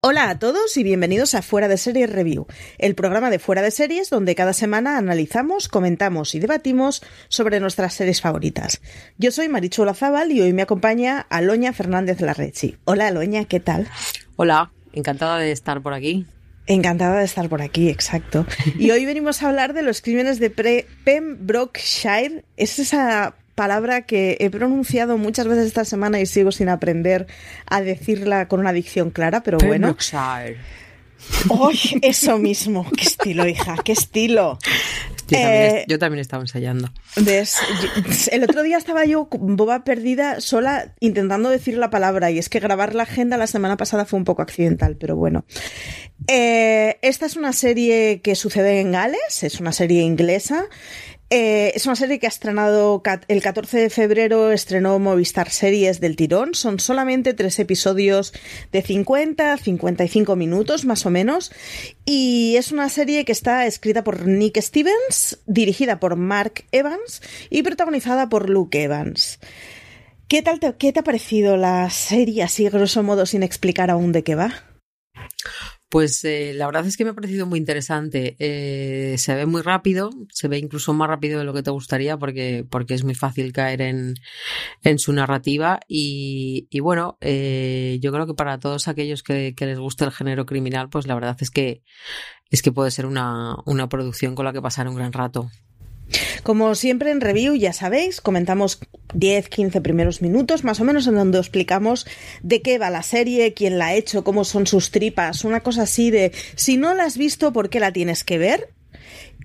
Hola 0.00 0.30
a 0.30 0.38
todos 0.38 0.76
y 0.76 0.84
bienvenidos 0.84 1.34
a 1.34 1.42
Fuera 1.42 1.66
de 1.66 1.76
Series 1.76 2.08
Review, 2.08 2.46
el 2.78 2.94
programa 2.94 3.30
de 3.30 3.40
Fuera 3.40 3.62
de 3.62 3.72
Series 3.72 4.10
donde 4.10 4.36
cada 4.36 4.52
semana 4.52 4.96
analizamos, 4.96 5.66
comentamos 5.66 6.36
y 6.36 6.38
debatimos 6.38 7.02
sobre 7.26 7.58
nuestras 7.58 7.94
series 7.94 8.20
favoritas. 8.20 8.80
Yo 9.16 9.32
soy 9.32 9.48
Marichu 9.48 9.84
Zaval 9.94 10.30
y 10.30 10.40
hoy 10.40 10.52
me 10.52 10.62
acompaña 10.62 11.26
Aloña 11.30 11.72
Fernández 11.72 12.20
Larrechi. 12.20 12.76
Hola 12.84 13.08
Aloña, 13.08 13.46
¿qué 13.46 13.58
tal? 13.58 13.88
Hola, 14.36 14.70
encantada 14.92 15.38
de 15.38 15.50
estar 15.50 15.82
por 15.82 15.94
aquí. 15.94 16.26
Encantada 16.68 17.18
de 17.18 17.24
estar 17.24 17.48
por 17.48 17.60
aquí, 17.60 17.88
exacto. 17.88 18.46
Y 18.78 18.92
hoy 18.92 19.04
venimos 19.04 19.42
a 19.42 19.48
hablar 19.48 19.72
de 19.72 19.82
los 19.82 20.00
crímenes 20.00 20.38
de 20.38 20.86
Pembrokeshire. 21.02 22.44
Es 22.56 22.78
esa 22.78 23.34
palabra 23.58 24.02
que 24.02 24.36
he 24.38 24.50
pronunciado 24.50 25.18
muchas 25.18 25.48
veces 25.48 25.66
esta 25.66 25.84
semana 25.84 26.20
y 26.20 26.26
sigo 26.26 26.52
sin 26.52 26.68
aprender 26.68 27.26
a 27.66 27.80
decirla 27.80 28.46
con 28.46 28.60
una 28.60 28.72
dicción 28.72 29.10
clara, 29.10 29.42
pero 29.42 29.58
bueno. 29.58 29.96
¡Ay, 30.12 30.56
eso 32.02 32.38
mismo! 32.38 32.88
¡Qué 32.96 33.02
estilo, 33.02 33.48
hija! 33.48 33.74
¡Qué 33.82 33.90
estilo! 33.90 34.58
Eh, 35.30 35.84
yo 35.88 35.98
también, 35.98 36.20
estaba 36.20 36.42
ensayando. 36.42 36.88
el 38.30 38.44
otro 38.44 38.62
día 38.62 38.78
estaba 38.78 39.04
yo 39.04 39.28
boba 39.30 39.82
perdida 39.82 40.40
sola 40.40 40.94
intentando 41.00 41.50
decir 41.50 41.76
la 41.76 41.90
palabra 41.90 42.30
y 42.30 42.38
es 42.38 42.48
que 42.48 42.60
grabar 42.60 42.94
la 42.94 43.02
agenda 43.02 43.36
la 43.36 43.48
semana 43.48 43.76
pasada 43.76 44.04
fue 44.06 44.20
un 44.20 44.24
poco 44.24 44.40
accidental, 44.40 44.96
pero 44.96 45.16
bueno. 45.16 45.44
Eh, 46.28 46.98
esta 47.02 47.26
es 47.26 47.34
una 47.34 47.52
serie 47.52 48.20
que 48.22 48.36
sucede 48.36 48.80
en 48.80 48.92
Gales, 48.92 49.42
es 49.42 49.58
una 49.58 49.72
serie 49.72 50.02
inglesa 50.02 50.68
eh, 51.30 51.72
es 51.74 51.84
una 51.84 51.94
serie 51.96 52.18
que 52.18 52.26
ha 52.26 52.30
estrenado 52.30 53.02
el 53.28 53.42
14 53.42 53.78
de 53.78 53.90
febrero, 53.90 54.50
estrenó 54.50 54.98
Movistar 54.98 55.50
Series 55.50 56.00
del 56.00 56.16
tirón. 56.16 56.54
Son 56.54 56.80
solamente 56.80 57.34
tres 57.34 57.58
episodios 57.58 58.32
de 58.72 58.80
50, 58.82 59.58
55 59.58 60.36
minutos 60.36 60.86
más 60.86 61.04
o 61.04 61.10
menos. 61.10 61.52
Y 62.06 62.56
es 62.56 62.72
una 62.72 62.88
serie 62.88 63.26
que 63.26 63.32
está 63.32 63.66
escrita 63.66 64.04
por 64.04 64.26
Nick 64.26 64.58
Stevens, 64.60 65.38
dirigida 65.46 66.00
por 66.00 66.16
Mark 66.16 66.64
Evans 66.72 67.20
y 67.50 67.62
protagonizada 67.62 68.28
por 68.28 68.48
Luke 68.48 68.82
Evans. 68.82 69.38
¿Qué 70.28 70.42
tal 70.42 70.60
qué 70.78 70.92
te 70.92 71.00
ha 71.00 71.04
parecido 71.04 71.56
la 71.56 71.88
serie 71.90 72.42
así, 72.42 72.68
grosso 72.68 73.02
modo, 73.02 73.26
sin 73.26 73.42
explicar 73.42 73.90
aún 73.90 74.12
de 74.12 74.24
qué 74.24 74.34
va? 74.34 74.64
Pues 75.88 76.22
eh, 76.24 76.52
la 76.54 76.66
verdad 76.66 76.86
es 76.86 76.98
que 76.98 77.04
me 77.04 77.10
ha 77.10 77.14
parecido 77.14 77.46
muy 77.46 77.58
interesante. 77.58 78.36
Eh, 78.38 79.16
se 79.16 79.34
ve 79.34 79.46
muy 79.46 79.62
rápido, 79.62 80.10
se 80.30 80.46
ve 80.46 80.58
incluso 80.58 80.92
más 80.92 81.08
rápido 81.08 81.38
de 81.38 81.46
lo 81.46 81.54
que 81.54 81.62
te 81.62 81.70
gustaría 81.70 82.18
porque, 82.18 82.66
porque 82.68 82.92
es 82.92 83.04
muy 83.04 83.14
fácil 83.14 83.52
caer 83.52 83.80
en, 83.80 84.14
en 84.82 84.98
su 84.98 85.14
narrativa 85.14 85.80
y, 85.88 86.68
y 86.70 86.80
bueno, 86.80 87.16
eh, 87.22 87.98
yo 88.02 88.12
creo 88.12 88.26
que 88.26 88.34
para 88.34 88.58
todos 88.58 88.86
aquellos 88.86 89.22
que, 89.22 89.54
que, 89.56 89.66
les 89.66 89.78
guste 89.78 90.04
el 90.04 90.12
género 90.12 90.44
criminal, 90.44 90.90
pues 90.90 91.06
la 91.06 91.14
verdad 91.14 91.38
es 91.40 91.50
que, 91.50 91.82
es 92.50 92.60
que 92.60 92.72
puede 92.72 92.90
ser 92.90 93.06
una, 93.06 93.56
una 93.64 93.88
producción 93.88 94.34
con 94.34 94.44
la 94.44 94.52
que 94.52 94.62
pasar 94.62 94.88
un 94.88 94.96
gran 94.96 95.12
rato. 95.14 95.50
Como 96.48 96.74
siempre 96.74 97.10
en 97.10 97.20
review, 97.20 97.56
ya 97.56 97.74
sabéis, 97.74 98.22
comentamos 98.22 98.80
10-15 99.12 99.82
primeros 99.82 100.22
minutos, 100.22 100.64
más 100.64 100.80
o 100.80 100.84
menos, 100.84 101.06
en 101.06 101.16
donde 101.16 101.36
explicamos 101.36 102.06
de 102.42 102.62
qué 102.62 102.78
va 102.78 102.88
la 102.88 103.02
serie, 103.02 103.52
quién 103.52 103.76
la 103.76 103.88
ha 103.88 103.94
hecho, 103.94 104.24
cómo 104.24 104.44
son 104.44 104.66
sus 104.66 104.90
tripas, 104.90 105.44
una 105.44 105.60
cosa 105.60 105.82
así 105.82 106.10
de 106.10 106.32
si 106.54 106.78
no 106.78 106.94
la 106.94 107.04
has 107.04 107.18
visto, 107.18 107.52
¿por 107.52 107.68
qué 107.68 107.80
la 107.80 107.92
tienes 107.92 108.24
que 108.24 108.38
ver? 108.38 108.70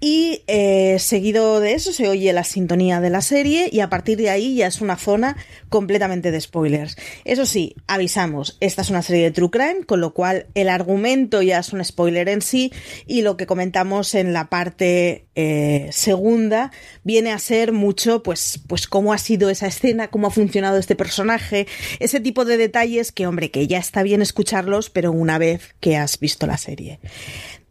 Y 0.06 0.44
eh, 0.48 0.98
seguido 1.00 1.62
de 1.62 1.76
eso 1.76 1.94
se 1.94 2.10
oye 2.10 2.34
la 2.34 2.44
sintonía 2.44 3.00
de 3.00 3.10
la 3.10 3.22
serie 3.22 3.70
y 3.72 3.80
a 3.80 3.90
partir 3.90 4.18
de 4.18 4.30
ahí 4.30 4.54
ya 4.54 4.68
es 4.68 4.82
una 4.82 4.98
zona 4.98 5.38
completamente 5.70 6.30
de 6.30 6.42
spoilers. 6.42 6.98
Eso 7.24 7.46
sí, 7.46 7.78
avisamos, 7.88 8.58
esta 8.60 8.82
es 8.82 8.90
una 8.90 9.02
serie 9.02 9.24
de 9.24 9.32
True 9.32 9.50
Crime, 9.50 9.86
con 9.86 10.02
lo 10.02 10.14
cual 10.14 10.48
el 10.56 10.68
argumento 10.68 11.42
ya 11.42 11.60
es 11.60 11.72
un 11.72 11.82
spoiler 11.86 12.28
en 12.28 12.42
sí 12.42 12.74
y 13.08 13.22
lo 13.22 13.38
que 13.38 13.46
comentamos 13.46 14.14
en 14.14 14.34
la 14.34 14.50
parte 14.50 15.26
eh, 15.36 15.88
segunda 15.94 16.74
viene 17.06 17.32
a 17.32 17.40
ser 17.40 17.72
mucho 17.72 18.24
pues, 18.24 18.60
pues 18.68 18.88
cómo 18.88 19.14
ha 19.14 19.18
sido 19.18 19.50
esa 19.50 19.68
escena, 19.68 20.10
cómo 20.10 20.28
ha 20.28 20.32
funcionado 20.32 20.80
este 20.80 20.98
personaje, 20.98 21.66
ese 22.00 22.20
tipo 22.20 22.44
de 22.44 22.58
detalles 22.58 23.14
que 23.14 23.26
hombre, 23.26 23.52
que 23.52 23.68
ya 23.68 23.78
está 23.78 24.04
bien 24.04 24.22
escucharlos, 24.22 24.90
pero 24.90 25.14
una 25.14 25.38
vez 25.38 25.76
que 25.80 25.96
has 25.96 26.20
visto 26.20 26.46
la 26.46 26.58
serie. 26.58 27.00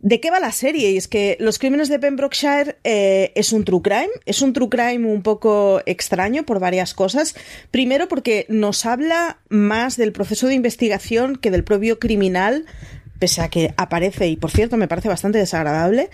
¿De 0.03 0.19
qué 0.19 0.33
va 0.33 0.41
la 0.41 0.51
serie? 0.51 0.91
Y 0.91 0.97
es 0.97 1.07
que 1.07 1.37
Los 1.39 1.61
Crímenes 1.61 1.89
de 1.89 2.01
Pembrokeshire 2.01 2.77
eh, 2.83 3.31
es 3.37 3.53
un 3.53 3.65
true 3.65 3.83
crime. 3.83 4.11
Es 4.27 4.43
un 4.43 4.53
true 4.53 4.69
crime 4.69 5.07
un 5.07 5.23
poco 5.23 5.81
extraño 5.87 6.43
por 6.45 6.59
varias 6.59 6.93
cosas. 6.93 7.37
Primero 7.71 8.09
porque 8.09 8.45
nos 8.49 8.85
habla 8.85 9.39
más 9.49 9.97
del 9.97 10.11
proceso 10.11 10.49
de 10.49 10.55
investigación 10.55 11.37
que 11.37 11.53
del 11.53 11.63
propio 11.63 12.01
criminal, 12.01 12.67
pese 13.21 13.43
a 13.43 13.49
que 13.49 13.75
aparece, 13.77 14.27
y 14.27 14.37
por 14.37 14.51
cierto 14.51 14.77
me 14.77 14.89
parece 14.89 15.09
bastante 15.09 15.39
desagradable, 15.39 16.11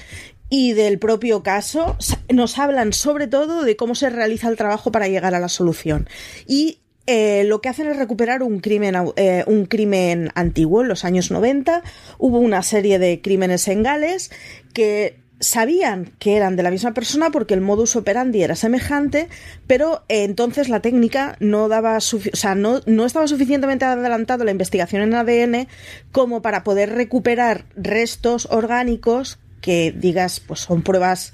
y 0.51 0.75
del 0.75 0.99
propio 0.99 1.43
caso. 1.43 1.97
Nos 2.31 2.59
hablan 2.59 2.93
sobre 2.93 3.27
todo 3.27 3.65
de 3.65 3.77
cómo 3.77 3.95
se 3.95 4.11
realiza 4.11 4.49
el 4.49 4.59
trabajo 4.59 4.93
para 4.93 5.09
llegar 5.09 5.35
a 5.35 5.41
la 5.41 5.49
solución. 5.49 6.11
Y 6.47 6.81
eh, 7.11 7.45
lo 7.45 7.63
que 7.63 7.71
hacen 7.71 7.87
es 7.87 7.97
recuperar 7.97 8.43
un 8.43 8.61
crimen, 8.61 8.95
eh, 9.17 9.43
un 9.47 9.65
crimen 9.65 10.29
antiguo 10.35 10.83
en 10.83 10.89
los 10.89 11.07
años 11.07 11.31
90. 11.31 11.83
Hubo 12.19 12.39
una 12.39 12.63
serie 12.63 12.99
de 12.99 13.23
crímenes 13.23 13.67
en 13.69 13.83
Gales 13.83 14.31
que 14.75 15.17
sabían 15.41 16.13
que 16.19 16.37
eran 16.37 16.55
de 16.57 16.63
la 16.63 16.71
misma 16.71 16.93
persona 16.93 17.31
porque 17.31 17.55
el 17.55 17.63
modus 17.63 17.97
operandi 17.97 18.43
era 18.43 18.55
semejante, 18.57 19.31
pero 19.67 20.05
eh, 20.11 20.25
entonces 20.25 20.69
la 20.69 20.81
técnica 20.81 21.39
no 21.41 21.69
daba, 21.69 21.97
o 21.97 22.01
sea, 22.01 22.55
no, 22.55 22.83
no 22.85 23.07
estaba 23.07 23.27
suficientemente 23.27 23.87
adelantado 23.87 24.45
la 24.45 24.51
investigación 24.51 25.01
en 25.01 25.15
ADN 25.15 25.67
como 26.13 26.43
para 26.43 26.63
poder 26.63 26.91
recuperar 26.91 27.65
restos 27.75 28.49
orgánicos 28.51 29.39
que 29.63 29.95
digas, 29.97 30.41
pues 30.41 30.61
son 30.61 30.83
pruebas 30.83 31.33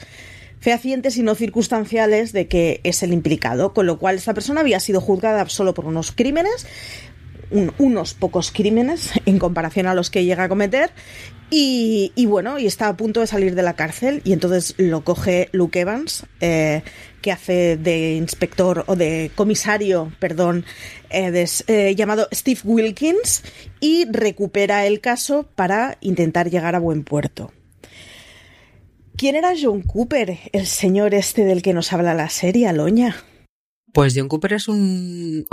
fehacientes 0.64 1.18
y 1.18 1.22
no 1.22 1.34
circunstanciales 1.34 2.32
de 2.32 2.48
que 2.48 2.80
es 2.84 3.02
el 3.02 3.12
implicado, 3.12 3.74
con 3.74 3.84
lo 3.84 3.98
cual 3.98 4.16
esta 4.16 4.32
persona 4.32 4.62
había 4.62 4.80
sido 4.80 5.02
juzgada 5.02 5.46
solo 5.50 5.74
por 5.74 5.84
unos 5.84 6.10
crímenes, 6.10 6.66
unos 7.76 8.14
pocos 8.14 8.50
crímenes 8.50 9.10
en 9.26 9.38
comparación 9.38 9.86
a 9.86 9.94
los 9.94 10.08
que 10.08 10.24
llega 10.24 10.44
a 10.44 10.48
cometer, 10.48 10.90
y, 11.50 12.10
bueno, 12.26 12.58
y 12.58 12.66
está 12.66 12.88
a 12.88 12.96
punto 12.96 13.20
de 13.20 13.26
salir 13.26 13.54
de 13.54 13.62
la 13.62 13.74
cárcel, 13.74 14.22
y 14.24 14.32
entonces 14.32 14.74
lo 14.78 15.04
coge 15.04 15.50
Luke 15.52 15.78
Evans, 15.78 16.24
eh, 16.40 16.82
que 17.20 17.30
hace 17.30 17.76
de 17.76 18.14
inspector 18.14 18.84
o 18.86 18.96
de 18.96 19.30
comisario, 19.34 20.12
perdón, 20.18 20.64
eh, 21.10 21.46
eh, 21.66 21.94
llamado 21.94 22.26
Steve 22.32 22.60
Wilkins, 22.64 23.44
y 23.80 24.06
recupera 24.10 24.86
el 24.86 25.02
caso 25.02 25.46
para 25.54 25.98
intentar 26.00 26.48
llegar 26.48 26.74
a 26.74 26.80
buen 26.80 27.04
puerto. 27.04 27.52
¿Quién 29.16 29.36
era 29.36 29.52
John 29.60 29.82
Cooper, 29.82 30.38
el 30.52 30.66
señor 30.66 31.14
este 31.14 31.44
del 31.44 31.62
que 31.62 31.72
nos 31.72 31.92
habla 31.92 32.14
la 32.14 32.28
serie, 32.28 32.66
Aloña? 32.66 33.16
Pues 33.92 34.12
John 34.16 34.28
Cooper 34.28 34.54
es 34.54 34.66
un. 34.66 35.46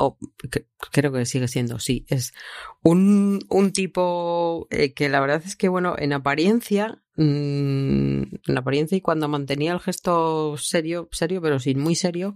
creo 0.92 1.12
que 1.12 1.26
sigue 1.28 1.48
siendo, 1.48 1.78
sí. 1.78 2.06
Es 2.10 2.34
un, 2.82 3.40
un 3.50 3.72
tipo 3.72 4.68
eh, 4.72 4.94
que 4.94 5.10
la 5.10 5.20
verdad 5.20 5.44
es 5.46 5.56
que, 5.56 5.70
bueno, 5.70 5.96
en 5.98 6.12
apariencia. 6.14 7.04
Mm, 7.18 8.24
en 8.48 8.58
apariencia 8.58 8.98
y 8.98 9.02
cuando 9.02 9.28
mantenía 9.28 9.74
el 9.74 9.80
gesto 9.80 10.58
serio, 10.58 11.08
serio, 11.12 11.40
pero 11.40 11.60
sin 11.60 11.80
muy 11.80 11.94
serio, 11.94 12.36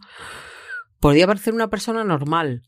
podía 1.00 1.26
parecer 1.26 1.56
una 1.56 1.72
persona 1.72 2.04
normal. 2.04 2.62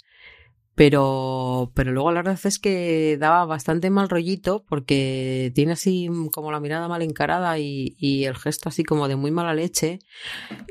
Pero, 0.77 1.71
pero 1.73 1.91
luego 1.91 2.11
la 2.11 2.21
verdad 2.21 2.39
es 2.43 2.59
que 2.59 3.17
daba 3.19 3.45
bastante 3.45 3.89
mal 3.89 4.09
rollito 4.09 4.63
porque 4.69 5.51
tiene 5.55 5.71
así 5.71 6.07
como 6.31 6.51
la 6.51 6.59
mirada 6.59 6.87
mal 6.87 7.01
encarada 7.01 7.57
y, 7.57 7.95
y 7.97 8.25
el 8.25 8.35
gesto 8.35 8.69
así 8.69 8.83
como 8.83 9.07
de 9.07 9.15
muy 9.15 9.31
mala 9.31 9.55
leche. 9.55 9.97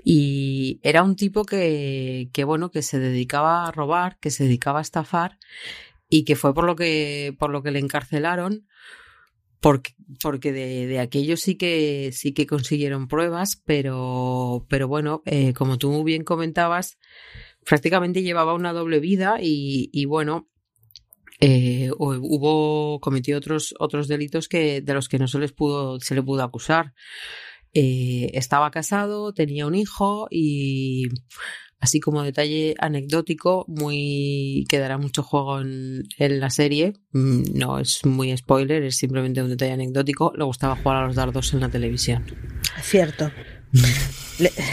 Y 0.04 0.78
era 0.84 1.02
un 1.02 1.16
tipo 1.16 1.44
que, 1.44 2.30
que, 2.32 2.44
bueno, 2.44 2.70
que 2.70 2.82
se 2.82 3.00
dedicaba 3.00 3.66
a 3.66 3.72
robar, 3.72 4.16
que 4.20 4.30
se 4.30 4.44
dedicaba 4.44 4.78
a 4.78 4.82
estafar 4.82 5.40
y 6.08 6.24
que 6.24 6.36
fue 6.36 6.54
por 6.54 6.66
lo 6.66 6.76
que, 6.76 7.34
por 7.36 7.50
lo 7.50 7.64
que 7.64 7.72
le 7.72 7.80
encarcelaron. 7.80 8.68
Porque, 9.58 9.96
porque 10.22 10.52
de, 10.52 10.86
de 10.86 11.00
aquello 11.00 11.36
sí 11.36 11.56
que 11.56 12.10
sí 12.12 12.32
que 12.32 12.46
consiguieron 12.46 13.08
pruebas, 13.08 13.60
pero, 13.64 14.66
pero 14.68 14.86
bueno, 14.86 15.22
eh, 15.24 15.52
como 15.52 15.78
tú 15.78 15.90
muy 15.90 16.04
bien 16.04 16.22
comentabas, 16.22 16.96
prácticamente 17.66 18.22
llevaba 18.22 18.54
una 18.54 18.72
doble 18.72 19.00
vida 19.00 19.36
y, 19.40 20.04
bueno, 20.06 20.48
eh, 21.40 21.90
hubo 21.98 22.98
cometió 23.00 23.36
otros 23.36 23.74
otros 23.78 24.08
delitos 24.08 24.48
que 24.48 24.80
de 24.80 24.94
los 24.94 25.06
que 25.06 25.18
no 25.18 25.28
se 25.28 25.38
les 25.38 25.52
pudo 25.52 26.00
se 26.00 26.14
le 26.14 26.22
pudo 26.22 26.42
acusar. 26.42 26.94
Eh, 27.74 28.30
estaba 28.32 28.70
casado 28.70 29.34
tenía 29.34 29.66
un 29.66 29.74
hijo 29.74 30.28
y 30.30 31.08
así 31.78 32.00
como 32.00 32.22
detalle 32.22 32.74
anecdótico 32.78 33.66
muy 33.68 34.64
que 34.70 34.78
dará 34.78 34.96
mucho 34.96 35.22
juego 35.22 35.60
en, 35.60 36.04
en, 36.16 36.40
la 36.40 36.48
serie. 36.48 36.94
Mm, 37.12 37.42
no 37.52 37.80
es 37.80 38.06
muy 38.06 38.34
spoiler 38.34 38.84
es 38.84 38.96
simplemente 38.96 39.42
un 39.42 39.50
detalle 39.50 39.72
anecdótico. 39.72 40.32
Le 40.36 40.44
gustaba 40.44 40.76
jugar 40.76 41.02
a 41.02 41.06
los 41.06 41.16
dardos 41.16 41.52
en 41.52 41.60
la 41.60 41.68
televisión. 41.68 42.24
Cierto 42.80 43.30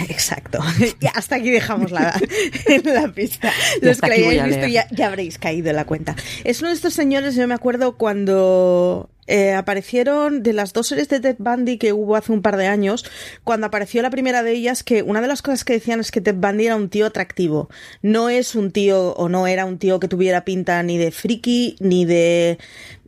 exacto. 0.09 0.59
Hasta 1.15 1.35
aquí 1.35 1.51
dejamos 1.51 1.91
la, 1.91 2.19
la 2.83 3.11
pista. 3.11 3.51
Los 3.81 4.01
que 4.01 4.07
la 4.07 4.15
hayáis 4.15 4.43
visto 4.45 4.67
ya, 4.67 4.87
ya, 4.91 5.07
habréis 5.07 5.37
caído 5.37 5.69
en 5.69 5.75
la 5.75 5.85
cuenta. 5.85 6.15
Es 6.43 6.61
uno 6.61 6.69
de 6.69 6.75
estos 6.75 6.93
señores, 6.93 7.35
yo 7.35 7.47
me 7.47 7.53
acuerdo 7.53 7.97
cuando 7.97 9.09
eh, 9.27 9.53
aparecieron 9.53 10.43
de 10.43 10.51
las 10.51 10.73
dos 10.73 10.87
series 10.87 11.07
de 11.07 11.21
Ted 11.21 11.37
Bundy 11.39 11.77
que 11.77 11.93
hubo 11.93 12.15
hace 12.15 12.31
un 12.33 12.41
par 12.41 12.57
de 12.57 12.67
años, 12.67 13.05
cuando 13.43 13.67
apareció 13.67 14.01
la 14.01 14.09
primera 14.09 14.43
de 14.43 14.51
ellas, 14.51 14.83
que 14.83 15.01
una 15.01 15.21
de 15.21 15.27
las 15.27 15.41
cosas 15.41 15.63
que 15.63 15.73
decían 15.73 15.99
es 15.99 16.11
que 16.11 16.21
Ted 16.21 16.35
Bundy 16.35 16.65
era 16.65 16.75
un 16.75 16.89
tío 16.89 17.05
atractivo. 17.05 17.69
No 18.01 18.29
es 18.29 18.55
un 18.55 18.71
tío, 18.71 19.13
o 19.13 19.29
no 19.29 19.47
era 19.47 19.65
un 19.65 19.77
tío 19.77 19.99
que 19.99 20.07
tuviera 20.07 20.43
pinta 20.43 20.81
ni 20.83 20.97
de 20.97 21.11
friki, 21.11 21.77
ni 21.79 22.05
de 22.05 22.57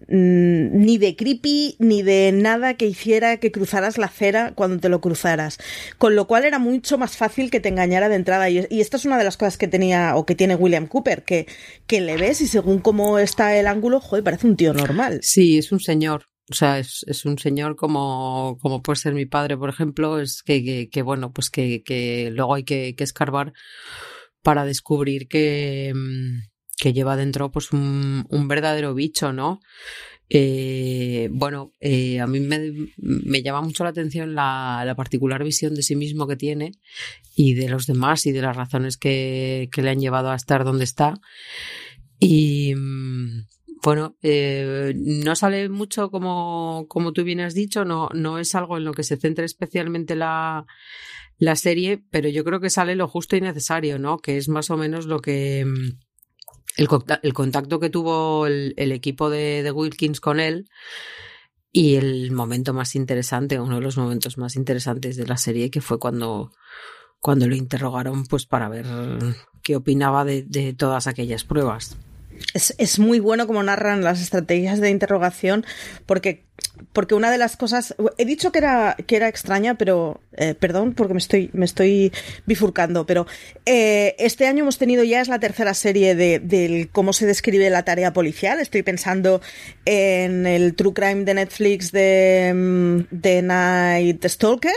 ni 0.07 0.98
de 0.98 1.16
creepy, 1.16 1.75
ni 1.80 2.04
de 2.04 2.31
nada 2.31 2.75
que 2.75 2.86
hiciera 2.86 3.38
que 3.38 3.52
cruzaras 3.52 3.98
la 3.98 4.07
acera 4.07 4.54
cuando 4.56 4.80
te 4.80 4.90
lo 4.90 5.02
cruzaras. 5.02 5.57
Con 5.98 6.16
lo 6.16 6.28
cual 6.28 6.46
era 6.46 6.60
mucho 6.60 6.98
más 6.98 7.18
fácil 7.18 7.50
que 7.50 7.60
te 7.60 7.69
engañara 7.69 8.10
de 8.10 8.16
entrada. 8.16 8.50
Y, 8.50 8.68
esta 8.69 8.98
es 8.98 9.06
una 9.06 9.18
de 9.18 9.24
las 9.24 9.38
cosas 9.38 9.57
que 9.57 9.68
tenía 9.68 10.16
o 10.16 10.25
que 10.25 10.36
tiene 10.36 10.56
William 10.56 10.88
Cooper, 10.88 11.24
que, 11.24 11.48
que 11.88 12.02
le 12.02 12.18
ves 12.18 12.42
y 12.42 12.48
según 12.48 12.80
cómo 12.80 13.19
está 13.19 13.57
el 13.57 13.68
ángulo, 13.68 14.00
joder, 14.00 14.24
parece 14.24 14.48
un 14.48 14.57
tío 14.57 14.74
normal. 14.74 15.19
Sí, 15.22 15.57
es 15.57 15.72
un 15.72 15.80
señor. 15.80 16.25
O 16.51 16.54
sea, 16.54 16.78
es, 16.78 17.25
un 17.25 17.40
señor 17.40 17.75
como, 17.75 18.60
como 18.62 18.84
puede 18.84 18.98
ser 18.98 19.13
mi 19.16 19.25
padre, 19.25 19.58
por 19.58 19.69
ejemplo, 19.69 20.19
es 20.19 20.44
que, 20.44 20.90
bueno, 21.04 21.34
pues 21.34 21.50
que, 21.50 22.30
luego 22.31 22.54
hay 22.54 22.63
que, 22.63 22.94
que 22.96 23.04
escarbar 23.04 23.54
para 24.44 24.63
descubrir 24.63 25.28
que, 25.28 25.92
mm, 25.96 26.55
que 26.77 26.94
lleva 26.94 27.16
dentro 27.16 27.51
pues 27.51 27.72
un, 27.72 28.25
verdadero 28.48 28.94
bicho, 28.94 29.33
¿no? 29.33 29.60
Eh, 30.30 31.30
bueno, 31.31 31.74
eh, 31.80 32.19
a 32.19 32.27
mí 32.27 32.39
me, 32.39 32.89
me, 32.98 33.44
llama 33.44 33.62
mucho 33.62 33.83
la 33.83 33.92
atención 33.92 34.33
la, 34.33 34.81
la, 34.83 34.95
particular 34.95 35.44
visión 35.44 35.75
de 35.75 35.83
sí 35.83 35.95
mismo 35.95 36.27
que 36.27 36.36
tiene 36.36 36.72
y 37.36 37.54
de 37.54 37.69
los 37.69 37.86
demás 37.86 38.25
y 38.25 38.31
de 38.31 38.42
las 38.42 38.56
razones 38.56 38.98
que, 38.98 39.69
que 39.72 39.83
le 39.83 39.92
han 39.92 40.00
llevado 40.00 40.31
a 40.31 40.36
estar 40.36 40.63
donde 40.63 40.83
está. 40.83 41.13
Y 42.19 42.74
mm, 42.75 43.45
bueno, 43.83 44.18
eh, 44.24 44.94
no 44.98 45.36
sale 45.36 45.69
mucho 45.69 46.10
como, 46.10 46.88
como 46.88 47.13
tú 47.13 47.24
bien 47.24 47.39
has 47.42 47.54
dicho, 47.54 47.86
no, 47.86 48.10
no 48.16 48.39
es 48.39 48.56
algo 48.56 48.77
en 48.77 48.83
lo 48.83 48.94
que 48.94 49.04
se 49.04 49.18
centre 49.18 49.45
especialmente 49.45 50.16
la, 50.16 50.66
la 51.38 51.56
serie, 51.56 52.04
pero 52.10 52.27
yo 52.30 52.44
creo 52.44 52.60
que 52.60 52.72
sale 52.72 52.95
lo 52.95 53.07
justo 53.07 53.36
y 53.36 53.42
necesario, 53.42 54.00
¿no? 54.00 54.18
Que 54.18 54.38
es 54.38 54.50
más 54.50 54.72
o 54.72 54.77
menos 54.77 55.06
lo 55.06 55.19
que 55.19 55.66
mm, 55.66 56.00
el, 56.77 56.88
el 57.21 57.33
contacto 57.33 57.79
que 57.79 57.89
tuvo 57.89 58.47
el, 58.47 58.73
el 58.77 58.91
equipo 58.91 59.29
de, 59.29 59.63
de, 59.63 59.71
Wilkins 59.71 60.19
con 60.19 60.39
él 60.39 60.69
y 61.71 61.95
el 61.95 62.31
momento 62.31 62.73
más 62.73 62.95
interesante, 62.95 63.59
uno 63.59 63.75
de 63.75 63.81
los 63.81 63.97
momentos 63.97 64.38
más 64.38 64.56
interesantes 64.56 65.17
de 65.17 65.27
la 65.27 65.35
serie, 65.35 65.69
que 65.69 65.81
fue 65.81 66.00
cuando, 66.00 66.53
cuando 67.19 67.50
lo 67.50 67.56
interrogaron 67.56 68.25
pues 68.25 68.45
para 68.45 68.69
ver 68.69 68.85
qué 69.62 69.75
opinaba 69.75 70.23
de, 70.23 70.73
todas 70.77 71.07
aquellas 71.07 71.44
pruebas. 71.44 71.97
Es, 72.53 72.73
es, 72.77 72.97
muy 72.97 73.19
bueno 73.19 73.45
como 73.45 73.62
narran 73.62 74.03
las 74.03 74.21
estrategias 74.21 74.79
de 74.79 74.89
interrogación, 74.89 75.65
porque, 76.06 76.44
porque 76.94 77.16
una 77.16 77.31
de 77.31 77.38
las 77.38 77.57
cosas. 77.57 77.95
He 78.18 78.25
dicho 78.25 78.51
que 78.51 78.60
era, 78.60 78.95
que 79.06 79.16
era 79.16 79.27
extraña, 79.27 79.75
pero. 79.75 80.22
Eh, 80.38 80.54
perdón, 80.54 80.94
porque 80.94 81.13
me 81.13 81.19
estoy, 81.19 81.50
me 81.54 81.66
estoy 81.66 82.12
bifurcando, 82.45 83.06
pero 83.06 83.25
eh, 83.66 84.16
este 84.19 84.48
año 84.48 84.63
hemos 84.63 84.77
tenido 84.77 85.04
ya 85.04 85.22
es 85.22 85.30
la 85.30 85.39
tercera 85.39 85.74
serie 85.74 86.13
de, 86.16 86.39
de 86.39 86.89
cómo 86.92 87.13
se 87.13 87.25
describe 87.25 87.69
la 87.69 87.83
tarea 87.83 88.13
policial. 88.13 88.60
Estoy 88.60 88.83
pensando 88.83 89.42
en 89.86 90.45
el 90.45 90.75
True 90.75 90.94
Crime 90.94 91.24
de 91.24 91.33
Netflix 91.36 91.92
de, 91.92 92.51
mm, 92.54 93.00
de 93.12 93.42
Night 93.42 94.25
Stalker 94.25 94.74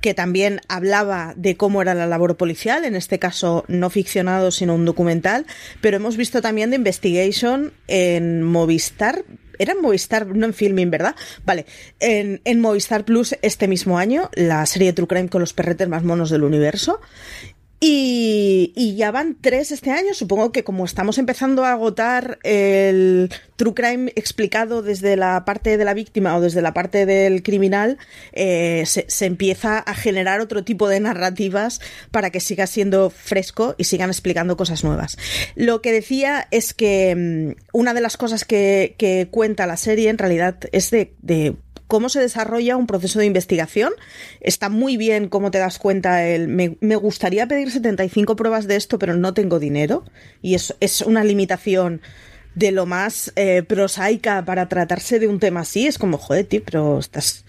que 0.00 0.14
también 0.14 0.60
hablaba 0.68 1.34
de 1.36 1.56
cómo 1.56 1.82
era 1.82 1.94
la 1.94 2.06
labor 2.06 2.36
policial, 2.36 2.84
en 2.84 2.96
este 2.96 3.18
caso 3.18 3.64
no 3.68 3.90
ficcionado, 3.90 4.50
sino 4.50 4.74
un 4.74 4.84
documental, 4.84 5.46
pero 5.80 5.96
hemos 5.96 6.16
visto 6.16 6.40
también 6.40 6.70
de 6.70 6.76
Investigation 6.76 7.72
en 7.88 8.42
Movistar, 8.42 9.24
era 9.58 9.72
en 9.72 9.80
Movistar, 9.80 10.26
no 10.26 10.46
en 10.46 10.54
Filming, 10.54 10.90
¿verdad? 10.90 11.14
Vale, 11.44 11.66
en, 12.00 12.40
en, 12.44 12.60
Movistar 12.60 13.04
Plus 13.04 13.36
este 13.42 13.68
mismo 13.68 13.98
año, 13.98 14.30
la 14.34 14.64
serie 14.66 14.92
True 14.92 15.08
Crime 15.08 15.28
con 15.28 15.40
los 15.40 15.52
perretes 15.52 15.88
más 15.88 16.02
monos 16.02 16.30
del 16.30 16.44
universo. 16.44 17.00
Y, 17.78 18.72
y, 18.74 18.96
ya 18.96 19.10
van 19.10 19.36
tres 19.38 19.70
este 19.70 19.90
año. 19.90 20.14
Supongo 20.14 20.50
que 20.50 20.64
como 20.64 20.86
estamos 20.86 21.18
empezando 21.18 21.64
a 21.66 21.72
agotar 21.72 22.38
el 22.42 23.30
true 23.56 23.74
crime 23.74 24.12
explicado 24.16 24.80
desde 24.80 25.16
la 25.16 25.44
parte 25.44 25.76
de 25.76 25.84
la 25.84 25.92
víctima 25.92 26.34
o 26.36 26.40
desde 26.40 26.62
la 26.62 26.72
parte 26.72 27.04
del 27.04 27.42
criminal, 27.42 27.98
eh, 28.32 28.84
se, 28.86 29.04
se, 29.08 29.26
empieza 29.26 29.78
a 29.78 29.94
generar 29.94 30.40
otro 30.40 30.64
tipo 30.64 30.88
de 30.88 31.00
narrativas 31.00 31.82
para 32.10 32.30
que 32.30 32.40
siga 32.40 32.66
siendo 32.66 33.10
fresco 33.10 33.74
y 33.76 33.84
sigan 33.84 34.08
explicando 34.08 34.56
cosas 34.56 34.82
nuevas. 34.82 35.18
Lo 35.54 35.82
que 35.82 35.92
decía 35.92 36.48
es 36.50 36.72
que 36.72 37.54
um, 37.54 37.78
una 37.78 37.92
de 37.92 38.00
las 38.00 38.16
cosas 38.16 38.46
que, 38.46 38.94
que, 38.98 39.28
cuenta 39.30 39.66
la 39.66 39.76
serie 39.76 40.08
en 40.08 40.16
realidad 40.16 40.56
es 40.72 40.90
de, 40.90 41.14
de 41.20 41.56
cómo 41.86 42.08
se 42.08 42.20
desarrolla 42.20 42.76
un 42.76 42.86
proceso 42.86 43.18
de 43.18 43.26
investigación. 43.26 43.92
Está 44.40 44.68
muy 44.68 44.96
bien 44.96 45.28
cómo 45.28 45.50
te 45.50 45.58
das 45.58 45.78
cuenta 45.78 46.26
el 46.26 46.48
me, 46.48 46.76
me 46.80 46.96
gustaría 46.96 47.46
pedir 47.46 47.70
75 47.70 48.36
pruebas 48.36 48.66
de 48.66 48.76
esto, 48.76 48.98
pero 48.98 49.14
no 49.14 49.34
tengo 49.34 49.58
dinero. 49.58 50.04
Y 50.42 50.54
es, 50.54 50.74
es 50.80 51.00
una 51.00 51.24
limitación 51.24 52.00
de 52.54 52.72
lo 52.72 52.86
más 52.86 53.32
eh, 53.36 53.62
prosaica 53.62 54.44
para 54.44 54.68
tratarse 54.68 55.18
de 55.18 55.28
un 55.28 55.38
tema 55.38 55.60
así. 55.60 55.86
Es 55.86 55.98
como, 55.98 56.18
joder, 56.18 56.46
tío, 56.46 56.62
pero 56.64 56.98
estás 56.98 57.44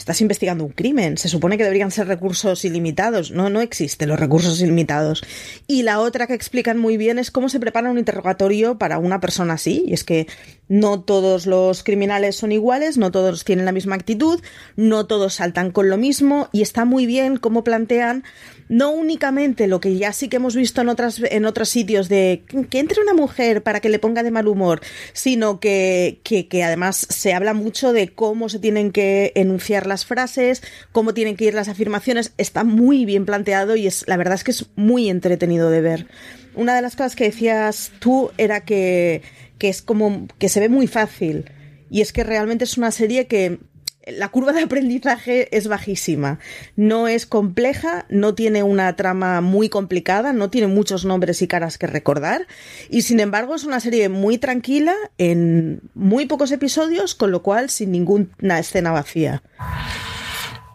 estás 0.00 0.22
investigando 0.22 0.64
un 0.64 0.72
crimen. 0.72 1.18
Se 1.18 1.28
supone 1.28 1.58
que 1.58 1.62
deberían 1.62 1.90
ser 1.90 2.08
recursos 2.08 2.64
ilimitados. 2.64 3.30
No, 3.30 3.50
no 3.50 3.60
existen 3.60 4.08
los 4.08 4.18
recursos 4.18 4.60
ilimitados. 4.62 5.22
Y 5.66 5.82
la 5.82 6.00
otra 6.00 6.26
que 6.26 6.32
explican 6.32 6.78
muy 6.78 6.96
bien 6.96 7.18
es 7.18 7.30
cómo 7.30 7.50
se 7.50 7.60
prepara 7.60 7.90
un 7.90 7.98
interrogatorio 7.98 8.78
para 8.78 8.98
una 8.98 9.20
persona 9.20 9.54
así. 9.54 9.84
Y 9.86 9.92
es 9.92 10.02
que 10.02 10.26
no 10.68 11.02
todos 11.02 11.46
los 11.46 11.84
criminales 11.84 12.34
son 12.34 12.50
iguales, 12.50 12.96
no 12.96 13.10
todos 13.10 13.44
tienen 13.44 13.66
la 13.66 13.72
misma 13.72 13.94
actitud, 13.94 14.40
no 14.74 15.06
todos 15.06 15.34
saltan 15.34 15.70
con 15.70 15.90
lo 15.90 15.98
mismo. 15.98 16.48
Y 16.50 16.62
está 16.62 16.86
muy 16.86 17.04
bien 17.04 17.36
cómo 17.36 17.62
plantean 17.62 18.24
no 18.70 18.92
únicamente 18.92 19.66
lo 19.66 19.80
que 19.80 19.96
ya 19.96 20.12
sí 20.12 20.28
que 20.28 20.36
hemos 20.36 20.54
visto 20.54 20.80
en 20.80 20.88
otras 20.88 21.20
en 21.20 21.44
otros 21.44 21.68
sitios 21.68 22.08
de 22.08 22.44
que 22.70 22.78
entre 22.78 23.02
una 23.02 23.14
mujer 23.14 23.64
para 23.64 23.80
que 23.80 23.88
le 23.88 23.98
ponga 23.98 24.22
de 24.22 24.30
mal 24.30 24.46
humor, 24.46 24.80
sino 25.12 25.58
que, 25.58 26.20
que, 26.22 26.46
que 26.46 26.62
además 26.62 27.04
se 27.10 27.34
habla 27.34 27.52
mucho 27.52 27.92
de 27.92 28.10
cómo 28.10 28.48
se 28.48 28.60
tienen 28.60 28.92
que 28.92 29.32
enunciar 29.34 29.88
las 29.88 30.06
frases, 30.06 30.62
cómo 30.92 31.14
tienen 31.14 31.36
que 31.36 31.46
ir 31.46 31.54
las 31.54 31.68
afirmaciones, 31.68 32.32
está 32.38 32.62
muy 32.62 33.04
bien 33.04 33.26
planteado 33.26 33.74
y 33.74 33.88
es 33.88 34.06
la 34.06 34.16
verdad 34.16 34.34
es 34.34 34.44
que 34.44 34.52
es 34.52 34.66
muy 34.76 35.10
entretenido 35.10 35.68
de 35.68 35.80
ver. 35.80 36.06
Una 36.54 36.76
de 36.76 36.82
las 36.82 36.94
cosas 36.94 37.16
que 37.16 37.24
decías 37.24 37.90
tú 37.98 38.30
era 38.38 38.64
que, 38.64 39.22
que 39.58 39.68
es 39.68 39.82
como 39.82 40.28
que 40.38 40.48
se 40.48 40.60
ve 40.60 40.68
muy 40.68 40.86
fácil 40.86 41.50
y 41.90 42.02
es 42.02 42.12
que 42.12 42.22
realmente 42.22 42.64
es 42.64 42.78
una 42.78 42.92
serie 42.92 43.26
que 43.26 43.58
la 44.06 44.28
curva 44.30 44.52
de 44.52 44.62
aprendizaje 44.62 45.54
es 45.56 45.68
bajísima. 45.68 46.38
No 46.76 47.08
es 47.08 47.26
compleja, 47.26 48.06
no 48.08 48.34
tiene 48.34 48.62
una 48.62 48.94
trama 48.96 49.40
muy 49.40 49.68
complicada, 49.68 50.32
no 50.32 50.50
tiene 50.50 50.66
muchos 50.66 51.04
nombres 51.04 51.42
y 51.42 51.48
caras 51.48 51.78
que 51.78 51.86
recordar. 51.86 52.46
Y 52.88 53.02
sin 53.02 53.20
embargo 53.20 53.54
es 53.54 53.64
una 53.64 53.80
serie 53.80 54.08
muy 54.08 54.38
tranquila, 54.38 54.94
en 55.18 55.82
muy 55.94 56.26
pocos 56.26 56.50
episodios, 56.52 57.14
con 57.14 57.30
lo 57.30 57.42
cual 57.42 57.70
sin 57.70 57.92
ninguna 57.92 58.58
escena 58.58 58.92
vacía. 58.92 59.42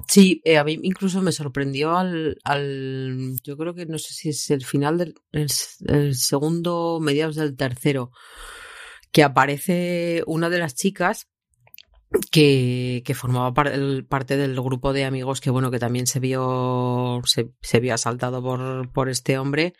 Sí, 0.08 0.42
eh, 0.46 0.58
a 0.58 0.64
mí 0.64 0.80
incluso 0.84 1.22
me 1.22 1.32
sorprendió 1.32 1.98
al, 1.98 2.38
al, 2.44 3.36
yo 3.44 3.58
creo 3.58 3.74
que 3.74 3.86
no 3.86 3.98
sé 3.98 4.14
si 4.14 4.30
es 4.30 4.50
el 4.52 4.64
final 4.64 4.98
del 4.98 5.16
el, 5.32 6.16
segundo, 6.16 7.00
mediados 7.02 7.36
del 7.36 7.56
tercero, 7.58 8.12
que 9.12 9.24
aparece 9.24 10.24
una 10.28 10.50
de 10.50 10.60
las 10.60 10.76
chicas 10.76 11.28
que, 12.32 13.14
formaba 13.16 13.54
parte 13.54 14.38
del 14.38 14.62
grupo 14.62 14.94
de 14.94 15.06
amigos 15.06 15.42
que 15.42 15.50
bueno 15.50 15.72
que 15.72 15.80
también 15.80 16.08
se 16.08 16.20
vio 16.20 17.22
se, 17.26 17.80
vio 17.80 17.94
asaltado 17.94 18.42
por, 18.42 18.92
por 18.92 19.10
este 19.10 19.38
hombre. 19.38 19.74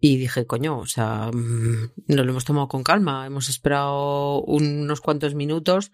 Y 0.00 0.16
dije 0.18 0.46
coño 0.46 0.78
o 0.78 0.86
sea 0.86 1.30
mm, 1.32 1.92
nos 2.08 2.26
lo 2.26 2.32
hemos 2.32 2.44
tomado 2.44 2.68
con 2.68 2.82
calma. 2.82 3.26
Hemos 3.26 3.48
esperado 3.48 4.42
unos 4.42 5.00
cuantos 5.00 5.34
minutos. 5.34 5.92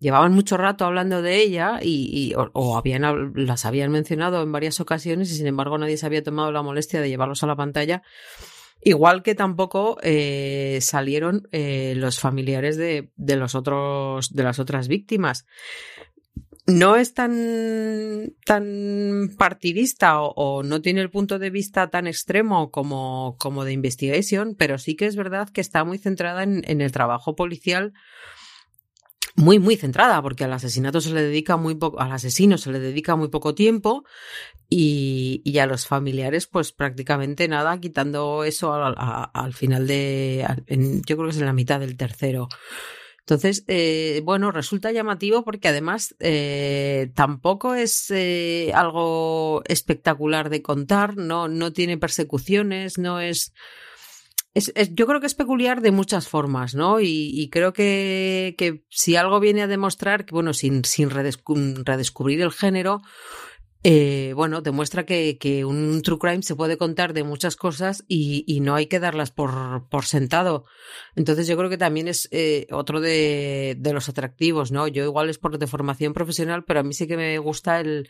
Llevaban 0.00 0.32
mucho 0.32 0.56
rato 0.56 0.84
hablando 0.84 1.22
de 1.22 1.42
ella 1.42 1.80
y, 1.82 2.08
y 2.12 2.34
o, 2.34 2.50
o, 2.52 2.78
habían 2.78 3.32
las 3.34 3.64
habían 3.64 3.90
mencionado 3.90 4.42
en 4.42 4.52
varias 4.52 4.78
ocasiones 4.78 5.30
y 5.32 5.36
sin 5.36 5.48
embargo 5.48 5.76
nadie 5.76 5.96
se 5.96 6.06
había 6.06 6.22
tomado 6.22 6.52
la 6.52 6.62
molestia 6.62 7.00
de 7.00 7.08
llevarlos 7.08 7.42
a 7.42 7.48
la 7.48 7.56
pantalla 7.56 8.02
Igual 8.80 9.22
que 9.22 9.34
tampoco 9.34 9.98
eh, 10.02 10.78
salieron 10.80 11.48
eh, 11.50 11.94
los 11.96 12.20
familiares 12.20 12.76
de, 12.76 13.10
de, 13.16 13.36
los 13.36 13.54
otros, 13.54 14.32
de 14.32 14.42
las 14.44 14.58
otras 14.58 14.86
víctimas. 14.86 15.46
No 16.66 16.96
es 16.96 17.14
tan, 17.14 18.34
tan 18.44 19.30
partidista 19.38 20.20
o, 20.20 20.62
no 20.62 20.82
tiene 20.82 21.00
el 21.00 21.10
punto 21.10 21.38
de 21.38 21.50
vista 21.50 21.88
tan 21.88 22.06
extremo 22.06 22.70
como, 22.70 23.36
como 23.38 23.64
de 23.64 23.72
Investigation, 23.72 24.54
pero 24.54 24.76
sí 24.76 24.94
que 24.94 25.06
es 25.06 25.16
verdad 25.16 25.48
que 25.48 25.62
está 25.62 25.82
muy 25.84 25.98
centrada 25.98 26.42
en, 26.42 26.62
en 26.66 26.80
el 26.80 26.92
trabajo 26.92 27.34
policial 27.34 27.94
muy, 29.38 29.60
muy 29.60 29.76
centrada, 29.76 30.20
porque 30.20 30.44
al 30.44 30.52
asesinato 30.52 31.00
se 31.00 31.14
le 31.14 31.22
dedica 31.22 31.56
muy 31.56 31.76
poco, 31.76 32.00
al 32.00 32.10
asesino 32.10 32.58
se 32.58 32.72
le 32.72 32.80
dedica 32.80 33.14
muy 33.14 33.28
poco 33.28 33.54
tiempo 33.54 34.04
y, 34.68 35.42
y 35.44 35.58
a 35.58 35.66
los 35.66 35.86
familiares, 35.86 36.48
pues 36.48 36.72
prácticamente 36.72 37.46
nada, 37.46 37.78
quitando 37.78 38.42
eso 38.42 38.74
al, 38.74 39.54
final 39.54 39.86
de, 39.86 40.44
yo 41.06 41.16
creo 41.16 41.28
que 41.28 41.30
es 41.30 41.38
en 41.38 41.46
la 41.46 41.52
mitad 41.52 41.78
del 41.78 41.96
tercero. 41.96 42.48
Entonces, 43.20 43.64
eh, 43.68 44.22
bueno, 44.24 44.50
resulta 44.50 44.90
llamativo 44.90 45.44
porque 45.44 45.68
además 45.68 46.16
eh, 46.18 47.12
tampoco 47.14 47.74
es 47.74 48.10
eh, 48.10 48.72
algo 48.74 49.62
espectacular 49.66 50.50
de 50.50 50.62
contar, 50.62 51.16
no, 51.16 51.46
no 51.46 51.72
tiene 51.72 51.96
persecuciones, 51.96 52.98
no 52.98 53.20
es 53.20 53.52
yo 54.92 55.06
creo 55.06 55.20
que 55.20 55.26
es 55.26 55.34
peculiar 55.34 55.80
de 55.80 55.90
muchas 55.90 56.28
formas, 56.28 56.74
¿no? 56.74 57.00
Y, 57.00 57.48
creo 57.50 57.72
que, 57.72 58.82
si 58.88 59.16
algo 59.16 59.40
viene 59.40 59.62
a 59.62 59.66
demostrar, 59.66 60.24
que 60.24 60.34
bueno, 60.34 60.52
sin, 60.52 60.84
sin 60.84 61.10
redescubrir 61.10 62.40
el 62.40 62.52
género, 62.52 63.02
eh, 63.84 64.32
bueno, 64.34 64.60
demuestra 64.60 65.06
que, 65.06 65.64
un 65.64 66.02
true 66.02 66.18
crime 66.18 66.42
se 66.42 66.56
puede 66.56 66.76
contar 66.76 67.12
de 67.12 67.22
muchas 67.22 67.56
cosas 67.56 68.04
y, 68.08 68.60
no 68.60 68.74
hay 68.74 68.86
que 68.86 69.00
darlas 69.00 69.30
por, 69.30 70.04
sentado. 70.04 70.64
Entonces 71.14 71.46
yo 71.46 71.56
creo 71.56 71.70
que 71.70 71.78
también 71.78 72.08
es 72.08 72.28
eh, 72.32 72.66
otro 72.70 73.00
de, 73.00 73.76
de, 73.78 73.92
los 73.92 74.08
atractivos, 74.08 74.72
¿no? 74.72 74.88
Yo 74.88 75.04
igual 75.04 75.30
es 75.30 75.38
por 75.38 75.58
de 75.58 75.66
formación 75.66 76.12
profesional, 76.12 76.64
pero 76.64 76.80
a 76.80 76.82
mí 76.82 76.92
sí 76.92 77.06
que 77.06 77.16
me 77.16 77.38
gusta 77.38 77.80
el, 77.80 78.08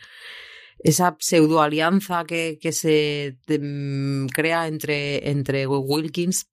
esa 0.79 1.17
pseudoalianza 1.19 2.23
que, 2.25 2.57
que 2.61 2.71
se 2.71 3.37
mm, 3.47 4.27
crea 4.27 4.67
entre, 4.67 5.29
entre 5.29 5.67
Wilkins 5.67 6.49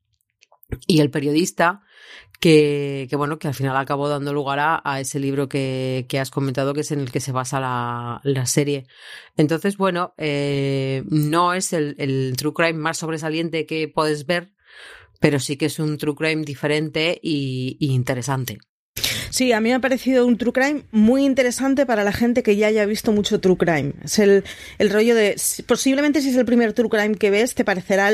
y 0.87 1.00
el 1.00 1.11
periodista, 1.11 1.83
que, 2.40 3.06
que, 3.09 3.16
bueno, 3.16 3.38
que 3.38 3.49
al 3.49 3.54
final 3.54 3.76
acabó 3.76 4.09
dando 4.09 4.33
lugar 4.33 4.59
a, 4.61 5.00
ese 5.00 5.21
libro 5.21 5.49
que, 5.49 6.06
que, 6.09 6.18
has 6.18 6.30
comentado, 6.30 6.75
que 6.75 6.80
es 6.80 6.90
en 6.90 7.00
el 7.00 7.12
que 7.12 7.21
se 7.21 7.33
basa 7.33 7.61
la, 7.61 8.21
la 8.25 8.47
serie. 8.47 8.87
Entonces, 9.37 9.76
bueno, 9.76 10.14
eh, 10.18 11.04
no 11.09 11.54
es 11.54 11.73
el, 11.73 12.35
true 12.37 12.52
crime 12.52 12.75
más 12.80 12.99
sobresaliente 12.99 13.64
que 13.64 13.88
puedes 13.88 14.26
ver, 14.26 14.52
pero 15.21 15.38
sí 15.38 15.56
que 15.56 15.66
es 15.66 15.78
un 15.78 15.99
true 15.99 16.14
crime 16.14 16.45
diferente 16.45 17.18
y 17.23 17.76
interesante. 17.80 18.59
Sí, 19.30 19.52
a 19.52 19.61
mí 19.61 19.68
me 19.68 19.75
ha 19.75 19.80
parecido 19.80 20.26
un 20.26 20.38
true 20.38 20.52
crime 20.52 20.83
muy 20.90 21.25
interesante 21.25 21.87
para 21.87 22.04
la 22.04 22.12
gente 22.12 22.42
que 22.42 22.56
ya 22.56 22.68
haya 22.68 22.87
visto 22.87 23.12
mucho 23.12 23.40
true 23.40 23.56
crime. 23.56 23.92
Es 24.04 24.18
el, 24.18 24.45
el 24.78 24.90
rollo 24.90 25.14
de, 25.14 25.37
posiblemente 25.66 26.21
si 26.21 26.30
es 26.30 26.37
el 26.37 26.45
primer 26.45 26.73
true 26.73 26.88
crime 26.88 27.14
que 27.14 27.30
ves, 27.30 27.54
te 27.54 27.64
parecerá 27.64 28.12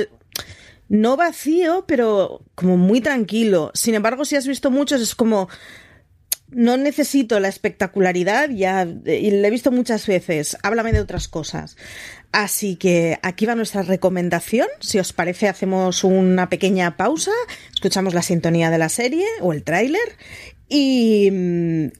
no 0.89 1.17
vacío, 1.17 1.85
pero 1.87 2.43
como 2.55 2.77
muy 2.77 3.01
tranquilo. 3.01 3.71
Sin 3.75 3.95
embargo, 3.95 4.25
si 4.25 4.37
has 4.37 4.47
visto 4.47 4.71
muchos, 4.71 5.01
es 5.01 5.15
como, 5.15 5.49
no 6.51 6.77
necesito 6.77 7.41
la 7.41 7.49
espectacularidad, 7.49 8.51
ya 8.51 8.83
y 8.83 9.31
le 9.31 9.49
he 9.49 9.51
visto 9.51 9.71
muchas 9.71 10.07
veces. 10.07 10.57
Háblame 10.63 10.93
de 10.93 11.01
otras 11.01 11.29
cosas. 11.29 11.77
Así 12.31 12.77
que 12.77 13.19
aquí 13.23 13.47
va 13.47 13.55
nuestra 13.55 13.83
recomendación. 13.83 14.69
Si 14.81 14.99
os 14.99 15.13
parece, 15.13 15.49
hacemos 15.49 16.05
una 16.05 16.49
pequeña 16.49 16.97
pausa, 16.97 17.33
escuchamos 17.73 18.15
la 18.15 18.23
sintonía 18.23 18.71
de 18.71 18.79
la 18.79 18.89
serie 18.89 19.27
o 19.41 19.53
el 19.53 19.65
tráiler 19.65 20.17
y, 20.69 21.31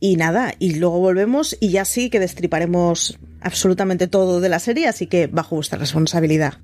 y, 0.01 0.17
nada, 0.17 0.55
y 0.59 0.75
luego 0.75 0.99
volvemos 0.99 1.57
y 1.61 1.71
ya 1.71 1.85
sí 1.85 2.11
que 2.11 2.21
destriparemos 2.21 3.19
absolutamente 3.41 4.07
todo 4.07 4.41
de 4.41 4.49
la 4.49 4.59
serie, 4.59 4.89
así 4.89 5.07
que 5.07 5.27
bajo 5.27 5.57
vuestra 5.57 5.79
responsabilidad. 5.79 6.55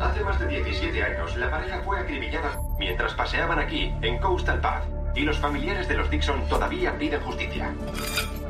Hace 0.00 0.24
más 0.24 0.40
de 0.40 0.48
17 0.48 1.02
años, 1.02 1.36
la 1.36 1.50
pareja 1.50 1.82
fue 1.84 2.00
acribillada 2.00 2.58
mientras 2.78 3.14
paseaban 3.14 3.58
aquí, 3.58 3.92
en 4.02 4.18
Coastal 4.18 4.60
Path, 4.60 4.84
y 5.14 5.20
los 5.20 5.38
familiares 5.38 5.88
de 5.88 5.94
los 5.94 6.10
Dixon 6.10 6.48
todavía 6.48 6.96
piden 6.98 7.20
justicia. 7.20 7.74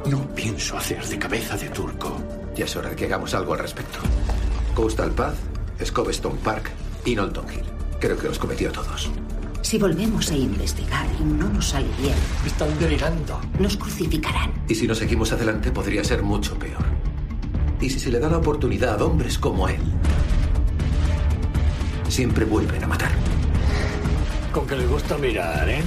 No 0.06 0.26
pienso 0.34 0.76
hacer 0.76 1.04
de 1.04 1.18
cabeza 1.18 1.56
de 1.56 1.68
turco. 1.68 2.22
Ya 2.54 2.64
es 2.64 2.76
hora 2.76 2.90
de 2.90 2.96
que 2.96 3.06
hagamos 3.06 3.34
algo 3.34 3.54
al 3.54 3.60
respecto. 3.60 3.98
Coastal 4.74 5.10
Path, 5.10 5.36
Scobestone 5.84 6.38
Park 6.42 6.70
y 7.04 7.14
Knowlton 7.14 7.46
Hill. 7.52 7.64
Creo 7.98 8.16
que 8.16 8.28
los 8.28 8.38
cometió 8.38 8.72
todos. 8.72 9.10
Si 9.62 9.78
volvemos 9.78 10.30
a 10.30 10.36
investigar 10.36 11.06
y 11.20 11.24
no 11.24 11.48
nos 11.48 11.68
sale 11.68 11.86
bien... 12.00 12.14
Están 12.44 12.76
delirando. 12.78 13.40
Nos 13.58 13.76
crucificarán. 13.76 14.52
Y 14.68 14.74
si 14.74 14.86
no 14.86 14.94
seguimos 14.94 15.32
adelante 15.32 15.70
podría 15.70 16.02
ser 16.02 16.22
mucho 16.22 16.58
peor. 16.58 16.84
Y 17.80 17.88
si 17.90 18.00
se 18.00 18.10
le 18.10 18.18
da 18.18 18.28
la 18.28 18.38
oportunidad 18.38 19.00
a 19.00 19.04
hombres 19.04 19.38
como 19.38 19.68
él, 19.68 19.80
siempre 22.08 22.44
vuelven 22.44 22.82
a 22.84 22.86
matar. 22.88 23.10
Con 24.52 24.66
que 24.66 24.76
le 24.76 24.86
gusta 24.86 25.16
mirar, 25.18 25.68
¿eh? 25.68 25.82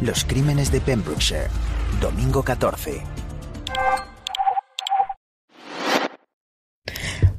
Los 0.00 0.24
crímenes 0.24 0.72
de 0.72 0.80
Pembrokeshire. 0.80 1.48
Domingo 2.00 2.42
14. 2.42 3.02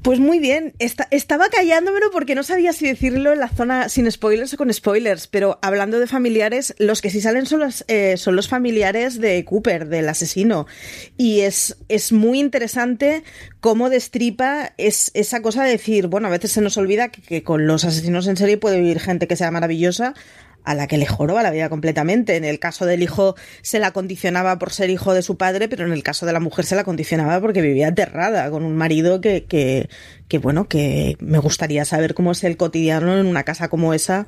Pues 0.03 0.19
muy 0.19 0.39
bien, 0.39 0.73
estaba 0.79 1.47
callándomelo 1.47 2.11
porque 2.11 2.35
no 2.35 2.43
sabía 2.43 2.73
si 2.73 2.85
decirlo 2.85 3.31
en 3.31 3.39
la 3.39 3.47
zona 3.47 3.87
sin 3.87 4.11
spoilers 4.11 4.53
o 4.53 4.57
con 4.57 4.71
spoilers, 4.71 5.27
pero 5.27 5.59
hablando 5.61 5.97
de 5.97 6.07
familiares, 6.07 6.75
los 6.77 7.01
que 7.01 7.09
sí 7.09 7.21
salen 7.21 7.45
son 7.45 7.61
los, 7.61 7.85
eh, 7.87 8.17
son 8.17 8.35
los 8.35 8.49
familiares 8.49 9.21
de 9.21 9.45
Cooper, 9.45 9.87
del 9.87 10.09
asesino. 10.09 10.67
Y 11.15 11.39
es, 11.39 11.77
es 11.87 12.11
muy 12.11 12.41
interesante 12.41 13.23
cómo 13.61 13.89
destripa 13.89 14.73
es, 14.77 15.09
esa 15.13 15.41
cosa 15.41 15.63
de 15.63 15.71
decir, 15.71 16.07
bueno, 16.07 16.27
a 16.27 16.31
veces 16.31 16.51
se 16.51 16.59
nos 16.59 16.75
olvida 16.75 17.07
que, 17.07 17.21
que 17.21 17.43
con 17.43 17.65
los 17.65 17.85
asesinos 17.85 18.27
en 18.27 18.35
serie 18.35 18.57
puede 18.57 18.81
vivir 18.81 18.99
gente 18.99 19.25
que 19.25 19.37
sea 19.37 19.51
maravillosa, 19.51 20.15
a 20.63 20.75
la 20.75 20.87
que 20.87 20.97
le 20.97 21.05
joroba 21.05 21.43
la 21.43 21.51
vida 21.51 21.69
completamente. 21.69 22.35
En 22.35 22.45
el 22.45 22.59
caso 22.59 22.85
del 22.85 23.03
hijo 23.03 23.35
se 23.61 23.79
la 23.79 23.91
condicionaba 23.91 24.57
por 24.59 24.71
ser 24.71 24.89
hijo 24.89 25.13
de 25.13 25.21
su 25.21 25.37
padre, 25.37 25.67
pero 25.67 25.85
en 25.85 25.93
el 25.93 26.03
caso 26.03 26.25
de 26.25 26.33
la 26.33 26.39
mujer 26.39 26.65
se 26.65 26.75
la 26.75 26.83
condicionaba 26.83 27.39
porque 27.41 27.61
vivía 27.61 27.89
aterrada 27.89 28.49
con 28.49 28.63
un 28.63 28.75
marido 28.75 29.21
que, 29.21 29.45
que, 29.45 29.89
que 30.27 30.37
bueno, 30.37 30.67
que 30.67 31.17
me 31.19 31.39
gustaría 31.39 31.85
saber 31.85 32.13
cómo 32.13 32.31
es 32.31 32.43
el 32.43 32.57
cotidiano 32.57 33.17
en 33.17 33.25
una 33.25 33.43
casa 33.43 33.69
como 33.69 33.93
esa 33.93 34.25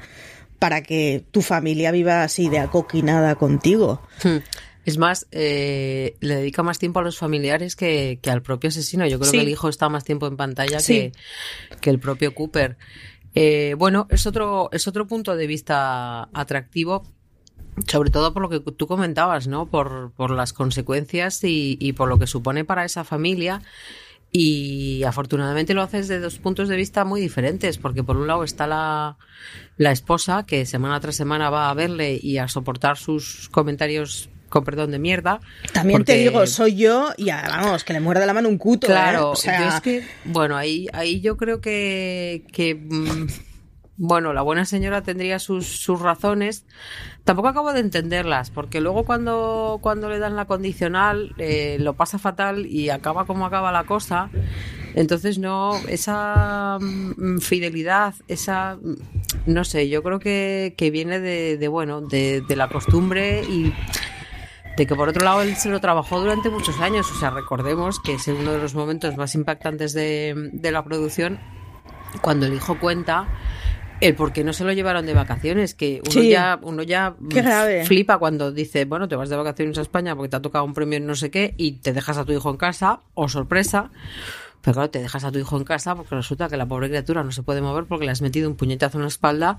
para 0.59 0.81
que 0.81 1.23
tu 1.31 1.41
familia 1.41 1.91
viva 1.91 2.23
así 2.23 2.49
de 2.49 2.59
acoquinada 2.59 3.35
contigo. 3.35 4.01
Hmm. 4.23 4.37
Es 4.85 4.99
más, 4.99 5.25
eh, 5.31 6.15
le 6.19 6.35
dedica 6.35 6.61
más 6.61 6.77
tiempo 6.77 6.99
a 6.99 7.03
los 7.03 7.17
familiares 7.17 7.75
que, 7.75 8.19
que 8.21 8.29
al 8.29 8.43
propio 8.43 8.67
asesino. 8.67 9.07
Yo 9.07 9.19
creo 9.19 9.31
que 9.31 9.41
el 9.41 9.49
hijo 9.49 9.67
está 9.67 9.89
más 9.89 10.03
tiempo 10.03 10.27
en 10.27 10.37
pantalla 10.37 10.77
que, 10.77 11.11
que 11.81 11.89
el 11.89 11.99
propio 11.99 12.35
Cooper. 12.35 12.77
Eh, 13.35 13.75
bueno, 13.77 14.07
es 14.09 14.25
otro, 14.25 14.69
es 14.71 14.87
otro 14.87 15.07
punto 15.07 15.35
de 15.35 15.47
vista 15.47 16.29
atractivo 16.33 17.03
sobre 17.87 18.09
todo 18.09 18.33
por 18.33 18.41
lo 18.41 18.49
que 18.49 18.59
tú 18.71 18.87
comentabas, 18.87 19.47
¿no? 19.47 19.65
Por, 19.65 20.11
por 20.13 20.31
las 20.31 20.53
consecuencias 20.53 21.43
y, 21.43 21.77
y, 21.79 21.93
por 21.93 22.07
lo 22.07 22.17
que 22.17 22.27
supone 22.27 22.63
para 22.63 22.85
esa 22.85 23.03
familia. 23.03 23.61
Y 24.31 25.03
afortunadamente 25.03 25.73
lo 25.73 25.81
haces 25.81 26.07
de 26.07 26.19
dos 26.19 26.39
puntos 26.39 26.67
de 26.67 26.75
vista 26.75 27.05
muy 27.05 27.21
diferentes, 27.21 27.77
porque 27.77 28.03
por 28.03 28.17
un 28.17 28.27
lado 28.27 28.43
está 28.43 28.67
la, 28.67 29.17
la 29.77 29.91
esposa 29.91 30.45
que 30.45 30.65
semana 30.65 30.99
tras 30.99 31.15
semana 31.15 31.49
va 31.49 31.69
a 31.69 31.73
verle 31.73 32.19
y 32.21 32.37
a 32.37 32.47
soportar 32.47 32.97
sus 32.97 33.49
comentarios 33.49 34.29
con 34.55 34.63
perdón 34.63 34.91
de 34.91 34.99
mierda. 34.99 35.41
También 35.73 36.05
te 36.05 36.13
digo, 36.13 36.47
soy 36.47 36.77
yo 36.77 37.09
y 37.17 37.29
vamos, 37.29 37.83
que 37.83 37.91
le 37.91 37.99
muerde 37.99 38.25
la 38.25 38.33
mano 38.33 38.47
un 38.47 38.57
cuto. 38.57 38.87
¿eh? 38.87 38.89
Claro, 38.89 39.31
o 39.31 39.35
sea... 39.35 39.67
es 39.67 39.81
que, 39.81 40.07
bueno, 40.23 40.55
ahí, 40.55 40.87
ahí 40.93 41.19
yo 41.19 41.35
creo 41.35 41.59
que, 41.59 42.45
que 42.53 42.73
mm, 42.73 43.27
bueno, 43.97 44.31
la 44.31 44.43
buena 44.43 44.63
señora 44.63 45.01
tendría 45.01 45.39
sus, 45.39 45.65
sus 45.65 45.99
razones. 45.99 46.63
Tampoco 47.25 47.49
acabo 47.49 47.73
de 47.73 47.81
entenderlas, 47.81 48.49
porque 48.49 48.79
luego 48.79 49.03
cuando, 49.03 49.79
cuando 49.81 50.07
le 50.07 50.19
dan 50.19 50.37
la 50.37 50.45
condicional 50.45 51.33
eh, 51.37 51.75
lo 51.81 51.95
pasa 51.95 52.17
fatal 52.17 52.65
y 52.65 52.89
acaba 52.89 53.25
como 53.25 53.45
acaba 53.45 53.73
la 53.73 53.83
cosa. 53.83 54.29
Entonces, 54.93 55.37
no, 55.37 55.75
esa 55.89 56.77
mm, 56.79 57.39
fidelidad, 57.39 58.13
esa, 58.29 58.77
mm, 58.81 58.95
no 59.47 59.65
sé, 59.65 59.89
yo 59.89 60.01
creo 60.01 60.19
que, 60.19 60.75
que 60.77 60.91
viene 60.91 61.19
de, 61.19 61.57
de 61.57 61.67
bueno, 61.67 61.99
de, 61.99 62.39
de 62.39 62.55
la 62.55 62.69
costumbre 62.69 63.43
y 63.43 63.73
de 64.77 64.85
que 64.85 64.95
por 64.95 65.09
otro 65.09 65.23
lado 65.23 65.41
él 65.41 65.55
se 65.55 65.69
lo 65.69 65.79
trabajó 65.79 66.19
durante 66.19 66.49
muchos 66.49 66.79
años. 66.79 67.11
O 67.11 67.15
sea, 67.15 67.29
recordemos 67.29 67.99
que 67.99 68.13
es 68.13 68.27
uno 68.27 68.51
de 68.51 68.59
los 68.59 68.75
momentos 68.75 69.15
más 69.17 69.35
impactantes 69.35 69.93
de, 69.93 70.49
de 70.53 70.71
la 70.71 70.83
producción 70.83 71.39
cuando 72.21 72.45
el 72.45 72.53
hijo 72.53 72.79
cuenta 72.79 73.27
el 74.01 74.15
por 74.15 74.33
qué 74.33 74.43
no 74.43 74.53
se 74.53 74.63
lo 74.63 74.73
llevaron 74.73 75.05
de 75.05 75.13
vacaciones, 75.13 75.73
que 75.73 76.01
uno 76.09 76.23
ya, 76.23 76.59
uno 76.61 76.83
ya 76.83 77.15
flipa 77.85 78.17
cuando 78.17 78.51
dice, 78.51 78.85
bueno, 78.85 79.07
te 79.07 79.15
vas 79.15 79.29
de 79.29 79.35
vacaciones 79.35 79.77
a 79.77 79.81
España 79.81 80.15
porque 80.15 80.29
te 80.29 80.35
ha 80.35 80.41
tocado 80.41 80.65
un 80.65 80.73
premio 80.73 80.97
en 80.97 81.05
no 81.05 81.15
sé 81.15 81.31
qué 81.31 81.53
y 81.57 81.73
te 81.73 81.93
dejas 81.93 82.17
a 82.17 82.25
tu 82.25 82.33
hijo 82.33 82.49
en 82.49 82.57
casa, 82.57 83.01
o 83.13 83.29
sorpresa, 83.29 83.91
pero 84.65 84.73
claro, 84.73 84.89
te 84.89 84.99
dejas 84.99 85.23
a 85.23 85.31
tu 85.31 85.37
hijo 85.37 85.57
en 85.57 85.63
casa 85.63 85.95
porque 85.95 86.15
resulta 86.15 86.49
que 86.49 86.57
la 86.57 86.65
pobre 86.65 86.87
criatura 86.87 87.23
no 87.23 87.31
se 87.31 87.43
puede 87.43 87.61
mover 87.61 87.85
porque 87.85 88.05
le 88.05 88.11
has 88.11 88.23
metido 88.23 88.49
un 88.49 88.55
puñetazo 88.55 88.97
en 88.97 89.03
la 89.03 89.09
espalda 89.09 89.57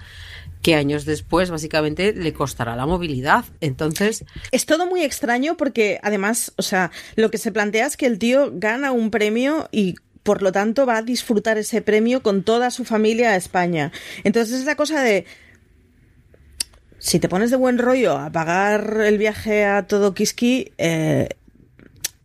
que 0.63 0.75
años 0.75 1.05
después 1.05 1.49
básicamente 1.49 2.13
le 2.13 2.33
costará 2.33 2.75
la 2.75 2.87
movilidad. 2.87 3.45
Entonces... 3.61 4.25
Es 4.51 4.67
todo 4.67 4.85
muy 4.85 5.05
extraño 5.05 5.57
porque 5.57 6.01
además, 6.03 6.53
o 6.57 6.63
sea, 6.63 6.91
lo 7.15 7.31
que 7.31 7.39
se 7.39 7.53
plantea 7.53 7.87
es 7.87 7.97
que 7.97 8.07
el 8.07 8.19
tío 8.19 8.51
gana 8.53 8.91
un 8.91 9.13
premio 9.13 9.69
y 9.71 9.95
por 10.25 10.43
lo 10.43 10.51
tanto 10.51 10.87
va 10.87 10.97
a 10.97 11.03
disfrutar 11.03 11.57
ese 11.57 11.83
premio 11.83 12.21
con 12.21 12.43
toda 12.43 12.73
su 12.73 12.85
familia 12.85 13.31
a 13.31 13.37
España. 13.37 13.93
Entonces 14.25 14.59
es 14.59 14.65
la 14.65 14.75
cosa 14.75 15.03
de 15.03 15.25
si 16.99 17.21
te 17.21 17.29
pones 17.29 17.53
de 17.53 17.57
buen 17.57 17.79
rollo 17.79 18.19
a 18.19 18.33
pagar 18.33 19.03
el 19.05 19.19
viaje 19.19 19.65
a 19.65 19.87
todo 19.87 20.15
Kiski, 20.15 20.73
eh, 20.79 21.29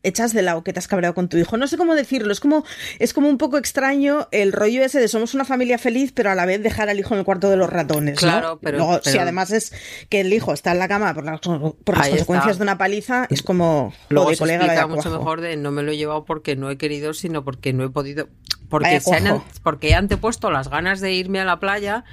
echas 0.03 0.33
de 0.33 0.41
lado 0.41 0.63
que 0.63 0.73
te 0.73 0.79
has 0.79 0.87
cabreado 0.87 1.13
con 1.13 1.29
tu 1.29 1.37
hijo. 1.37 1.57
No 1.57 1.67
sé 1.67 1.77
cómo 1.77 1.95
decirlo, 1.95 2.31
es 2.31 2.39
como, 2.39 2.65
es 2.99 3.13
como 3.13 3.29
un 3.29 3.37
poco 3.37 3.57
extraño 3.57 4.27
el 4.31 4.51
rollo 4.51 4.83
ese 4.83 4.99
de 4.99 5.07
somos 5.07 5.33
una 5.33 5.45
familia 5.45 5.77
feliz, 5.77 6.11
pero 6.13 6.31
a 6.31 6.35
la 6.35 6.45
vez 6.45 6.61
dejar 6.63 6.89
al 6.89 6.99
hijo 6.99 7.13
en 7.13 7.19
el 7.19 7.25
cuarto 7.25 7.49
de 7.49 7.57
los 7.57 7.69
ratones. 7.69 8.19
Claro, 8.19 8.59
pero, 8.61 8.77
Luego, 8.77 9.01
si 9.03 9.17
además 9.17 9.51
es 9.51 9.73
que 10.09 10.21
el 10.21 10.33
hijo 10.33 10.53
está 10.53 10.71
en 10.71 10.79
la 10.79 10.87
cama 10.87 11.13
por 11.13 11.25
las, 11.25 11.39
por 11.41 11.97
las 11.97 12.09
consecuencias 12.09 12.57
de 12.57 12.63
una 12.63 12.77
paliza, 12.77 13.27
es 13.29 13.41
como 13.41 13.93
Luego 14.09 14.31
se 14.31 14.37
colega 14.37 14.65
explica 14.65 14.87
mucho 14.87 15.09
mejor 15.09 15.41
de 15.41 15.57
no 15.57 15.71
me 15.71 15.83
lo 15.83 15.91
he 15.91 15.97
llevado 15.97 16.25
porque 16.25 16.55
no 16.55 16.69
he 16.69 16.77
querido, 16.77 17.13
sino 17.13 17.43
porque 17.43 17.73
no 17.73 17.83
he 17.83 17.89
podido. 17.89 18.27
Porque, 18.69 19.01
se 19.01 19.15
han, 19.15 19.43
porque 19.63 19.89
he 19.89 19.95
antepuesto 19.95 20.49
las 20.49 20.69
ganas 20.69 21.01
de 21.01 21.11
irme 21.11 21.41
a 21.41 21.45
la 21.45 21.59
playa 21.59 22.05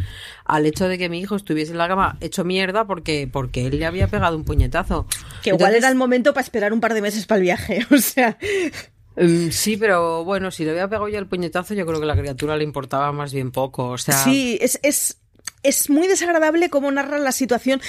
al 0.45 0.67
hecho 0.67 0.89
de 0.89 0.99
que 0.99 1.09
mi 1.09 1.21
hijo 1.21 1.37
estuviese 1.37 1.71
en 1.71 1.79
la 1.79 1.87
cama 1.87 2.17
hecho 2.21 2.43
mierda 2.43 2.85
porque, 2.85 3.29
porque 3.31 3.67
él 3.67 3.79
le 3.79 3.87
había 3.87 4.09
pegado 4.09 4.37
un 4.37 4.45
puñetazo. 4.45 5.07
Que 5.43 5.51
igual 5.51 5.77
era 5.77 5.89
el 5.89 5.95
momento 5.95 6.33
para 6.33 6.43
esperar 6.43 6.73
un 6.73 6.81
par 6.81 6.95
de 6.95 7.03
meses 7.03 7.27
para 7.27 7.37
el 7.37 7.43
viaje, 7.43 7.78
o 7.91 7.99
sea. 7.99 8.39
Mm, 9.17 9.51
sí, 9.51 9.77
pero 9.77 10.25
bueno, 10.25 10.51
si 10.51 10.65
le 10.65 10.71
había 10.71 10.89
pegado 10.89 11.09
ya 11.09 11.19
el 11.19 11.27
puñetazo, 11.27 11.75
yo 11.75 11.87
creo 11.87 12.01
que 12.01 12.07
la 12.07 12.17
criatura 12.17 12.57
le 12.57 12.65
importaba 12.65 13.13
más 13.13 13.33
bien 13.33 13.51
poco. 13.51 13.89
O 13.89 13.99
sea. 13.99 14.23
Sí, 14.25 14.59
es, 14.61 14.79
es, 14.83 15.19
es 15.63 15.91
muy 15.91 16.07
desagradable 16.07 16.71
cómo 16.71 16.91
narra 16.91 17.19
la 17.19 17.33
situación. 17.33 17.81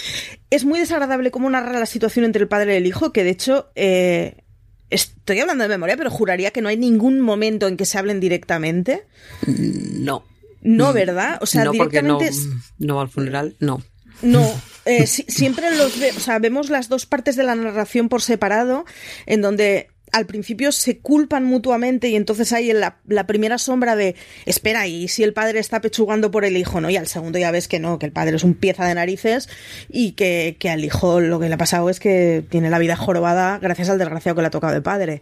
Es 0.50 0.66
muy 0.66 0.80
desagradable 0.80 1.32
cómo 1.32 1.50
narra 1.50 1.80
la 1.80 1.86
situación 1.86 2.26
entre 2.26 2.44
el 2.44 2.48
padre 2.48 2.74
y 2.74 2.78
el 2.78 2.88
hijo, 2.88 3.14
que 3.14 3.24
de 3.24 3.30
hecho. 3.32 3.72
Eh, 3.76 4.44
estoy 4.90 5.40
hablando 5.40 5.64
de 5.64 5.68
memoria, 5.68 5.98
pero 5.98 6.10
juraría 6.10 6.50
que 6.50 6.62
no 6.62 6.70
hay 6.70 6.78
ningún 6.78 7.22
momento 7.22 7.68
en 7.68 7.78
que 7.78 7.86
se 7.86 7.98
hablen 7.98 8.20
directamente. 8.20 9.06
Mm, 9.46 10.04
no. 10.04 10.24
No, 10.62 10.94
¿verdad? 10.94 11.38
O 11.42 11.46
sea, 11.46 11.64
no, 11.64 11.72
directamente. 11.72 12.32
No, 12.80 12.96
no 12.96 13.02
al 13.02 13.10
funeral, 13.10 13.56
no. 13.60 13.82
No, 14.22 14.62
eh, 14.90 15.06
siempre 15.06 15.70
los 15.76 15.96
o 16.18 16.20
sea, 16.20 16.40
vemos 16.40 16.70
las 16.70 16.90
dos 16.90 17.06
partes 17.06 17.36
de 17.36 17.44
la 17.44 17.54
narración 17.54 18.10
por 18.10 18.24
separado, 18.24 18.86
en 19.28 19.42
donde 19.42 19.90
al 20.12 20.26
principio 20.26 20.72
se 20.72 20.98
culpan 20.98 21.46
mutuamente 21.46 22.10
y 22.10 22.16
entonces 22.16 22.52
hay 22.54 22.74
la, 22.74 22.98
la, 23.08 23.28
primera 23.28 23.60
sombra 23.60 23.96
de 23.96 24.16
espera 24.48 24.88
y 24.88 25.08
si 25.08 25.24
el 25.24 25.34
padre 25.34 25.60
está 25.60 25.82
pechugando 25.82 26.32
por 26.32 26.46
el 26.46 26.58
hijo, 26.58 26.82
¿no? 26.82 26.90
Y 26.90 26.98
al 26.98 27.06
segundo 27.06 27.38
ya 27.38 27.52
ves 27.52 27.68
que 27.68 27.80
no, 27.80 28.00
que 28.00 28.08
el 28.08 28.12
padre 28.12 28.36
es 28.36 28.44
un 28.44 28.56
pieza 28.56 28.86
de 28.86 28.96
narices 28.96 29.48
y 29.90 30.14
que, 30.14 30.58
que 30.60 30.72
al 30.72 30.84
hijo 30.84 31.20
lo 31.20 31.40
que 31.40 31.48
le 31.48 31.54
ha 31.54 31.60
pasado 31.60 31.90
es 31.92 32.00
que 32.00 32.44
tiene 32.50 32.72
la 32.72 32.80
vida 32.80 32.96
jorobada 32.96 33.60
gracias 33.60 33.90
al 33.90 34.00
desgraciado 34.00 34.36
que 34.36 34.42
le 34.42 34.48
ha 34.48 34.52
tocado 34.52 34.74
de 34.74 34.82
padre. 34.82 35.22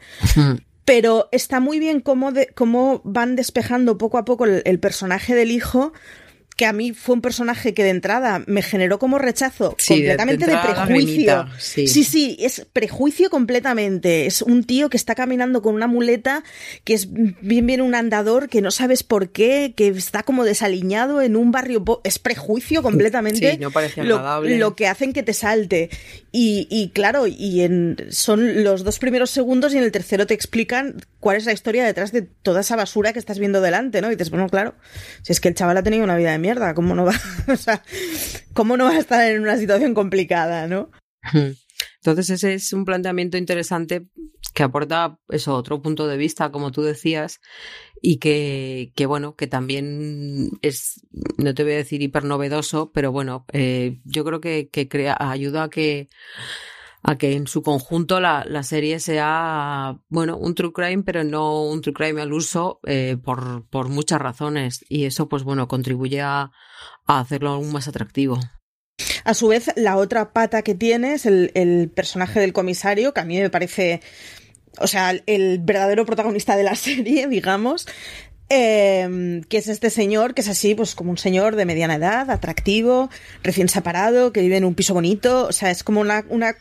Pero 0.86 1.28
está 1.34 1.60
muy 1.60 1.80
bien 1.80 2.00
cómo, 2.00 2.32
de, 2.32 2.48
cómo 2.56 3.02
van 3.04 3.36
despejando 3.36 3.98
poco 3.98 4.18
a 4.18 4.24
poco 4.24 4.46
el, 4.46 4.62
el 4.64 4.80
personaje 4.80 5.36
del 5.36 5.52
hijo 5.52 5.92
que 6.58 6.66
a 6.66 6.74
mí 6.74 6.92
fue 6.92 7.14
un 7.14 7.22
personaje 7.22 7.76
que 7.76 7.84
de 7.84 7.92
entrada 7.92 8.44
me 8.48 8.64
generó 8.64 8.98
como 8.98 9.20
rechazo 9.20 9.78
completamente 9.88 10.48
de, 10.48 10.58
prejuicio. 10.58 11.46
sí. 11.60 11.88
sí. 11.88 12.36
es 12.40 12.66
prejuicio 12.74 13.30
completamente. 13.30 14.26
Es 14.26 14.42
un 14.42 14.64
tío 14.64 14.90
que 14.90 14.98
está 14.98 15.14
caminando 15.14 15.62
con 15.62 15.76
una 15.76 15.86
muleta, 15.86 16.44
que 16.84 16.96
es 16.96 17.10
bien 17.12 17.68
bien 17.68 17.82
un 17.82 17.94
andador, 17.94 18.50
que 18.50 18.62
no 18.62 18.72
sabes 18.72 19.04
por 19.04 19.30
qué, 19.30 19.76
que 19.78 19.90
está 19.90 20.24
como 20.24 20.44
desaliñado 20.44 21.22
en 21.22 21.36
un 21.36 21.52
barrio. 21.52 21.84
Es 22.04 22.18
prejuicio 22.18 22.82
completamente. 22.82 23.52
Sí, 23.52 23.58
no 23.60 23.70
parece 23.70 24.02
agradable. 24.02 24.58
Lo, 24.58 24.76
que 24.76 24.88
hacen 24.88 25.14
que 25.14 25.22
te 25.22 25.34
salte. 25.34 25.92
Y, 26.32 26.68
y 26.72 26.90
claro, 26.90 27.28
y 27.28 27.62
en, 27.62 27.98
son 28.10 28.64
los 28.64 28.84
dos 28.84 28.98
primeros 28.98 29.30
segundos 29.30 29.76
y 29.76 29.78
en 29.78 29.84
el 29.84 29.92
tercero 29.92 30.26
te 30.26 30.34
explican 30.34 30.96
cuál 31.20 31.38
es 31.38 31.46
la 31.46 31.54
historia 31.54 31.86
detrás 31.86 32.12
de 32.12 32.22
toda 32.22 32.62
esa 32.62 32.76
basura 32.76 33.14
que 33.14 33.20
estás 33.20 33.38
viendo 33.38 33.62
delante, 33.62 34.02
¿no? 34.02 34.08
Y 34.08 34.16
dices, 34.16 34.30
bueno, 34.30 34.48
claro, 34.50 34.76
si 35.24 35.34
es 35.34 35.40
que 35.40 35.50
el 35.50 35.56
chaval 35.56 35.78
ha 35.78 35.84
tenido 35.84 36.04
una 36.04 36.16
vida 36.16 36.32
de 36.32 36.38
mierda, 36.38 36.47
¿cómo 36.74 36.96
no 36.96 37.06
va, 37.06 37.13
o 37.48 37.56
sea, 37.56 37.84
cómo 38.54 38.77
no 38.77 38.86
va 38.86 38.92
a 38.92 39.00
estar 39.00 39.30
en 39.30 39.42
una 39.42 39.58
situación 39.58 39.94
complicada, 39.94 40.68
¿no? 40.68 40.92
Entonces 42.01 42.30
ese 42.30 42.54
es 42.54 42.74
un 42.74 42.86
planteamiento 42.86 43.38
interesante 43.38 44.08
que 44.54 44.63
aporta 44.63 45.20
eso, 45.30 45.56
otro 45.56 45.82
punto 45.82 46.08
de 46.08 46.18
vista, 46.18 46.51
como 46.51 46.72
tú 46.72 46.82
decías, 46.82 47.42
y 48.01 48.18
que, 48.18 48.92
que 48.96 49.06
bueno, 49.06 49.36
que 49.36 49.48
también 49.48 50.51
es, 50.62 51.06
no 51.38 51.54
te 51.54 51.63
voy 51.63 51.74
a 51.74 51.77
decir 51.77 52.01
hiper 52.01 52.24
novedoso, 52.24 52.92
pero 52.92 53.12
bueno, 53.12 53.46
eh, 53.54 54.00
yo 54.04 54.24
creo 54.24 54.42
que, 54.42 54.70
que 54.70 54.88
crea, 54.88 55.16
ayuda 55.20 55.63
a 55.63 55.70
que 55.70 56.10
a 57.04 57.18
que 57.18 57.34
en 57.34 57.48
su 57.48 57.62
conjunto 57.62 58.20
la, 58.20 58.44
la, 58.48 58.63
serie 58.63 59.00
sea, 59.00 60.00
bueno, 60.10 60.38
un 60.38 60.56
true 60.56 60.74
crime, 60.74 61.03
pero 61.03 61.24
no 61.24 61.64
un 61.64 61.81
true 61.81 61.94
crime 61.94 62.22
al 62.22 62.33
uso 62.33 62.79
eh, 62.86 63.18
por, 63.24 63.68
por 63.70 63.90
muchas 63.90 64.20
razones. 64.20 64.86
Y 64.90 65.05
eso, 65.05 65.29
pues 65.29 65.44
bueno, 65.44 65.68
contribuye 65.68 66.22
a, 66.22 66.51
a, 67.05 67.20
hacerlo 67.20 67.51
aún 67.51 67.72
más 67.72 67.88
atractivo. 67.88 68.40
A 69.24 69.33
su 69.33 69.48
vez, 69.48 69.72
la 69.75 69.98
otra 69.98 70.33
pata 70.33 70.64
que 70.64 70.74
tiene 70.74 71.14
es 71.14 71.25
el, 71.25 71.51
el 71.53 71.90
personaje 71.90 72.40
del 72.40 72.53
comisario, 72.53 73.14
que 73.14 73.22
a 73.22 73.25
mí 73.25 73.40
me 73.40 73.50
parece, 73.50 74.01
o 74.79 74.88
sea, 74.88 75.14
el 75.25 75.60
verdadero 75.60 76.05
protagonista 76.05 76.55
de 76.55 76.64
la 76.64 76.75
serie, 76.75 77.27
digamos, 77.27 77.88
eh, 78.50 79.42
que 79.50 79.57
es 79.57 79.68
este 79.68 79.90
señor, 79.90 80.33
que 80.33 80.42
es 80.42 80.48
así, 80.48 80.74
pues 80.74 80.96
como 80.96 81.12
un 81.12 81.18
señor 81.18 81.55
de 81.55 81.66
mediana 81.66 81.96
edad, 81.96 82.31
atractivo, 82.31 83.10
recién 83.44 83.68
separado, 83.70 84.31
que 84.31 84.42
vive 84.42 84.57
en 84.57 84.66
un 84.66 84.74
piso 84.74 84.94
bonito, 84.94 85.48
o 85.48 85.51
sea, 85.51 85.70
es 85.70 85.83
como 85.83 86.00
una, 86.00 86.25
una 86.29 86.55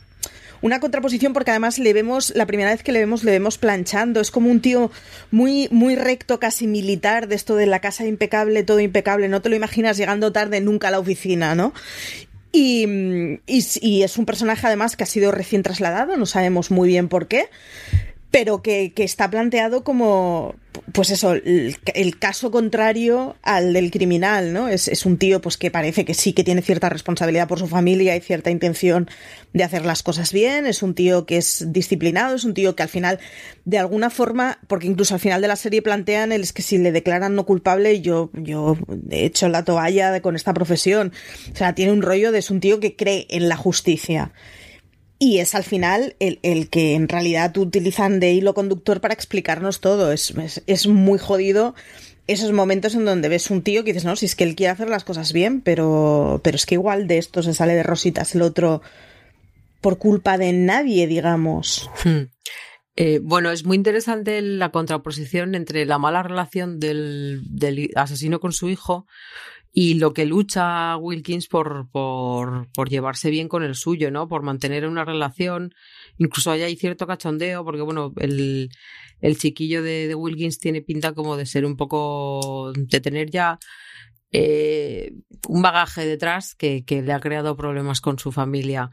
una 0.63 0.81
contraposición 0.81 1.33
porque 1.33 1.51
además 1.51 1.79
le 1.79 1.93
vemos, 1.93 2.33
la 2.35 2.47
primera 2.47 2.71
vez 2.71 2.83
que 2.83 2.93
le 2.93 3.01
vemos, 3.01 3.25
le 3.25 3.33
vemos 3.33 3.59
planchando. 3.59 4.21
Es 4.21 4.31
como 4.31 4.51
un 4.51 4.61
tío 4.61 4.91
muy, 5.31 5.69
muy 5.71 5.97
recto, 5.97 6.41
casi 6.41 6.67
militar, 6.67 7.29
de 7.29 7.35
esto 7.35 7.57
de 7.57 7.67
la 7.67 7.81
casa 7.81 8.07
impecable, 8.07 8.63
todo 8.63 8.81
impecable. 8.81 9.29
No 9.29 9.43
te 9.43 9.49
lo 9.49 9.57
imaginas 9.57 9.97
llegando 9.97 10.33
tarde 10.33 10.61
nunca 10.61 10.89
a 10.89 10.91
la 10.91 10.99
oficina, 10.99 11.55
¿no? 11.55 11.73
Y, 12.53 12.87
y, 13.47 13.65
y, 13.83 14.03
es 14.03 14.17
un 14.17 14.25
personaje 14.25 14.67
además 14.67 14.97
que 14.97 15.05
ha 15.05 15.07
sido 15.07 15.31
recién 15.31 15.63
trasladado, 15.63 16.17
no 16.17 16.25
sabemos 16.25 16.71
muy 16.71 16.89
bien 16.89 17.09
por 17.09 17.29
qué, 17.29 17.51
pero 18.31 18.63
que, 18.63 18.93
que 18.93 19.05
está 19.05 19.31
planteado 19.31 19.85
como, 19.85 20.55
pues 20.93 21.11
eso, 21.11 21.33
el, 21.33 22.19
caso 22.19 22.51
contrario 22.51 23.37
al 23.43 23.73
del 23.73 23.91
criminal, 23.91 24.53
¿no? 24.53 24.69
Es, 24.69 24.89
es, 24.89 25.07
un 25.07 25.17
tío 25.17 25.41
pues 25.41 25.57
que 25.57 25.71
parece 25.71 26.05
que 26.05 26.15
sí 26.15 26.33
que 26.33 26.45
tiene 26.45 26.61
cierta 26.61 26.89
responsabilidad 26.89 27.49
por 27.49 27.59
su 27.59 27.67
familia 27.67 28.17
y 28.17 28.21
cierta 28.21 28.51
intención 28.51 29.09
de 29.53 29.65
hacer 29.65 29.87
las 29.87 30.03
cosas 30.03 30.33
bien, 30.33 30.67
es 30.67 30.83
un 30.83 30.95
tío 30.95 31.25
que 31.25 31.39
es 31.39 31.73
disciplinado, 31.73 32.35
es 32.35 32.45
un 32.45 32.55
tío 32.55 32.77
que 32.77 32.83
al 32.83 32.89
final, 32.89 33.21
de 33.65 33.79
alguna 33.79 34.11
forma, 34.11 34.59
porque 34.67 34.87
incluso 34.87 35.15
al 35.15 35.21
final 35.21 35.41
de 35.41 35.49
la 35.49 35.57
serie 35.57 35.83
plantean 35.83 36.33
el 36.33 36.43
es 36.43 36.53
que 36.53 36.63
si 36.63 36.79
le 36.79 36.93
declaran 36.93 37.35
no 37.35 37.47
culpable, 37.47 38.01
yo, 38.01 38.31
yo 38.35 38.77
he 39.11 39.25
hecho 39.25 39.49
la 39.49 39.65
toalla 39.65 40.21
con 40.21 40.37
esta 40.37 40.53
profesión. 40.53 41.13
O 41.53 41.57
sea, 41.57 41.75
tiene 41.75 41.93
un 41.93 42.03
rollo 42.03 42.33
de 42.33 42.39
es 42.39 42.51
un 42.51 42.61
tío 42.61 42.81
que 42.81 42.97
cree 42.97 43.27
en 43.31 43.49
la 43.49 43.57
justicia. 43.57 44.33
Y 45.19 45.39
es 45.39 45.55
al 45.55 45.65
final 45.65 46.15
el, 46.21 46.39
el, 46.43 46.69
que 46.69 46.95
en 46.95 47.09
realidad 47.09 47.57
utilizan 47.57 48.21
de 48.21 48.33
hilo 48.33 48.53
conductor 48.53 49.01
para 49.01 49.15
explicarnos 49.15 49.81
todo. 49.81 50.13
Es, 50.13 50.35
es, 50.67 50.87
muy 50.87 51.19
jodido 51.19 51.75
esos 52.27 52.53
momentos 52.53 52.95
en 52.95 53.07
donde 53.07 53.29
ves 53.29 53.51
un 53.51 53.63
tío 53.63 53.83
que 53.83 53.93
dices, 53.93 54.05
no, 54.05 54.17
si 54.17 54.27
es 54.27 54.37
que 54.37 54.45
él 54.45 54.55
quiere 54.55 54.73
hacer 54.73 54.91
las 54.91 55.05
cosas 55.05 55.33
bien, 55.33 55.63
pero, 55.63 56.41
pero 56.45 56.57
es 56.57 56.67
que 56.67 56.75
igual 56.75 57.07
de 57.07 57.19
esto 57.19 57.43
se 57.43 57.55
sale 57.55 57.75
de 57.75 57.83
rositas 57.83 58.35
el 58.35 58.43
otro 58.43 58.83
por 59.81 59.99
culpa 59.99 60.37
de 60.37 60.53
nadie, 60.53 61.07
digamos. 61.07 61.89
Hmm. 62.05 62.25
Eh, 62.97 63.21
bueno, 63.23 63.51
es 63.51 63.65
muy 63.65 63.77
interesante 63.77 64.41
la 64.43 64.71
contraposición 64.71 65.55
entre 65.55 65.87
la 65.87 65.99
mala 65.99 66.23
relación 66.23 66.81
del, 66.81 67.43
del 67.45 67.91
asesino 67.95 68.41
con 68.41 68.53
su 68.53 68.69
hijo 68.69 69.07
y 69.79 69.93
lo 69.93 70.15
que 70.15 70.25
lucha 70.25 70.97
Wilkins 70.97 71.49
por, 71.49 71.91
por, 71.91 72.89
llevarse 72.89 73.29
bien 73.29 73.47
con 73.47 73.63
el 73.63 73.75
suyo, 73.75 74.11
¿no? 74.11 74.27
Por 74.27 74.41
mantener 74.43 74.87
una 74.87 75.05
relación. 75.05 75.75
Incluso 76.17 76.51
hay 76.51 76.77
cierto 76.77 77.07
cachondeo, 77.07 77.63
porque 77.63 77.83
bueno, 77.83 78.15
el, 78.17 78.71
el 79.21 79.37
chiquillo 79.37 79.83
de, 79.83 80.15
Wilkins 80.15 80.59
tiene 80.61 80.81
pinta 80.81 81.13
como 81.13 81.37
de 81.37 81.45
ser 81.45 81.67
un 81.67 81.77
poco. 81.77 82.73
de 82.75 83.01
tener 83.01 83.31
ya. 83.31 83.59
Eh, 84.33 85.13
un 85.47 85.61
bagaje 85.61 86.07
detrás 86.07 86.55
que, 86.55 86.83
le 86.89 87.13
ha 87.13 87.21
creado 87.21 87.55
problemas 87.55 88.01
con 88.01 88.19
su 88.19 88.33
familia. 88.33 88.91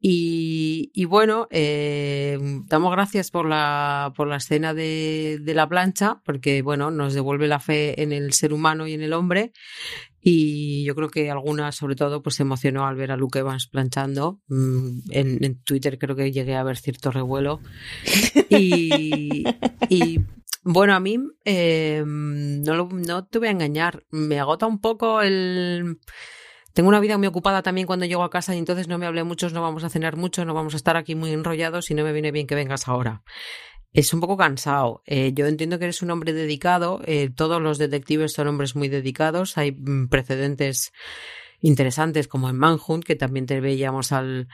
Y, 0.00 0.92
y, 0.94 1.04
bueno, 1.06 1.48
eh, 1.50 2.38
damos 2.66 2.92
gracias 2.92 3.32
por 3.32 3.48
la, 3.48 4.12
por 4.16 4.28
la 4.28 4.36
escena 4.36 4.72
de, 4.72 5.38
de, 5.40 5.54
la 5.54 5.68
plancha, 5.68 6.20
porque 6.24 6.62
bueno, 6.62 6.92
nos 6.92 7.14
devuelve 7.14 7.48
la 7.48 7.58
fe 7.58 8.00
en 8.00 8.12
el 8.12 8.32
ser 8.32 8.52
humano 8.52 8.86
y 8.86 8.92
en 8.92 9.02
el 9.02 9.12
hombre. 9.12 9.52
Y 10.20 10.84
yo 10.84 10.94
creo 10.94 11.08
que 11.08 11.30
alguna, 11.30 11.70
sobre 11.72 11.94
todo, 11.94 12.22
pues 12.22 12.36
se 12.36 12.42
emocionó 12.42 12.86
al 12.86 12.96
ver 12.96 13.12
a 13.12 13.16
Luke 13.16 13.38
Evans 13.38 13.66
planchando. 13.66 14.40
Mm, 14.48 14.98
en, 15.10 15.44
en 15.44 15.62
Twitter 15.62 15.98
creo 15.98 16.16
que 16.16 16.32
llegué 16.32 16.56
a 16.56 16.62
ver 16.62 16.76
cierto 16.76 17.10
revuelo. 17.10 17.60
Y, 18.50 19.44
bueno, 20.64 20.94
a 20.94 21.00
mí 21.00 21.18
eh, 21.44 22.02
no, 22.06 22.74
lo, 22.74 22.88
no 22.88 23.24
te 23.26 23.38
voy 23.38 23.48
a 23.48 23.52
engañar, 23.52 24.04
me 24.10 24.38
agota 24.38 24.66
un 24.66 24.80
poco 24.80 25.22
el 25.22 25.98
tengo 26.78 26.90
una 26.90 27.00
vida 27.00 27.18
muy 27.18 27.26
ocupada 27.26 27.62
también 27.62 27.88
cuando 27.88 28.06
llego 28.06 28.22
a 28.22 28.30
casa 28.30 28.54
y 28.54 28.58
entonces 28.58 28.86
no 28.86 28.98
me 28.98 29.06
hablé 29.06 29.24
mucho, 29.24 29.50
no 29.50 29.62
vamos 29.62 29.82
a 29.82 29.88
cenar 29.88 30.16
mucho, 30.16 30.44
no 30.44 30.54
vamos 30.54 30.74
a 30.74 30.76
estar 30.76 30.96
aquí 30.96 31.16
muy 31.16 31.32
enrollados 31.32 31.90
y 31.90 31.94
no 31.94 32.04
me 32.04 32.12
viene 32.12 32.30
bien 32.30 32.46
que 32.46 32.54
vengas 32.54 32.86
ahora. 32.86 33.22
Es 33.92 34.12
un 34.12 34.20
poco 34.20 34.36
cansado. 34.36 35.02
Eh, 35.06 35.32
yo 35.34 35.46
entiendo 35.46 35.78
que 35.78 35.86
eres 35.86 36.02
un 36.02 36.10
hombre 36.10 36.32
dedicado. 36.32 37.00
Eh, 37.06 37.30
todos 37.34 37.60
los 37.60 37.78
detectives 37.78 38.32
son 38.32 38.48
hombres 38.48 38.76
muy 38.76 38.88
dedicados. 38.88 39.56
Hay 39.56 39.72
mm, 39.72 40.08
precedentes 40.08 40.92
interesantes, 41.60 42.28
como 42.28 42.48
en 42.48 42.56
Manhunt, 42.56 43.04
que 43.04 43.16
también 43.16 43.46
te 43.46 43.60
veíamos 43.60 44.12
al, 44.12 44.48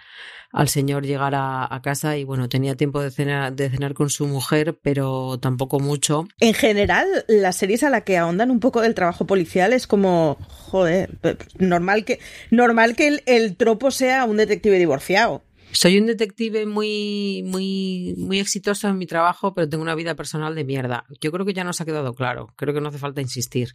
al 0.52 0.68
señor 0.68 1.04
llegar 1.04 1.34
a, 1.36 1.80
casa 1.82 2.16
y 2.16 2.24
bueno, 2.24 2.48
tenía 2.48 2.76
tiempo 2.76 3.02
de 3.02 3.10
cenar, 3.10 3.52
de 3.52 3.68
cenar 3.68 3.92
con 3.92 4.08
su 4.08 4.26
mujer, 4.26 4.78
pero 4.80 5.38
tampoco 5.38 5.80
mucho. 5.80 6.26
En 6.40 6.54
general, 6.54 7.06
las 7.28 7.56
series 7.56 7.82
a 7.82 7.90
la 7.90 8.02
que 8.02 8.16
ahondan 8.16 8.50
un 8.50 8.60
poco 8.60 8.80
del 8.80 8.94
trabajo 8.94 9.26
policial 9.26 9.72
es 9.72 9.86
como, 9.86 10.38
joder, 10.48 11.10
normal 11.58 12.04
que, 12.04 12.20
normal 12.50 12.96
que 12.96 13.22
el 13.26 13.56
tropo 13.56 13.90
sea 13.90 14.24
un 14.24 14.36
detective 14.36 14.78
divorciado. 14.78 15.42
Soy 15.74 15.98
un 15.98 16.06
detective 16.06 16.66
muy, 16.66 17.42
muy, 17.44 18.14
muy 18.16 18.38
exitoso 18.38 18.88
en 18.88 18.96
mi 18.96 19.06
trabajo, 19.06 19.54
pero 19.54 19.68
tengo 19.68 19.82
una 19.82 19.96
vida 19.96 20.14
personal 20.14 20.54
de 20.54 20.64
mierda. 20.64 21.04
Yo 21.20 21.32
creo 21.32 21.44
que 21.44 21.52
ya 21.52 21.64
nos 21.64 21.80
ha 21.80 21.84
quedado 21.84 22.14
claro. 22.14 22.54
Creo 22.56 22.72
que 22.72 22.80
no 22.80 22.90
hace 22.90 22.98
falta 22.98 23.20
insistir. 23.20 23.74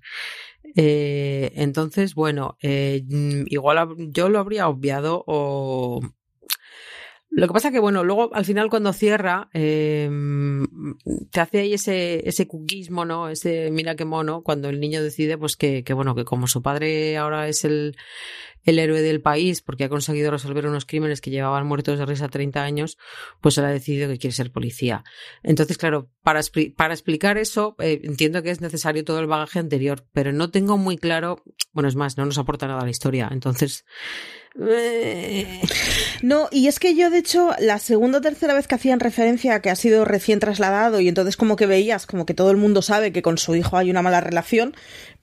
Eh, 0.78 1.52
entonces, 1.56 2.16
bueno, 2.16 2.58
eh, 2.62 3.04
igual 3.48 3.96
yo 3.98 4.30
lo 4.30 4.40
habría 4.40 4.70
obviado 4.70 5.26
o, 5.28 6.00
lo 7.32 7.48
que 7.48 7.54
pasa 7.54 7.72
que, 7.72 7.80
bueno, 7.80 8.04
luego 8.04 8.34
al 8.34 8.46
final 8.46 8.70
cuando 8.70 8.92
cierra, 8.92 9.50
eh, 9.54 10.10
te 11.32 11.40
hace 11.40 11.60
ahí 11.60 11.74
ese, 11.74 12.28
ese 12.28 12.48
cuquismo, 12.48 13.06
¿no? 13.06 13.30
Ese 13.30 13.70
mira 13.72 13.96
qué 13.96 14.04
mono, 14.04 14.42
cuando 14.42 14.70
el 14.70 14.80
niño 14.80 15.04
decide, 15.04 15.38
pues 15.38 15.56
que, 15.56 15.84
que 15.84 15.94
bueno, 15.94 16.16
que 16.16 16.26
como 16.26 16.48
su 16.48 16.64
padre 16.64 17.18
ahora 17.18 17.48
es 17.48 17.66
el, 17.66 17.96
el 18.64 18.80
héroe 18.80 19.02
del 19.02 19.22
país 19.22 19.62
porque 19.62 19.84
ha 19.84 19.90
conseguido 19.90 20.32
resolver 20.32 20.66
unos 20.66 20.86
crímenes 20.86 21.22
que 21.22 21.30
llevaban 21.30 21.68
muertos 21.68 22.00
de 22.00 22.06
risa 22.06 22.28
30 22.28 22.64
años, 22.64 22.98
pues 23.42 23.58
él 23.58 23.66
ha 23.66 23.70
decidido 23.70 24.10
que 24.10 24.18
quiere 24.18 24.36
ser 24.36 24.52
policía. 24.52 25.04
Entonces, 25.44 25.78
claro, 25.78 26.10
para, 26.24 26.40
explicar 26.40 27.38
eso, 27.38 27.76
eh, 27.80 28.02
entiendo 28.04 28.44
que 28.44 28.52
es 28.52 28.62
necesario 28.62 29.04
todo 29.04 29.20
el 29.20 29.28
bagaje 29.28 29.60
anterior, 29.60 30.06
pero 30.14 30.32
no 30.32 30.52
tengo 30.52 30.78
muy 30.78 30.98
claro, 30.98 31.44
bueno, 31.72 31.90
es 31.90 31.96
más, 31.96 32.18
no 32.18 32.26
nos 32.26 32.38
aporta 32.38 32.68
nada 32.68 32.84
la 32.84 32.90
historia. 32.90 33.30
Entonces, 33.32 33.86
no, 36.22 36.50
y 36.52 36.68
es 36.68 36.80
que 36.80 36.96
yo, 36.96 37.10
de 37.10 37.20
hecho, 37.20 37.52
la 37.60 37.80
segunda 37.80 38.18
o 38.18 38.22
tercera 38.22 38.54
vez 38.54 38.68
que 38.68 38.76
hacían 38.76 39.00
referencia 39.00 39.56
a 39.56 39.62
que 39.62 39.70
ha 39.70 39.76
sido 39.76 40.06
recién 40.06 40.40
trasladado 40.40 41.00
y 41.00 41.08
entonces 41.08 41.38
como 41.38 41.56
que 41.56 41.66
veías 41.66 42.06
como 42.06 42.26
que 42.26 42.34
todo 42.34 42.52
el 42.52 42.58
mundo 42.58 42.82
sabe 42.82 43.14
que 43.14 43.22
con 43.22 43.38
su 43.38 43.56
hijo 43.56 43.78
hay 43.78 43.90
una 43.90 44.02
mala 44.02 44.22
relación, 44.22 44.76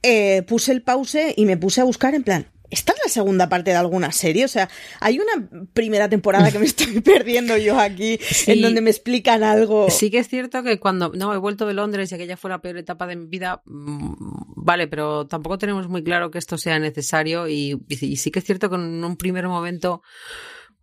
eh, 0.03 0.43
puse 0.43 0.73
el 0.73 0.83
pause 0.83 1.35
y 1.37 1.45
me 1.45 1.57
puse 1.57 1.81
a 1.81 1.85
buscar 1.85 2.15
en 2.15 2.23
plan, 2.23 2.47
¿Esta 2.71 2.93
es 2.93 2.99
la 3.05 3.11
segunda 3.11 3.49
parte 3.49 3.71
de 3.71 3.77
alguna 3.77 4.13
serie? 4.13 4.45
O 4.45 4.49
sea, 4.49 4.69
hay 5.01 5.19
una 5.19 5.49
primera 5.73 6.09
temporada 6.09 6.51
que 6.51 6.59
me 6.59 6.67
estoy 6.67 7.01
perdiendo 7.01 7.57
yo 7.57 7.79
aquí, 7.79 8.19
sí, 8.21 8.53
en 8.53 8.63
donde 8.63 8.81
me 8.81 8.91
explican 8.91 9.43
algo. 9.43 9.89
Sí 9.91 10.11
que 10.11 10.19
es 10.19 10.29
cierto 10.29 10.63
que 10.63 10.79
cuando 10.81 11.13
no 11.15 11.33
he 11.35 11.39
vuelto 11.39 11.67
de 11.67 11.75
Londres 11.75 12.11
y 12.11 12.15
aquella 12.15 12.37
fue 12.37 12.51
la 12.51 12.61
peor 12.61 12.79
etapa 12.79 13.07
de 13.07 13.17
mi 13.17 13.27
vida, 13.27 13.63
vale, 13.67 14.89
pero 14.89 15.27
tampoco 15.27 15.59
tenemos 15.59 15.89
muy 15.89 16.03
claro 16.03 16.31
que 16.31 16.39
esto 16.39 16.59
sea 16.59 16.79
necesario 16.79 17.49
y, 17.49 17.81
y 17.89 18.17
sí 18.17 18.31
que 18.31 18.41
es 18.41 18.45
cierto 18.45 18.69
que 18.69 18.77
en 18.77 19.05
un 19.05 19.17
primer 19.17 19.49
momento 19.49 20.03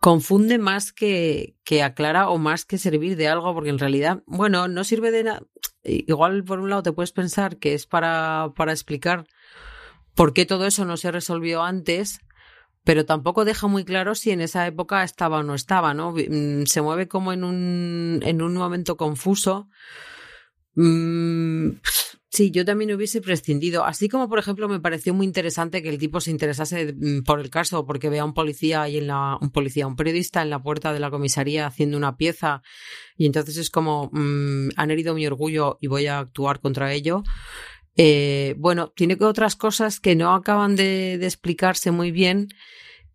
confunde 0.04 0.58
más 0.58 0.91
que, 0.91 1.56
que 1.63 1.82
aclara 1.82 2.30
o 2.30 2.38
más 2.38 2.65
que 2.65 2.78
servir 2.78 3.15
de 3.15 3.30
algo, 3.30 3.54
porque 3.54 3.69
en 3.69 3.80
realidad, 3.80 4.22
bueno, 4.26 4.67
no 4.67 4.84
sirve 4.84 5.12
de 5.12 5.24
nada. 5.24 5.43
Igual 5.86 6.43
por 6.43 6.60
un 6.60 6.69
lado 6.69 6.84
te 6.84 6.91
puedes 6.91 7.13
pensar 7.13 7.56
que 7.56 7.74
es 7.74 7.88
para, 7.88 8.52
para 8.54 8.74
explicar 8.74 9.26
por 10.15 10.34
qué 10.34 10.45
todo 10.45 10.65
eso 10.65 10.86
no 10.86 10.97
se 10.97 11.12
resolvió 11.12 11.63
antes, 11.63 12.19
pero 12.84 13.06
tampoco 13.06 13.45
deja 13.45 13.67
muy 13.67 13.86
claro 13.86 14.13
si 14.15 14.32
en 14.32 14.41
esa 14.41 14.67
época 14.67 15.04
estaba 15.04 15.39
o 15.39 15.43
no 15.43 15.56
estaba, 15.56 15.93
¿no? 15.93 16.12
Mm, 16.13 16.65
se 16.65 16.82
mueve 16.82 17.08
como 17.08 17.32
en 17.32 17.43
un, 17.43 18.19
en 18.23 18.41
un 18.41 18.54
momento 18.56 18.97
confuso. 18.97 19.69
Mm, 20.76 21.69
sí, 22.30 22.52
yo 22.52 22.65
también 22.65 22.93
hubiese 22.93 23.21
prescindido. 23.21 23.86
Así 23.86 24.10
como, 24.10 24.28
por 24.28 24.39
ejemplo, 24.39 24.67
me 24.67 24.82
pareció 24.82 25.13
muy 25.13 25.26
interesante 25.26 25.82
que 25.82 25.89
el 25.89 25.97
tipo 25.97 26.19
se 26.19 26.32
interesase 26.32 26.93
mm, 26.93 27.23
por 27.23 27.39
el 27.39 27.49
caso, 27.49 27.86
porque 27.86 28.10
vea 28.10 28.23
a 28.23 28.26
un 28.26 28.34
policía 28.34 28.82
ahí 28.82 28.97
en 28.97 29.10
un 29.12 29.52
policía, 29.52 29.88
un 29.88 29.95
periodista 29.95 30.41
en 30.41 30.49
la 30.49 30.62
puerta 30.62 30.91
de 30.91 30.99
la 30.99 31.10
comisaría 31.10 31.67
haciendo 31.67 31.95
una 31.95 32.17
pieza, 32.17 32.63
y 33.15 33.28
entonces 33.28 33.56
es 33.58 33.69
como 33.69 34.12
han 34.13 34.91
herido 34.91 35.13
mi 35.13 35.26
orgullo 35.26 35.78
y 35.80 35.88
voy 35.88 36.08
a 36.08 36.19
actuar 36.19 36.60
contra 36.60 36.91
ello. 36.91 37.23
Eh, 37.95 38.56
bueno, 38.58 38.89
tiene 38.95 39.17
que 39.17 39.25
otras 39.25 39.56
cosas 39.56 39.99
que 39.99 40.15
no 40.15 40.34
acaban 40.34 40.75
de, 40.75 41.13
explicarse 41.15 41.91
muy 41.91 42.12
bien 42.12 42.47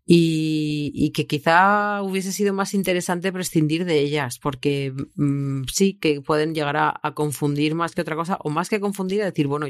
y, 0.05 1.11
que 1.13 1.27
quizá 1.27 2.01
hubiese 2.01 2.31
sido 2.31 2.53
más 2.53 2.73
interesante 2.73 3.31
prescindir 3.31 3.85
de 3.85 3.99
ellas, 3.99 4.39
porque 4.39 4.93
mmm, 5.15 5.63
sí 5.71 5.95
que 5.99 6.21
pueden 6.21 6.55
llegar 6.55 6.77
a, 6.77 6.99
a, 7.03 7.13
confundir 7.13 7.75
más 7.75 7.93
que 7.93 8.01
otra 8.01 8.15
cosa, 8.15 8.37
o 8.41 8.49
más 8.49 8.69
que 8.69 8.79
confundir, 8.79 9.21
a 9.21 9.25
decir, 9.25 9.47
bueno, 9.47 9.67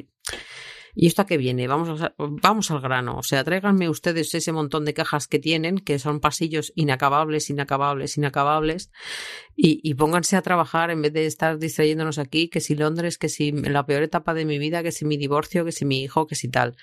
¿Y 0.95 1.07
esto 1.07 1.21
a 1.21 1.25
qué 1.25 1.37
viene? 1.37 1.67
Vamos, 1.67 2.01
vamos 2.17 2.71
al 2.71 2.81
grano. 2.81 3.17
O 3.17 3.23
sea, 3.23 3.43
tráiganme 3.43 3.89
ustedes 3.89 4.33
ese 4.33 4.51
montón 4.51 4.85
de 4.85 4.93
cajas 4.93 5.27
que 5.27 5.39
tienen, 5.39 5.79
que 5.79 5.99
son 5.99 6.19
pasillos 6.19 6.71
inacabables, 6.75 7.49
inacabables, 7.49 8.17
inacabables, 8.17 8.91
y, 9.55 9.79
y 9.83 9.93
pónganse 9.95 10.35
a 10.35 10.41
trabajar 10.41 10.91
en 10.91 11.01
vez 11.01 11.13
de 11.13 11.25
estar 11.25 11.57
distrayéndonos 11.59 12.17
aquí, 12.17 12.49
que 12.49 12.61
si 12.61 12.75
Londres, 12.75 13.17
que 13.17 13.29
si 13.29 13.51
la 13.51 13.85
peor 13.85 14.03
etapa 14.03 14.33
de 14.33 14.45
mi 14.45 14.59
vida, 14.59 14.83
que 14.83 14.91
si 14.91 15.05
mi 15.05 15.17
divorcio, 15.17 15.65
que 15.65 15.71
si 15.71 15.85
mi 15.85 16.01
hijo, 16.03 16.27
que 16.27 16.35
si 16.35 16.49
tal. 16.49 16.75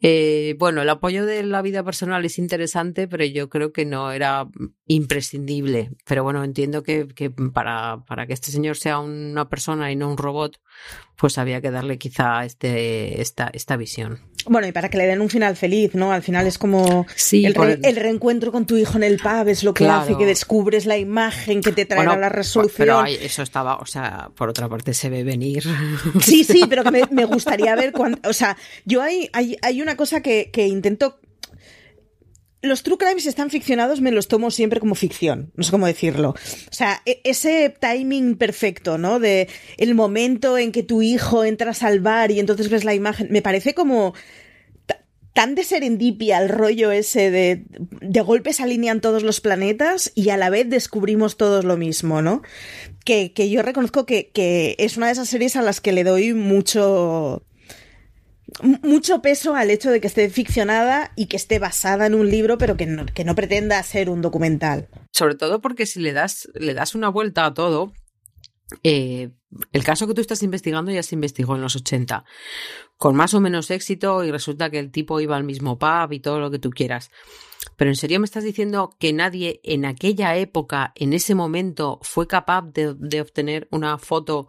Eh, 0.00 0.54
bueno, 0.58 0.82
el 0.82 0.90
apoyo 0.90 1.24
de 1.24 1.42
la 1.42 1.62
vida 1.62 1.82
personal 1.82 2.24
es 2.24 2.38
interesante, 2.38 3.08
pero 3.08 3.24
yo 3.24 3.48
creo 3.48 3.72
que 3.72 3.86
no 3.86 4.12
era 4.12 4.46
imprescindible. 4.86 5.90
Pero 6.06 6.22
bueno, 6.22 6.44
entiendo 6.44 6.82
que, 6.82 7.08
que 7.08 7.30
para, 7.30 8.04
para, 8.06 8.26
que 8.26 8.34
este 8.34 8.50
señor 8.50 8.76
sea 8.76 8.98
una 8.98 9.48
persona 9.48 9.90
y 9.90 9.96
no 9.96 10.10
un 10.10 10.18
robot, 10.18 10.60
pues 11.16 11.38
había 11.38 11.60
que 11.60 11.70
darle 11.70 11.98
quizá 11.98 12.44
este, 12.44 13.20
esta, 13.20 13.50
esta 13.52 13.76
visión. 13.76 14.20
Bueno, 14.48 14.68
y 14.68 14.72
para 14.72 14.88
que 14.88 14.98
le 14.98 15.06
den 15.06 15.20
un 15.20 15.28
final 15.28 15.56
feliz, 15.56 15.94
¿no? 15.94 16.12
Al 16.12 16.22
final 16.22 16.46
es 16.46 16.56
como 16.56 17.06
sí, 17.16 17.44
el, 17.44 17.54
re, 17.54 17.80
el, 17.82 17.96
reencuentro 17.96 18.52
con 18.52 18.64
tu 18.64 18.76
hijo 18.76 18.96
en 18.96 19.02
el 19.02 19.18
pub 19.18 19.48
es 19.48 19.64
lo 19.64 19.74
que 19.74 19.84
claro. 19.84 20.02
hace 20.02 20.16
que 20.16 20.24
descubres 20.24 20.86
la 20.86 20.96
imagen 20.96 21.62
que 21.62 21.72
te 21.72 21.84
traerá 21.84 22.10
bueno, 22.10 22.20
la 22.20 22.28
resolución. 22.28 22.76
Pero 22.76 23.00
hay, 23.00 23.14
eso 23.20 23.42
estaba, 23.42 23.76
o 23.76 23.86
sea, 23.86 24.30
por 24.36 24.48
otra 24.48 24.68
parte 24.68 24.94
se 24.94 25.10
ve 25.10 25.24
venir. 25.24 25.64
Sí, 26.20 26.44
sí, 26.44 26.64
pero 26.68 26.84
que 26.84 26.90
me, 26.92 27.02
me 27.10 27.24
gustaría 27.24 27.74
ver 27.74 27.92
cuando, 27.92 28.18
o 28.28 28.32
sea, 28.32 28.56
yo 28.84 29.02
hay, 29.02 29.28
hay, 29.32 29.56
hay 29.62 29.82
una 29.82 29.96
cosa 29.96 30.20
que, 30.20 30.50
que 30.52 30.68
intento 30.68 31.18
los 32.62 32.82
true 32.82 32.98
crimes 32.98 33.26
están 33.26 33.50
ficcionados, 33.50 34.00
me 34.00 34.10
los 34.10 34.28
tomo 34.28 34.50
siempre 34.50 34.80
como 34.80 34.94
ficción, 34.94 35.52
no 35.54 35.64
sé 35.64 35.70
cómo 35.70 35.86
decirlo. 35.86 36.30
O 36.30 36.72
sea, 36.74 37.02
ese 37.04 37.74
timing 37.80 38.36
perfecto, 38.36 38.98
¿no? 38.98 39.18
De 39.18 39.48
el 39.76 39.94
momento 39.94 40.58
en 40.58 40.72
que 40.72 40.82
tu 40.82 41.02
hijo 41.02 41.44
entra 41.44 41.70
a 41.70 41.74
salvar 41.74 42.30
y 42.30 42.40
entonces 42.40 42.68
ves 42.68 42.84
la 42.84 42.94
imagen, 42.94 43.28
me 43.30 43.42
parece 43.42 43.74
como 43.74 44.14
tan 45.32 45.54
de 45.54 45.64
serendipia 45.64 46.38
el 46.38 46.48
rollo 46.48 46.90
ese 46.90 47.30
de 47.30 47.66
de 48.00 48.20
golpe 48.22 48.54
se 48.54 48.62
alinean 48.62 49.02
todos 49.02 49.22
los 49.22 49.42
planetas 49.42 50.10
y 50.14 50.30
a 50.30 50.38
la 50.38 50.48
vez 50.48 50.68
descubrimos 50.70 51.36
todos 51.36 51.64
lo 51.64 51.76
mismo, 51.76 52.22
¿no? 52.22 52.40
Que, 53.04 53.34
que 53.34 53.50
yo 53.50 53.62
reconozco 53.62 54.06
que, 54.06 54.30
que 54.30 54.74
es 54.78 54.96
una 54.96 55.06
de 55.06 55.12
esas 55.12 55.28
series 55.28 55.54
a 55.56 55.62
las 55.62 55.82
que 55.82 55.92
le 55.92 56.04
doy 56.04 56.32
mucho 56.32 57.44
mucho 58.62 59.22
peso 59.22 59.54
al 59.54 59.70
hecho 59.70 59.90
de 59.90 60.00
que 60.00 60.06
esté 60.06 60.28
ficcionada 60.30 61.12
y 61.16 61.26
que 61.26 61.36
esté 61.36 61.58
basada 61.58 62.06
en 62.06 62.14
un 62.14 62.30
libro, 62.30 62.58
pero 62.58 62.76
que 62.76 62.86
no, 62.86 63.06
que 63.06 63.24
no 63.24 63.34
pretenda 63.34 63.82
ser 63.82 64.08
un 64.08 64.22
documental. 64.22 64.88
Sobre 65.12 65.34
todo 65.34 65.60
porque 65.60 65.86
si 65.86 66.00
le 66.00 66.12
das, 66.12 66.48
le 66.54 66.74
das 66.74 66.94
una 66.94 67.08
vuelta 67.08 67.44
a 67.44 67.54
todo, 67.54 67.92
eh, 68.82 69.30
el 69.72 69.84
caso 69.84 70.06
que 70.06 70.14
tú 70.14 70.20
estás 70.20 70.42
investigando 70.42 70.90
ya 70.90 71.02
se 71.02 71.14
investigó 71.14 71.54
en 71.56 71.62
los 71.62 71.76
80, 71.76 72.24
con 72.96 73.16
más 73.16 73.34
o 73.34 73.40
menos 73.40 73.70
éxito 73.70 74.24
y 74.24 74.30
resulta 74.30 74.70
que 74.70 74.78
el 74.78 74.90
tipo 74.90 75.20
iba 75.20 75.36
al 75.36 75.44
mismo 75.44 75.78
pub 75.78 76.12
y 76.12 76.20
todo 76.20 76.40
lo 76.40 76.50
que 76.50 76.58
tú 76.58 76.70
quieras. 76.70 77.10
Pero 77.76 77.90
en 77.90 77.96
serio 77.96 78.20
me 78.20 78.26
estás 78.26 78.44
diciendo 78.44 78.96
que 78.98 79.12
nadie 79.12 79.60
en 79.64 79.84
aquella 79.84 80.36
época, 80.36 80.92
en 80.94 81.12
ese 81.12 81.34
momento, 81.34 81.98
fue 82.02 82.26
capaz 82.26 82.62
de, 82.62 82.94
de 82.94 83.20
obtener 83.20 83.68
una 83.70 83.98
foto 83.98 84.48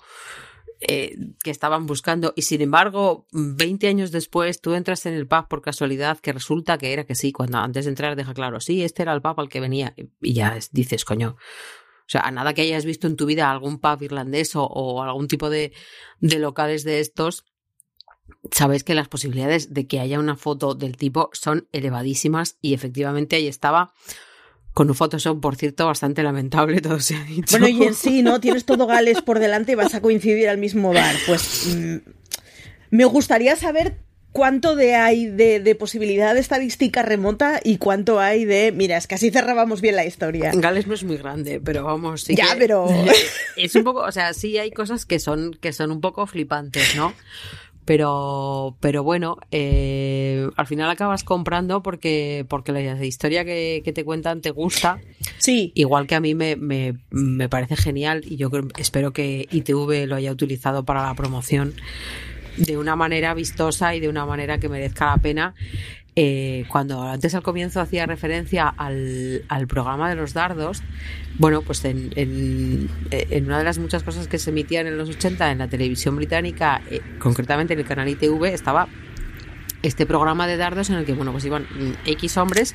eh, 0.82 1.16
que 1.44 1.52
estaban 1.52 1.86
buscando. 1.86 2.34
Y 2.36 2.44
sin 2.44 2.62
embargo 2.62 3.28
20 3.32 3.88
años 3.88 4.12
después 4.12 4.62
tú 4.62 4.74
entras 4.74 5.06
en 5.06 5.14
el 5.14 5.28
pub 5.28 5.48
por 5.48 5.62
casualidad 5.62 6.20
que 6.20 6.34
resulta 6.34 6.78
que 6.78 6.94
era 6.94 7.06
que 7.06 7.16
sí, 7.16 7.32
cuando 7.32 7.58
antes 7.58 7.86
de 7.86 7.90
entrar 7.90 8.16
deja 8.16 8.34
claro, 8.34 8.60
sí, 8.60 8.84
este 8.84 9.02
era 9.04 9.14
el 9.14 9.22
pub 9.22 9.40
al 9.40 9.50
que 9.50 9.60
venía. 9.60 9.96
Y 10.22 10.34
ya 10.34 10.58
dices, 10.72 11.06
coño, 11.06 11.38
o 12.08 12.10
sea, 12.10 12.22
a 12.22 12.32
nada 12.32 12.54
que 12.54 12.62
hayas 12.62 12.86
visto 12.86 13.08
en 13.08 13.16
tu 13.16 13.26
vida 13.26 13.52
algún 13.52 13.80
pub 13.80 14.02
irlandés 14.02 14.56
o, 14.56 14.64
o 14.64 15.04
algún 15.04 15.28
tipo 15.28 15.50
de, 15.50 15.74
de 16.20 16.40
locales 16.40 16.84
de 16.84 17.00
estos, 17.00 17.46
sabes 18.52 18.84
que 18.84 18.96
las 18.96 19.08
posibilidades 19.08 19.74
de 19.74 19.88
que 19.88 20.00
haya 20.00 20.20
una 20.20 20.36
foto 20.36 20.76
del 20.76 20.98
tipo 20.98 21.30
son 21.34 21.68
elevadísimas 21.72 22.58
y 22.62 22.74
efectivamente 22.74 23.36
ahí 23.36 23.48
estaba 23.48 23.94
con 24.78 24.90
un 24.90 24.96
Photoshop, 24.96 25.42
por 25.42 25.56
cierto, 25.56 25.88
bastante 25.88 26.22
lamentable, 26.22 26.82
todo 26.82 27.00
se 27.00 27.16
ha 27.16 27.24
dicho. 27.24 27.58
Bueno, 27.58 27.68
y 27.68 27.84
en 27.84 27.96
sí, 27.96 28.22
¿no? 28.22 28.40
Tienes 28.40 28.64
todo 28.64 28.86
Gales 28.86 29.24
por 29.24 29.40
delante 29.40 29.72
y 29.72 29.76
vas 29.76 29.96
a 29.96 30.02
coincidir 30.02 30.48
al 30.50 30.60
mismo 30.60 30.94
bar. 30.94 31.16
Pues 31.26 31.76
mmm, 31.76 31.96
me 32.92 33.06
gustaría 33.06 33.56
saber 33.56 33.98
cuánto 34.34 34.76
de 34.76 34.94
hay 34.94 35.26
de, 35.26 35.60
de, 35.60 35.74
posibilidad 35.74 36.36
de 36.36 36.42
estadística 36.42 37.02
remota 37.02 37.60
y 37.64 37.80
cuánto 37.80 38.20
hay 38.20 38.46
de, 38.46 38.72
mira, 38.72 38.98
es 38.98 39.08
que 39.08 39.16
así 39.16 39.32
cerrábamos 39.32 39.82
bien 39.82 39.96
la 39.96 40.06
historia. 40.06 40.52
Gales 40.54 40.86
no 40.86 40.94
es 40.94 41.04
muy 41.04 41.18
grande, 41.18 41.60
pero 41.60 41.84
vamos, 41.84 42.22
sí 42.22 42.36
Ya, 42.36 42.54
que 42.54 42.60
pero... 42.60 42.88
Es 43.58 43.74
un 43.74 43.84
poco, 43.84 44.02
o 44.02 44.12
sea, 44.12 44.36
sí 44.36 44.60
hay 44.60 44.70
cosas 44.70 45.08
que 45.08 45.18
son, 45.18 45.58
que 45.60 45.74
son 45.74 45.92
un 45.92 46.02
poco 46.02 46.28
flipantes, 46.28 46.96
¿no? 46.96 47.16
Pero, 47.88 48.76
pero 48.82 49.02
bueno, 49.02 49.38
eh, 49.50 50.50
al 50.58 50.68
final 50.68 50.90
acabas 50.90 51.24
comprando 51.24 51.82
porque, 51.82 52.46
porque 52.50 52.74
la 52.74 53.06
historia 53.06 53.46
que, 53.46 53.82
que, 53.82 53.94
te 53.94 54.04
cuentan 54.04 54.42
te 54.42 54.52
gusta. 54.52 55.00
Sí. 55.38 55.72
Igual 55.74 56.06
que 56.06 56.16
a 56.16 56.20
mí 56.20 56.36
me, 56.36 56.58
me, 56.58 56.96
me 57.12 57.48
parece 57.48 57.78
genial 57.78 58.24
y 58.26 58.36
yo 58.36 58.50
creo, 58.52 58.68
espero 58.78 59.14
que 59.14 59.48
ITV 59.50 60.06
lo 60.06 60.16
haya 60.16 60.34
utilizado 60.34 60.84
para 60.84 61.02
la 61.02 61.14
promoción 61.14 61.76
de 62.58 62.78
una 62.78 62.98
manera 62.98 63.34
vistosa 63.34 63.96
y 63.96 64.02
de 64.02 64.10
una 64.10 64.26
manera 64.26 64.58
que 64.58 64.68
merezca 64.68 65.06
la 65.06 65.18
pena. 65.20 65.56
Eh, 66.20 66.66
cuando 66.70 67.04
antes 67.04 67.36
al 67.36 67.44
comienzo 67.44 67.80
hacía 67.80 68.08
referencia 68.08 68.68
al, 68.68 69.68
programa 69.68 70.10
de 70.10 70.16
los 70.16 70.34
dardos, 70.34 70.82
bueno, 71.38 71.62
pues 71.62 71.86
en, 71.86 72.90
una 73.46 73.60
de 73.60 73.64
las 73.64 73.78
muchas 73.78 74.02
cosas 74.02 74.28
que 74.28 74.40
se 74.40 74.50
emitían 74.50 74.88
en 74.88 74.98
los 74.98 75.10
80 75.10 75.52
en 75.52 75.60
la 75.60 75.68
televisión 75.68 76.16
británica, 76.16 76.82
eh, 76.90 77.02
concretamente 77.20 77.74
en 77.74 77.82
el 77.82 77.86
canal 77.86 78.10
ITV, 78.10 78.46
estaba 78.46 78.88
este 79.84 80.08
programa 80.08 80.48
de 80.48 80.58
dardos 80.58 80.90
en 80.90 80.96
el 80.96 81.06
que, 81.06 81.14
bueno, 81.14 81.32
pues 81.32 81.46
iban 81.46 81.68
X 82.08 82.36
hombres 82.38 82.74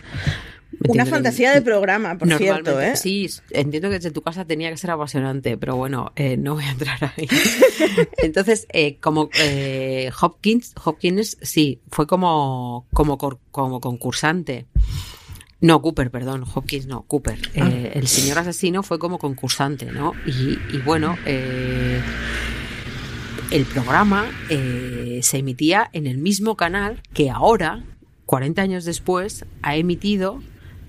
una 0.89 1.07
fantasía 1.07 1.53
de 1.53 1.63
programa, 1.63 2.19
por 2.19 2.29
cierto, 2.37 2.81
¿eh? 2.81 2.97
Sí, 2.97 3.29
entiendo 3.51 3.89
que 3.89 3.97
desde 3.97 4.11
tu 4.11 4.23
casa 4.23 4.45
tenía 4.45 4.71
que 4.71 4.77
ser 4.77 4.91
apasionante, 4.91 5.57
pero 5.57 5.77
bueno, 5.77 6.13
eh, 6.17 6.37
no 6.37 6.55
voy 6.55 6.65
a 6.65 6.71
entrar 6.71 6.99
ahí. 7.17 7.29
Entonces, 8.19 8.67
eh, 8.73 8.99
como 8.99 9.31
eh, 9.39 10.11
Hopkins, 10.21 10.75
Hopkins 10.85 11.37
sí, 11.43 11.81
fue 11.91 12.07
como, 12.07 12.87
como, 12.93 13.19
como 13.19 13.81
concursante. 13.81 14.67
No, 15.63 15.81
Cooper, 15.81 16.11
perdón, 16.11 16.45
Hopkins 16.53 16.87
no, 16.87 17.03
Cooper. 17.03 17.39
Ah. 17.57 17.69
Eh, 17.69 17.93
el 17.95 18.09
señor 18.09 18.39
asesino 18.39 18.83
fue 18.83 18.99
como 18.99 19.19
concursante, 19.19 19.87
¿no? 19.87 20.13
Y, 20.27 20.59
y 20.75 20.79
bueno, 20.85 21.17
eh, 21.25 22.01
el 23.53 23.65
programa 23.67 24.27
eh, 24.49 25.21
se 25.23 25.39
emitía 25.39 25.89
en 25.93 26.09
el 26.09 26.19
mismo 26.19 26.57
canal 26.57 27.01
que 27.15 27.31
ahora, 27.31 27.85
40 28.27 28.61
años 28.61 28.85
después, 28.85 29.45
ha 29.63 29.77
emitido 29.77 30.43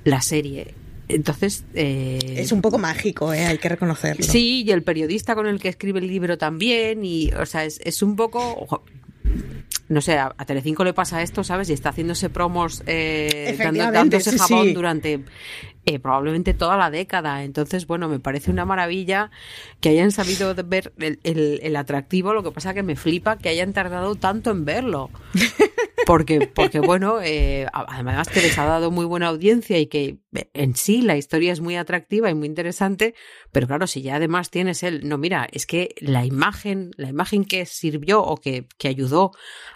la 0.03 0.21
serie. 0.21 0.73
Entonces. 1.07 1.65
Eh, 1.73 2.35
es 2.37 2.51
un 2.51 2.61
poco 2.61 2.77
mágico, 2.77 3.33
¿eh? 3.33 3.45
hay 3.45 3.57
que 3.57 3.69
reconocerlo. 3.69 4.23
Sí, 4.23 4.63
y 4.65 4.71
el 4.71 4.83
periodista 4.83 5.35
con 5.35 5.47
el 5.47 5.59
que 5.59 5.69
escribe 5.69 5.99
el 5.99 6.07
libro 6.07 6.37
también. 6.37 7.03
Y, 7.03 7.31
o 7.31 7.45
sea, 7.45 7.65
es, 7.65 7.79
es 7.83 8.01
un 8.01 8.15
poco. 8.15 8.83
No 9.89 10.01
sé, 10.01 10.17
a, 10.17 10.33
a 10.37 10.45
Telecinco 10.45 10.83
le 10.83 10.93
pasa 10.93 11.21
esto, 11.21 11.43
¿sabes? 11.43 11.69
Y 11.69 11.73
está 11.73 11.89
haciéndose 11.89 12.29
promos, 12.29 12.83
eh, 12.87 13.55
dando, 13.59 13.91
dándose 13.91 14.31
sí, 14.31 14.37
jabón 14.37 14.67
sí. 14.67 14.73
durante 14.73 15.23
eh, 15.85 15.99
probablemente 15.99 16.53
toda 16.53 16.77
la 16.77 16.89
década. 16.89 17.43
Entonces, 17.43 17.85
bueno, 17.85 18.07
me 18.07 18.19
parece 18.19 18.49
una 18.49 18.65
maravilla 18.65 19.29
que 19.81 19.89
hayan 19.89 20.11
sabido 20.11 20.55
ver 20.65 20.93
el, 20.99 21.19
el, 21.23 21.59
el 21.61 21.75
atractivo. 21.75 22.33
Lo 22.33 22.43
que 22.43 22.51
pasa 22.51 22.73
que 22.73 22.83
me 22.83 22.95
flipa 22.95 23.37
que 23.37 23.49
hayan 23.49 23.73
tardado 23.73 24.15
tanto 24.15 24.51
en 24.51 24.63
verlo. 24.65 25.09
Porque, 26.05 26.47
porque 26.53 26.79
bueno, 26.79 27.21
eh, 27.21 27.65
además 27.71 28.27
que 28.27 28.41
les 28.41 28.57
ha 28.57 28.65
dado 28.65 28.91
muy 28.91 29.05
buena 29.05 29.27
audiencia 29.27 29.79
y 29.79 29.87
que 29.87 30.17
en 30.53 30.75
sí 30.75 31.01
la 31.01 31.15
historia 31.15 31.53
es 31.53 31.61
muy 31.61 31.77
atractiva 31.77 32.29
y 32.29 32.33
muy 32.33 32.47
interesante, 32.47 33.15
pero 33.51 33.67
claro, 33.67 33.87
si 33.87 34.01
ya 34.01 34.15
además 34.15 34.49
tienes 34.49 34.83
el, 34.83 35.07
no, 35.07 35.17
mira, 35.17 35.47
es 35.51 35.65
que 35.65 35.95
la 35.99 36.25
imagen, 36.25 36.91
la 36.97 37.09
imagen 37.09 37.45
que 37.45 37.65
sirvió 37.65 38.21
o 38.21 38.37
que, 38.37 38.67
que 38.77 38.87
ayudó 38.87 39.31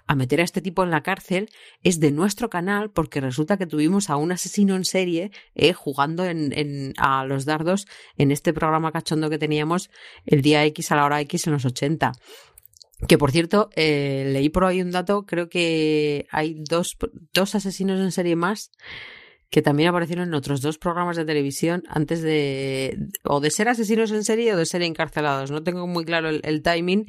a 0.06 0.16
meter 0.16 0.42
a 0.42 0.44
este 0.44 0.62
tipo 0.62 0.84
en 0.84 0.92
la 0.92 1.04
cárcel 1.04 1.50
es 1.84 2.00
de 2.00 2.12
nuestro 2.12 2.50
canal, 2.50 2.92
porque 2.92 3.22
resulta 3.22 3.58
que 3.58 3.66
tuvimos 3.66 4.10
a 4.10 4.18
un 4.18 4.32
asesino 4.32 4.76
en 4.76 4.86
serie 4.86 5.32
eh, 5.56 5.74
jugando 5.74 6.26
en, 6.26 6.52
en, 6.54 6.94
a 6.98 7.26
los 7.26 7.46
dardos 7.46 7.88
en 8.18 8.32
este 8.32 8.54
programa 8.54 8.92
cachondo 8.92 9.30
que 9.30 9.38
teníamos 9.38 9.90
el 10.26 10.42
día 10.42 10.66
X 10.66 10.92
a 10.92 10.96
la 10.96 11.06
hora 11.06 11.22
X 11.22 11.48
en 11.48 11.54
los 11.54 11.66
80. 11.66 12.12
Que 13.08 13.18
por 13.18 13.32
cierto, 13.32 13.70
eh, 13.76 14.30
leí 14.34 14.50
por 14.50 14.66
ahí 14.66 14.82
un 14.82 14.92
dato, 14.92 15.26
creo 15.26 15.50
que 15.50 16.26
hay 16.32 16.56
dos, 16.58 16.98
dos 17.34 17.54
asesinos 17.56 18.00
en 18.00 18.12
serie 18.12 18.36
más 18.36 18.72
que 19.50 19.62
también 19.62 19.88
aparecieron 19.90 20.28
en 20.28 20.34
otros 20.34 20.62
dos 20.62 20.78
programas 20.78 21.16
de 21.16 21.24
televisión 21.24 21.84
antes 21.88 22.22
de 22.22 22.98
o 23.24 23.40
de 23.40 23.50
ser 23.50 23.70
asesinos 23.70 24.12
en 24.12 24.26
serie 24.26 24.54
o 24.54 24.58
de 24.58 24.66
ser 24.66 24.82
encarcelados. 24.82 25.52
No 25.52 25.64
tengo 25.64 25.88
muy 25.88 26.04
claro 26.04 26.28
el, 26.28 26.42
el 26.44 26.62
timing, 26.62 27.06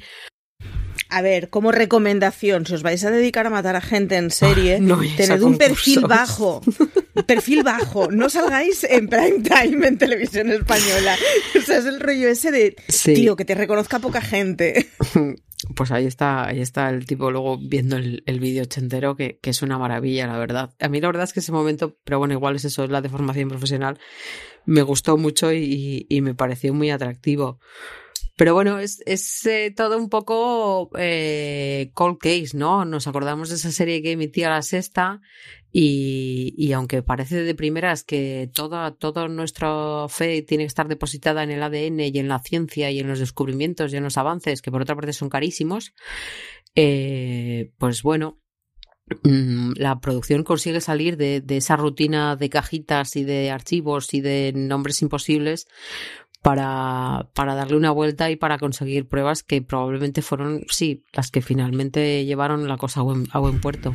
a 1.09 1.21
ver, 1.21 1.49
como 1.49 1.71
recomendación, 1.71 2.65
si 2.65 2.75
os 2.75 2.83
vais 2.83 3.03
a 3.03 3.09
dedicar 3.11 3.47
a 3.47 3.49
matar 3.49 3.75
a 3.75 3.81
gente 3.81 4.15
en 4.15 4.29
serie, 4.29 4.79
no 4.81 4.99
tened 5.17 5.41
un 5.41 5.57
perfil 5.57 6.01
bajo. 6.01 6.61
Perfil 7.25 7.63
bajo. 7.63 8.11
No 8.11 8.29
salgáis 8.29 8.83
en 8.83 9.07
prime 9.07 9.41
time 9.41 9.87
en 9.87 9.97
televisión 9.97 10.51
española. 10.51 11.17
O 11.57 11.61
sea, 11.61 11.77
es 11.79 11.85
el 11.85 11.99
rollo 11.99 12.29
ese 12.29 12.51
de, 12.51 12.75
Sí. 12.87 13.13
tío, 13.15 13.35
que 13.35 13.43
te 13.45 13.55
reconozca 13.55 13.99
poca 13.99 14.21
gente. 14.21 14.87
Pues 15.75 15.91
ahí 15.91 16.05
está, 16.05 16.47
ahí 16.47 16.61
está 16.61 16.89
el 16.89 17.05
tipo 17.05 17.31
luego 17.31 17.57
viendo 17.57 17.97
el, 17.97 18.23
el 18.25 18.39
vídeo 18.39 18.63
ochentero, 18.63 19.17
que, 19.17 19.39
que 19.41 19.49
es 19.49 19.61
una 19.61 19.77
maravilla, 19.77 20.25
la 20.25 20.37
verdad. 20.37 20.73
A 20.79 20.87
mí 20.87 21.01
la 21.01 21.07
verdad 21.07 21.25
es 21.25 21.33
que 21.33 21.41
ese 21.41 21.51
momento, 21.51 21.97
pero 22.05 22.17
bueno, 22.17 22.33
igual 22.33 22.55
es 22.55 22.63
eso, 22.63 22.85
es 22.85 22.89
la 22.89 23.01
deformación 23.01 23.49
profesional, 23.49 23.99
me 24.65 24.83
gustó 24.83 25.17
mucho 25.17 25.51
y, 25.51 26.05
y 26.09 26.21
me 26.21 26.33
pareció 26.33 26.73
muy 26.73 26.91
atractivo. 26.91 27.59
Pero 28.37 28.53
bueno, 28.53 28.79
es, 28.79 29.03
es 29.05 29.45
eh, 29.47 29.73
todo 29.75 29.97
un 29.97 30.07
poco 30.07 30.91
eh, 30.97 31.91
cold 31.93 32.19
case, 32.19 32.51
¿no? 32.53 32.85
Nos 32.85 33.05
acordamos 33.05 33.49
de 33.49 33.55
esa 33.55 33.69
serie 33.69 34.01
que 34.01 34.13
emitía 34.13 34.49
la 34.49 34.61
sexta 34.61 35.19
y, 35.71 36.71
aunque 36.73 37.03
parece 37.03 37.43
de 37.43 37.55
primeras 37.55 38.03
que 38.03 38.49
toda, 38.53 38.95
toda 38.95 39.27
nuestra 39.27 40.07
fe 40.09 40.41
tiene 40.41 40.63
que 40.63 40.67
estar 40.67 40.87
depositada 40.87 41.43
en 41.43 41.51
el 41.51 41.61
ADN 41.61 41.99
y 41.99 42.17
en 42.17 42.27
la 42.27 42.39
ciencia 42.39 42.89
y 42.89 42.99
en 42.99 43.07
los 43.07 43.19
descubrimientos 43.19 43.93
y 43.93 43.97
en 43.97 44.03
los 44.03 44.17
avances, 44.17 44.61
que 44.61 44.71
por 44.71 44.81
otra 44.81 44.95
parte 44.95 45.13
son 45.13 45.29
carísimos, 45.29 45.93
eh, 46.75 47.71
pues 47.77 48.01
bueno, 48.01 48.39
mm, 49.23 49.73
la 49.75 49.99
producción 49.99 50.43
consigue 50.43 50.81
salir 50.81 51.17
de, 51.17 51.41
de 51.41 51.57
esa 51.57 51.75
rutina 51.75 52.35
de 52.35 52.49
cajitas 52.49 53.15
y 53.15 53.23
de 53.23 53.51
archivos 53.51 54.13
y 54.13 54.21
de 54.21 54.53
nombres 54.55 55.01
imposibles 55.03 55.67
para, 56.41 57.29
para 57.35 57.53
darle 57.53 57.77
una 57.77 57.91
vuelta 57.91 58.31
y 58.31 58.37
para 58.37 58.57
conseguir 58.57 59.07
pruebas 59.07 59.43
que 59.43 59.61
probablemente 59.61 60.21
fueron, 60.21 60.63
sí, 60.69 61.03
las 61.13 61.31
que 61.31 61.41
finalmente 61.41 62.25
llevaron 62.25 62.67
la 62.67 62.77
cosa 62.77 63.01
a 63.01 63.03
buen, 63.03 63.27
a 63.31 63.39
buen 63.39 63.61
puerto. 63.61 63.93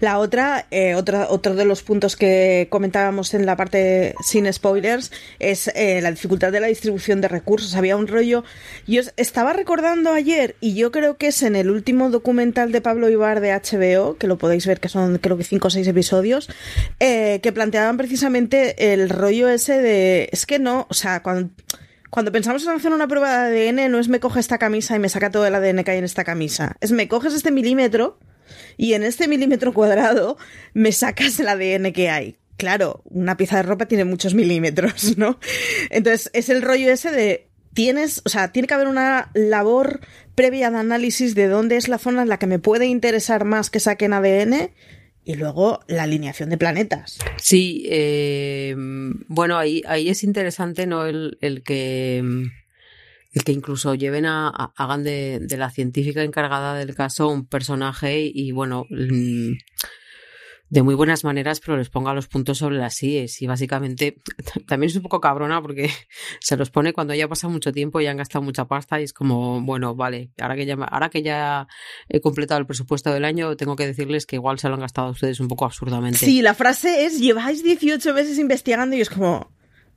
La 0.00 0.18
otra, 0.18 0.66
eh, 0.70 0.94
otra, 0.94 1.28
otro 1.30 1.54
de 1.54 1.64
los 1.64 1.82
puntos 1.82 2.16
que 2.16 2.68
comentábamos 2.70 3.34
en 3.34 3.46
la 3.46 3.56
parte 3.56 4.14
sin 4.22 4.52
spoilers 4.52 5.10
es 5.38 5.68
eh, 5.74 6.00
la 6.02 6.10
dificultad 6.10 6.52
de 6.52 6.60
la 6.60 6.66
distribución 6.66 7.20
de 7.20 7.28
recursos. 7.28 7.74
Había 7.74 7.96
un 7.96 8.06
rollo. 8.06 8.44
Yo 8.86 9.02
estaba 9.16 9.52
recordando 9.52 10.12
ayer, 10.12 10.56
y 10.60 10.74
yo 10.74 10.92
creo 10.92 11.16
que 11.16 11.28
es 11.28 11.42
en 11.42 11.56
el 11.56 11.70
último 11.70 12.10
documental 12.10 12.72
de 12.72 12.80
Pablo 12.80 13.08
Ibar 13.08 13.40
de 13.40 13.52
HBO, 13.52 14.16
que 14.18 14.26
lo 14.26 14.38
podéis 14.38 14.66
ver, 14.66 14.80
que 14.80 14.88
son 14.88 15.18
creo 15.18 15.36
que 15.36 15.44
cinco 15.44 15.68
o 15.68 15.70
seis 15.70 15.86
episodios, 15.86 16.48
eh, 17.00 17.40
que 17.42 17.52
planteaban 17.52 17.96
precisamente 17.96 18.92
el 18.92 19.08
rollo 19.08 19.48
ese 19.48 19.80
de. 19.80 20.28
Es 20.32 20.46
que 20.46 20.58
no, 20.58 20.86
o 20.90 20.94
sea, 20.94 21.22
cuando. 21.22 21.50
Cuando 22.10 22.30
pensamos 22.30 22.62
en 22.62 22.70
hacer 22.70 22.92
una 22.92 23.08
prueba 23.08 23.48
de 23.48 23.70
ADN, 23.70 23.90
no 23.90 23.98
es 23.98 24.06
me 24.06 24.20
coge 24.20 24.38
esta 24.38 24.56
camisa 24.56 24.94
y 24.94 25.00
me 25.00 25.08
saca 25.08 25.32
todo 25.32 25.48
el 25.48 25.54
ADN 25.56 25.82
que 25.82 25.90
hay 25.90 25.98
en 25.98 26.04
esta 26.04 26.22
camisa. 26.22 26.76
Es 26.80 26.92
me 26.92 27.08
coges 27.08 27.34
este 27.34 27.50
milímetro 27.50 28.20
y 28.76 28.94
en 28.94 29.02
este 29.02 29.28
milímetro 29.28 29.72
cuadrado 29.72 30.36
me 30.72 30.92
sacas 30.92 31.38
el 31.40 31.48
ADN 31.48 31.92
que 31.92 32.10
hay. 32.10 32.36
Claro, 32.56 33.02
una 33.04 33.36
pieza 33.36 33.56
de 33.56 33.64
ropa 33.64 33.86
tiene 33.86 34.04
muchos 34.04 34.34
milímetros, 34.34 35.16
¿no? 35.18 35.38
Entonces, 35.90 36.30
es 36.32 36.48
el 36.48 36.62
rollo 36.62 36.90
ese 36.90 37.10
de 37.10 37.48
tienes, 37.74 38.22
o 38.24 38.28
sea, 38.28 38.52
tiene 38.52 38.68
que 38.68 38.74
haber 38.74 38.86
una 38.86 39.30
labor 39.34 40.00
previa 40.34 40.70
de 40.70 40.78
análisis 40.78 41.34
de 41.34 41.48
dónde 41.48 41.76
es 41.76 41.88
la 41.88 41.98
zona 41.98 42.22
en 42.22 42.28
la 42.28 42.38
que 42.38 42.46
me 42.46 42.58
puede 42.58 42.86
interesar 42.86 43.44
más 43.44 43.68
que 43.70 43.80
saquen 43.80 44.12
ADN 44.12 44.70
y 45.24 45.34
luego 45.34 45.80
la 45.88 46.04
alineación 46.04 46.50
de 46.50 46.58
planetas. 46.58 47.18
Sí, 47.36 47.84
eh, 47.88 48.74
bueno, 49.28 49.58
ahí, 49.58 49.82
ahí 49.86 50.08
es 50.08 50.22
interesante, 50.22 50.86
¿no? 50.86 51.06
El, 51.06 51.38
el 51.40 51.62
que 51.62 52.22
el 53.34 53.44
que 53.44 53.52
incluso 53.52 53.94
lleven 53.94 54.26
a, 54.26 54.48
a 54.48 54.72
hagan 54.76 55.02
de, 55.02 55.40
de, 55.40 55.56
la 55.56 55.70
científica 55.70 56.22
encargada 56.22 56.74
del 56.74 56.94
caso 56.94 57.28
un 57.28 57.46
personaje 57.46 58.30
y, 58.32 58.52
bueno, 58.52 58.86
de 60.70 60.82
muy 60.82 60.94
buenas 60.94 61.24
maneras, 61.24 61.60
pero 61.60 61.76
les 61.76 61.88
ponga 61.88 62.14
los 62.14 62.26
puntos 62.26 62.58
sobre 62.58 62.76
las 62.76 63.00
IES. 63.02 63.42
Y 63.42 63.46
básicamente 63.46 64.20
también 64.66 64.90
es 64.90 64.96
un 64.96 65.02
poco 65.02 65.20
cabrona 65.20 65.60
porque 65.60 65.90
se 66.40 66.56
los 66.56 66.70
pone 66.70 66.92
cuando 66.92 67.14
ya 67.14 67.28
pasa 67.28 67.48
mucho 67.48 67.72
tiempo 67.72 68.00
y 68.00 68.06
han 68.06 68.16
gastado 68.16 68.42
mucha 68.42 68.66
pasta 68.66 69.00
y 69.00 69.04
es 69.04 69.12
como, 69.12 69.60
bueno, 69.62 69.94
vale, 69.94 70.30
ahora 70.40 70.56
que 70.56 70.66
ya, 70.66 70.74
ahora 70.74 71.10
que 71.10 71.22
ya 71.22 71.66
he 72.08 72.20
completado 72.20 72.60
el 72.60 72.66
presupuesto 72.66 73.12
del 73.12 73.24
año, 73.24 73.56
tengo 73.56 73.76
que 73.76 73.86
decirles 73.86 74.26
que 74.26 74.36
igual 74.36 74.58
se 74.58 74.68
lo 74.68 74.74
han 74.74 74.80
gastado 74.80 75.10
ustedes 75.10 75.40
un 75.40 75.48
poco 75.48 75.64
absurdamente. 75.64 76.18
Sí, 76.18 76.40
la 76.40 76.54
frase 76.54 77.04
es, 77.04 77.18
lleváis 77.18 77.62
18 77.62 78.14
meses 78.14 78.38
investigando 78.38 78.94
y 78.96 79.00
es 79.00 79.10
como, 79.10 79.52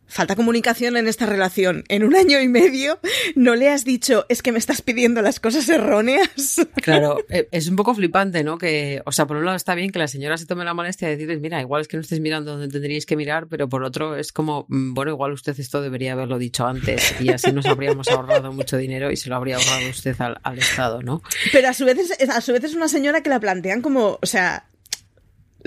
falta 0.08 0.36
comunicación 0.36 0.98
en 0.98 1.08
esta 1.08 1.26
relación. 1.26 1.84
En 1.90 2.04
un 2.04 2.16
año 2.16 2.40
y 2.42 2.48
medio 2.48 3.00
no 3.36 3.56
le 3.56 3.70
has 3.70 3.86
dicho, 3.86 4.26
es 4.30 4.42
que 4.42 4.52
me 4.52 4.60
estás 4.60 4.82
pidiendo 4.82 5.22
las 5.22 5.40
cosas 5.40 5.68
erróneas. 5.70 6.28
Claro, 6.88 7.18
e, 7.30 7.50
es 7.52 7.68
un 7.68 7.76
poco 7.76 7.94
flipante, 7.94 8.44
¿no? 8.44 8.58
Que, 8.58 9.02
o 9.06 9.12
sea, 9.12 9.26
por 9.26 9.38
un 9.38 9.46
lado 9.46 9.58
está 9.58 9.76
bien 9.76 9.92
que 9.92 10.00
la 10.00 10.08
señora 10.08 10.38
se 10.38 10.46
tome 10.46 10.64
la 10.64 10.74
molestia 10.74 11.08
de 11.08 11.16
decirles, 11.16 11.42
mira, 11.42 11.60
igual 11.60 11.82
es 11.82 11.88
que 11.88 11.98
no 11.98 12.02
estés 12.02 12.22
mirando 12.22 12.52
donde 12.52 12.70
tendríais 12.70 13.06
que 13.06 13.18
mirar, 13.18 13.48
pero 13.48 13.68
por 13.68 13.84
otro 13.84 14.16
es 14.16 14.32
como, 14.32 14.66
mm, 14.70 14.94
bueno, 14.94 15.12
igual 15.12 15.34
usted 15.34 15.60
esto 15.60 15.82
debería 15.82 16.14
haberlo 16.14 16.38
dicho 16.38 16.66
antes 16.66 17.20
y 17.20 17.30
así 17.30 17.52
nos 17.52 17.66
habríamos 17.66 18.08
ahorrado 18.10 18.54
mucho 18.54 18.78
dinero 18.78 19.12
y 19.12 19.18
se 19.18 19.30
lo 19.30 19.36
habría 19.36 19.58
ahorrado 19.58 19.90
usted 19.90 20.16
al, 20.20 20.40
al 20.44 20.60
Estado, 20.60 21.02
¿no? 21.02 21.22
Pero 21.52 21.70
a 21.70 21.74
su 21.74 21.86
vez 21.86 21.98
es, 21.98 22.30
a 22.30 22.42
su 22.42 22.54
vez 22.54 22.64
es 22.64 22.74
una 22.74 22.88
señora 22.88 23.22
que 23.22 23.30
la 23.30 23.40
plantean 23.40 23.82
como, 23.82 24.20
o 24.22 24.26
sea, 24.26 24.66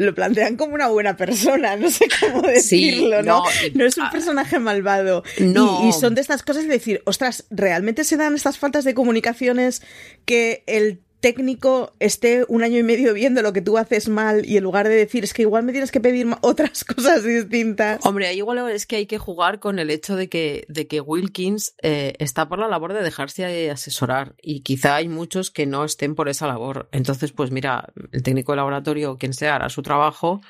lo 0.00 0.14
plantean 0.14 0.56
como 0.56 0.74
una 0.74 0.88
buena 0.88 1.16
persona, 1.16 1.76
no 1.76 1.90
sé 1.90 2.08
cómo 2.20 2.40
decirlo, 2.42 3.22
¿no? 3.22 3.44
No, 3.74 3.84
es 3.84 3.98
un 3.98 4.04
ah. 4.04 4.10
personaje 4.10 4.58
malvado. 4.58 5.22
No. 5.38 5.86
Y, 5.86 5.92
son 5.92 6.14
de 6.14 6.22
estas 6.22 6.42
cosas 6.42 6.62
de 6.62 6.70
decir, 6.70 7.02
ostras, 7.04 7.44
¿realmente 7.50 8.04
se 8.04 8.16
dan 8.16 8.34
estas 8.34 8.58
faltas 8.58 8.84
de 8.84 8.94
comunicaciones 8.94 9.82
que 10.24 10.64
el 10.66 11.00
técnico 11.20 11.92
esté 12.00 12.44
un 12.48 12.62
año 12.62 12.78
y 12.78 12.82
medio 12.82 13.14
viendo 13.14 13.42
lo 13.42 13.52
que 13.52 13.62
tú 13.62 13.78
haces 13.78 14.08
mal 14.08 14.44
y 14.46 14.56
en 14.56 14.64
lugar 14.64 14.88
de 14.88 14.94
decir 14.94 15.24
es 15.24 15.34
que 15.34 15.42
igual 15.42 15.62
me 15.62 15.72
tienes 15.72 15.90
que 15.90 16.00
pedir 16.00 16.26
otras 16.40 16.84
cosas 16.96 17.22
distintas. 17.24 18.04
Hombre, 18.04 18.26
ahí 18.26 18.38
igual 18.38 18.70
es 18.70 18.86
que 18.86 18.96
hay 18.96 19.06
que 19.06 19.18
jugar 19.18 19.60
con 19.60 19.78
el 19.78 19.90
hecho 19.90 20.16
de 20.16 20.28
que, 20.28 20.64
de 20.68 20.86
que 20.86 21.00
Wilkins 21.00 21.74
eh, 21.82 22.14
está 22.18 22.48
por 22.48 22.58
la 22.58 22.68
labor 22.68 22.92
de 22.92 23.02
dejarse 23.02 23.70
asesorar 23.70 24.34
y 24.42 24.60
quizá 24.60 24.96
hay 24.96 25.08
muchos 25.08 25.50
que 25.50 25.66
no 25.66 25.84
estén 25.84 26.14
por 26.14 26.28
esa 26.28 26.46
labor. 26.46 26.88
Entonces, 26.92 27.32
pues 27.32 27.50
mira, 27.50 27.92
el 28.12 28.22
técnico 28.22 28.52
de 28.52 28.56
laboratorio, 28.56 29.16
quien 29.18 29.34
sea, 29.34 29.56
hará 29.56 29.68
su 29.68 29.82
trabajo 29.82 30.40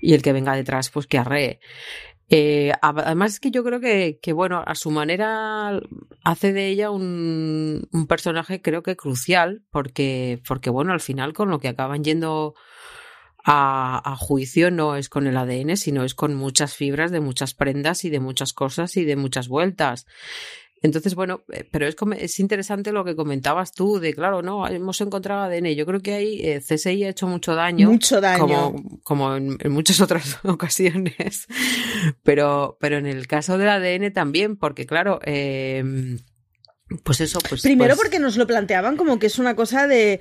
y 0.00 0.14
el 0.14 0.22
que 0.22 0.32
venga 0.32 0.54
detrás, 0.54 0.90
pues 0.90 1.06
que 1.06 1.18
arree. 1.18 1.60
Eh, 2.32 2.70
además 2.80 3.32
es 3.32 3.40
que 3.40 3.50
yo 3.50 3.64
creo 3.64 3.80
que, 3.80 4.20
que, 4.22 4.32
bueno, 4.32 4.62
a 4.64 4.76
su 4.76 4.92
manera 4.92 5.80
hace 6.22 6.52
de 6.52 6.68
ella 6.68 6.92
un, 6.92 7.88
un, 7.90 8.06
personaje 8.06 8.62
creo 8.62 8.84
que 8.84 8.94
crucial, 8.96 9.64
porque, 9.72 10.40
porque 10.46 10.70
bueno, 10.70 10.92
al 10.92 11.00
final 11.00 11.32
con 11.32 11.50
lo 11.50 11.58
que 11.58 11.66
acaban 11.66 12.04
yendo 12.04 12.54
a, 13.44 14.12
a, 14.12 14.14
juicio 14.14 14.70
no 14.70 14.94
es 14.94 15.08
con 15.08 15.26
el 15.26 15.36
ADN, 15.36 15.76
sino 15.76 16.04
es 16.04 16.14
con 16.14 16.36
muchas 16.36 16.76
fibras 16.76 17.10
de 17.10 17.18
muchas 17.18 17.54
prendas 17.54 18.04
y 18.04 18.10
de 18.10 18.20
muchas 18.20 18.52
cosas 18.52 18.96
y 18.96 19.04
de 19.04 19.16
muchas 19.16 19.48
vueltas. 19.48 20.06
Entonces, 20.82 21.14
bueno, 21.14 21.42
eh, 21.52 21.68
pero 21.70 21.86
es, 21.86 21.96
es 22.18 22.40
interesante 22.40 22.92
lo 22.92 23.04
que 23.04 23.14
comentabas 23.14 23.72
tú 23.72 23.98
de, 23.98 24.14
claro, 24.14 24.40
no, 24.40 24.66
hemos 24.66 25.00
encontrado 25.00 25.42
ADN. 25.42 25.74
Yo 25.74 25.84
creo 25.84 26.00
que 26.00 26.14
ahí 26.14 26.40
eh, 26.42 26.60
CSI 26.60 27.04
ha 27.04 27.10
hecho 27.10 27.26
mucho 27.26 27.54
daño. 27.54 27.90
Mucho 27.90 28.20
daño. 28.20 28.46
Como, 28.46 29.00
como 29.02 29.36
en, 29.36 29.58
muchas 29.68 30.00
otras 30.00 30.38
ocasiones. 30.44 31.46
Pero, 32.22 32.78
pero 32.80 32.96
en 32.96 33.06
el 33.06 33.26
caso 33.26 33.58
del 33.58 33.68
ADN 33.68 34.12
también, 34.12 34.56
porque 34.56 34.86
claro, 34.86 35.20
eh, 35.24 35.84
pues 37.04 37.20
eso, 37.20 37.38
pues. 37.48 37.62
Primero 37.62 37.94
pues 37.94 38.06
porque 38.06 38.18
nos 38.18 38.36
lo 38.36 38.46
planteaban 38.46 38.96
como 38.96 39.18
que 39.18 39.26
es 39.26 39.38
una 39.38 39.54
cosa 39.54 39.86
de 39.86 40.20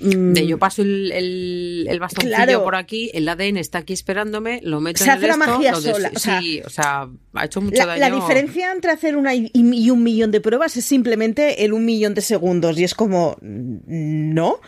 de 0.00 0.46
yo 0.46 0.56
mm. 0.56 0.60
paso 0.60 0.82
el, 0.82 1.12
el, 1.12 1.86
el 1.88 2.00
bastoncillo 2.00 2.64
por 2.64 2.74
aquí, 2.74 3.10
el 3.12 3.28
ADN 3.28 3.58
está 3.58 3.78
aquí 3.78 3.92
esperándome, 3.92 4.60
lo 4.62 4.80
meto 4.80 4.98
Se 4.98 5.04
en 5.04 5.10
hace 5.10 5.24
el 5.26 5.30
la 5.30 5.36
magia 5.36 5.74
sola. 5.74 6.10
sí, 6.16 6.60
o 6.64 6.70
sea, 6.70 7.08
ha 7.34 7.44
hecho 7.44 7.60
mucho 7.60 7.76
la, 7.78 7.86
daño. 7.86 8.00
La 8.00 8.14
diferencia 8.14 8.72
entre 8.72 8.92
hacer 8.92 9.16
una 9.16 9.34
y, 9.34 9.50
y, 9.52 9.90
un 9.90 10.02
millón 10.02 10.30
de 10.30 10.40
pruebas 10.40 10.76
es 10.76 10.84
simplemente 10.84 11.64
el 11.64 11.72
un 11.72 11.84
millón 11.84 12.14
de 12.14 12.22
segundos. 12.22 12.78
Y 12.78 12.84
es 12.84 12.94
como, 12.94 13.36
¿no? 13.40 14.60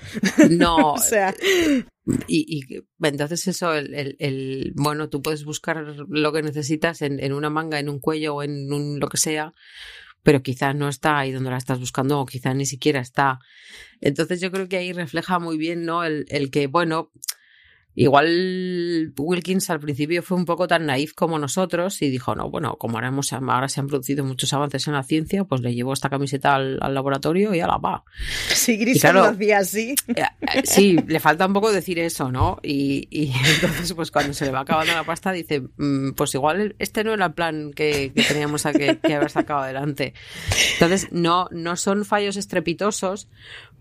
No. 0.51 0.77
o 0.93 0.99
sea. 0.99 1.35
Y, 2.27 2.67
y, 2.69 2.83
entonces 3.03 3.47
eso, 3.47 3.75
el, 3.75 3.95
el, 3.95 4.17
el, 4.19 4.73
bueno, 4.75 5.09
tú 5.09 5.23
puedes 5.23 5.45
buscar 5.45 5.85
lo 6.09 6.33
que 6.33 6.43
necesitas 6.43 7.01
en, 7.01 7.21
en 7.21 7.33
una 7.33 7.49
manga, 7.49 7.79
en 7.79 7.89
un 7.89 8.01
cuello 8.01 8.37
o 8.37 8.43
en 8.43 8.73
un 8.73 8.99
lo 8.99 9.09
que 9.09 9.19
sea, 9.19 9.55
pero 10.23 10.43
quizás 10.43 10.75
no 10.75 10.89
está 10.89 11.19
ahí 11.19 11.33
donde 11.33 11.51
la 11.51 11.57
estás 11.57 11.79
buscando 11.79 12.21
o 12.21 12.27
quizás 12.27 12.55
ni 12.55 12.67
siquiera 12.67 13.01
está. 13.01 13.39
Entonces 14.01 14.41
yo 14.41 14.51
creo 14.51 14.69
que 14.69 14.77
ahí 14.77 14.93
refleja 14.93 15.39
muy 15.39 15.59
bien, 15.59 15.85
¿no? 15.85 16.05
El, 16.05 16.27
el 16.29 16.51
que, 16.51 16.67
bueno, 16.67 17.11
Igual 17.95 19.13
Wilkins 19.19 19.69
al 19.69 19.81
principio 19.81 20.23
fue 20.23 20.39
un 20.39 20.47
poco 20.47 20.67
tan 20.67 20.87
naif 20.87 21.13
como 21.13 21.39
nosotros 21.39 22.01
y 22.01 22.09
dijo, 22.09 22.35
no, 22.35 22.49
bueno, 22.49 22.77
como 22.77 22.97
ahora, 22.97 23.09
hemos, 23.09 23.33
ahora 23.33 23.69
se 23.69 23.81
han 23.81 23.87
producido 23.87 24.25
muchos 24.25 24.53
avances 24.55 24.87
en 24.89 24.95
la 24.95 25.03
ciencia, 25.03 25.45
pues 25.45 25.61
le 25.61 25.75
llevo 25.75 25.93
esta 25.93 26.09
camiseta 26.09 26.55
al, 26.55 26.79
laboratorio 26.79 27.55
y 27.55 27.61
a 27.61 27.67
la 27.67 27.77
va. 27.77 28.05
Sí, 28.49 28.79
Grissom 28.79 29.15
lo 29.15 29.25
hacía 29.25 29.59
así. 29.59 29.95
Eh, 30.09 30.23
eh, 30.41 30.63
sí, 30.65 30.99
le 31.07 31.21
falta 31.21 31.47
un 31.47 31.53
poco 31.53 31.71
decir 31.71 31.99
eso, 31.99 32.33
¿no? 32.33 32.59
Y, 32.63 33.09
y, 33.11 33.33
entonces, 33.55 33.93
pues 33.93 34.11
cuando 34.11 34.33
se 34.33 34.47
le 34.47 34.53
va 34.53 34.61
acabando 34.61 34.95
la 34.95 35.05
pasta, 35.05 35.33
dice, 35.33 35.63
mm, 35.77 36.13
pues 36.13 36.35
igual 36.35 36.75
este 36.79 37.05
no 37.05 37.13
era 37.13 37.27
el 37.27 37.35
plan 37.35 37.73
que, 37.73 38.13
que 38.15 38.23
teníamos 38.23 38.63
que, 38.63 38.99
que 38.99 39.15
haber 39.15 39.31
sacado 39.31 39.61
adelante. 39.61 40.15
Entonces, 40.75 41.09
no, 41.13 41.49
no 41.51 41.77
son 41.77 42.05
fallos 42.05 42.37
estrepitosos, 42.37 43.29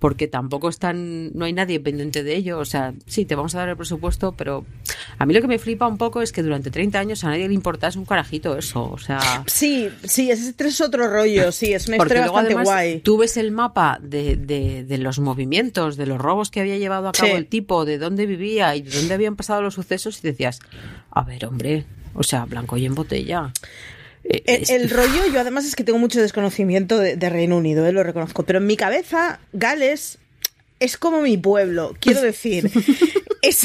porque 0.02 0.28
tampoco 0.28 0.68
están, 0.68 1.32
no 1.38 1.46
hay 1.46 1.54
nadie 1.54 1.80
pendiente 1.80 2.24
de 2.24 2.36
ello. 2.36 2.58
O 2.58 2.66
sea, 2.66 2.96
sí, 3.06 3.24
te 3.24 3.36
vamos 3.36 3.54
a 3.54 3.60
dar 3.60 3.70
el 3.70 3.78
presupuesto, 3.78 4.32
pero 4.32 4.66
a 5.20 5.28
mí 5.28 5.34
lo 5.36 5.42
que 5.42 5.48
me 5.48 5.60
flipa 5.60 5.86
un 5.86 6.00
poco 6.00 6.24
es 6.24 6.32
que 6.32 6.42
durante 6.42 6.72
30 6.72 6.98
años 6.98 7.24
a 7.24 7.30
nadie 7.30 7.48
le 7.48 7.54
importa, 7.54 7.88
un 7.96 8.06
carajito 8.06 8.58
eso. 8.58 8.90
O 8.92 8.98
sea. 8.98 9.44
Sí, 9.46 9.90
sí, 10.04 10.32
ese 10.32 10.56
es 10.58 10.82
otro 10.82 11.08
rollo, 11.08 11.52
sí, 11.52 11.72
es 11.72 11.88
una 11.88 11.98
historia 11.98 12.32
bastante 12.32 12.56
guay. 12.56 13.00
Tú 13.02 13.20
ves 13.20 13.38
el 13.38 13.52
mapa 13.52 14.00
de, 14.02 14.38
de, 14.38 14.86
de, 14.86 14.98
los 14.98 15.20
movimientos, 15.20 15.98
de 15.98 16.08
los 16.08 16.18
robos 16.18 16.50
que 16.50 16.62
había 16.62 16.80
llevado 16.80 17.08
a 17.08 17.12
cabo 17.12 17.38
el 17.38 17.46
tipo, 17.46 17.86
de 17.86 18.00
dónde 18.00 18.26
vivía 18.26 18.76
y 18.76 18.82
de 18.82 18.90
dónde 18.90 19.14
habían 19.14 19.36
pasado 19.36 19.62
los 19.62 19.76
sucesos, 19.76 20.18
y 20.24 20.28
decías, 20.28 20.62
a 21.12 21.24
ver, 21.24 21.46
hombre, 21.46 21.86
o 22.16 22.24
sea, 22.24 22.46
blanco 22.46 22.76
y 22.76 22.88
en 22.88 22.96
botella. 22.96 23.54
Eh, 24.24 24.64
el, 24.70 24.90
rollo, 24.90 25.28
yo 25.34 25.40
además 25.40 25.66
es 25.66 25.76
que 25.76 25.84
tengo 25.84 26.00
mucho 26.00 26.22
desconocimiento 26.22 27.00
de, 27.00 27.30
Reino 27.30 27.58
Unido, 27.58 27.86
eh, 27.88 27.92
lo 27.92 28.04
reconozco, 28.04 28.44
pero 28.44 28.60
en 28.60 28.68
mi 28.68 28.78
cabeza, 28.78 29.40
Gales 29.54 30.20
es 30.80 30.98
como 30.98 31.22
mi 31.22 31.38
pueblo, 31.38 31.96
quiero 32.00 32.22
decir. 32.22 32.72
es, 33.42 33.64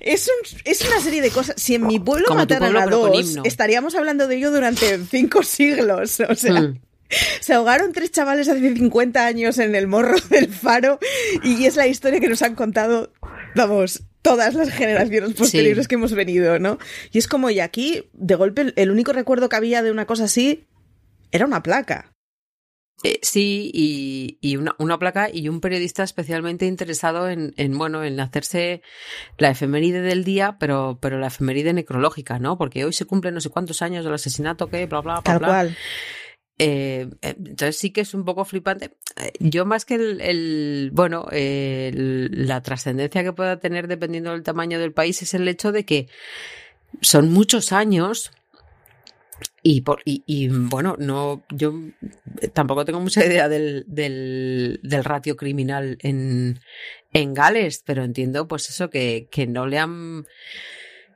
es, 0.00 0.30
es, 0.64 0.80
una 0.82 1.00
serie 1.00 1.22
de 1.22 1.30
cosas. 1.30 1.56
Si 1.58 1.74
en 1.74 1.86
mi 1.86 1.98
pueblo 1.98 2.34
mataran 2.34 2.76
a 2.76 2.86
dos, 2.86 3.38
estaríamos 3.44 3.94
hablando 3.94 4.28
de 4.28 4.36
ello 4.36 4.50
durante 4.50 4.98
cinco 5.10 5.42
siglos. 5.42 6.20
O 6.28 6.34
sea. 6.34 6.60
Hmm. 6.60 6.80
Se 7.40 7.54
ahogaron 7.54 7.92
tres 7.92 8.10
chavales 8.10 8.48
hace 8.48 8.74
50 8.74 9.26
años 9.26 9.58
en 9.58 9.74
el 9.74 9.86
morro 9.86 10.16
del 10.30 10.48
faro 10.48 10.98
y 11.42 11.64
es 11.64 11.76
la 11.76 11.86
historia 11.86 12.20
que 12.20 12.28
nos 12.28 12.42
han 12.42 12.54
contado, 12.54 13.12
vamos, 13.54 14.02
todas 14.22 14.54
las 14.54 14.70
generaciones 14.70 15.34
posteriores 15.34 15.88
que 15.88 15.96
hemos 15.96 16.14
venido, 16.14 16.58
¿no? 16.58 16.78
Y 17.10 17.18
es 17.18 17.28
como, 17.28 17.50
y 17.50 17.60
aquí, 17.60 18.08
de 18.12 18.34
golpe, 18.36 18.72
el 18.76 18.90
único 18.90 19.12
recuerdo 19.12 19.48
que 19.48 19.56
había 19.56 19.82
de 19.82 19.90
una 19.90 20.06
cosa 20.06 20.24
así 20.24 20.66
era 21.32 21.44
una 21.44 21.62
placa. 21.62 22.12
Eh, 23.04 23.18
sí, 23.22 23.70
y, 23.74 24.38
y 24.40 24.56
una, 24.56 24.76
una, 24.78 24.96
placa 24.96 25.28
y 25.32 25.48
un 25.48 25.60
periodista 25.60 26.04
especialmente 26.04 26.66
interesado 26.66 27.28
en, 27.28 27.52
en, 27.56 27.76
bueno, 27.76 28.04
en 28.04 28.20
hacerse 28.20 28.82
la 29.38 29.50
efeméride 29.50 30.02
del 30.02 30.22
día, 30.22 30.56
pero, 30.60 30.98
pero 31.00 31.18
la 31.18 31.26
efeméride 31.26 31.72
necrológica, 31.72 32.38
¿no? 32.38 32.56
Porque 32.56 32.84
hoy 32.84 32.92
se 32.92 33.04
cumplen 33.04 33.34
no 33.34 33.40
sé 33.40 33.50
cuántos 33.50 33.82
años 33.82 34.04
del 34.04 34.14
asesinato 34.14 34.68
que, 34.68 34.86
bla, 34.86 35.00
bla, 35.00 35.14
bla, 35.14 35.22
Tal 35.22 35.38
bla. 35.40 35.48
cual. 35.48 35.76
Eh, 36.64 37.08
eh, 37.22 37.34
entonces 37.36 37.76
sí 37.76 37.90
que 37.90 38.02
es 38.02 38.14
un 38.14 38.24
poco 38.24 38.44
flipante. 38.44 38.92
Eh, 39.16 39.32
yo 39.40 39.66
más 39.66 39.84
que 39.84 39.96
el, 39.96 40.90
bueno, 40.92 41.26
la 41.32 42.62
trascendencia 42.62 43.24
que 43.24 43.32
pueda 43.32 43.58
tener 43.58 43.88
dependiendo 43.88 44.30
del 44.30 44.44
tamaño 44.44 44.78
del 44.78 44.92
país 44.92 45.22
es 45.22 45.34
el 45.34 45.48
hecho 45.48 45.72
de 45.72 45.84
que 45.84 46.06
son 47.00 47.32
muchos 47.32 47.72
años 47.72 48.30
y, 49.64 49.80
por, 49.80 50.02
y, 50.04 50.48
bueno, 50.48 50.94
no, 51.00 51.42
yo 51.50 51.74
tampoco 52.52 52.84
tengo 52.84 53.00
mucha 53.00 53.24
idea 53.26 53.48
del, 53.48 53.84
del, 53.88 54.78
del 54.84 55.04
ratio 55.04 55.36
criminal 55.36 55.98
en, 56.00 56.60
en 57.12 57.34
Gales, 57.34 57.82
pero 57.84 58.04
entiendo 58.04 58.46
pues 58.46 58.70
eso 58.70 58.88
que, 58.88 59.26
que 59.32 59.48
no 59.48 59.66
le 59.66 59.78
han 59.78 60.26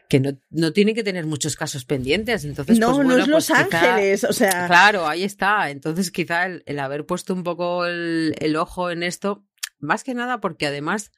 que 0.09 0.21
no, 0.21 0.38
no 0.51 0.73
tiene 0.73 0.95
que 0.95 1.03
tener 1.03 1.27
muchos 1.27 1.57
casos 1.57 1.85
pendientes. 1.85 2.45
Entonces, 2.45 2.79
no, 2.79 2.95
pues, 2.95 3.07
no 3.07 3.12
es 3.14 3.19
pues 3.19 3.29
Los 3.29 3.51
Ángeles, 3.51 4.25
o 4.25 4.33
sea. 4.33 4.66
Claro, 4.66 5.07
ahí 5.07 5.25
está. 5.25 5.71
Entonces, 5.71 6.11
quizá 6.11 6.47
el, 6.47 6.62
el 6.66 6.79
haber 6.79 7.07
puesto 7.07 7.35
un 7.35 7.42
poco 7.42 7.87
el, 7.87 8.35
el, 8.38 8.57
ojo 8.57 8.90
en 8.90 9.03
esto, 9.03 9.45
más 9.79 10.05
que 10.05 10.14
nada 10.14 10.40
porque 10.40 10.66
además. 10.66 11.12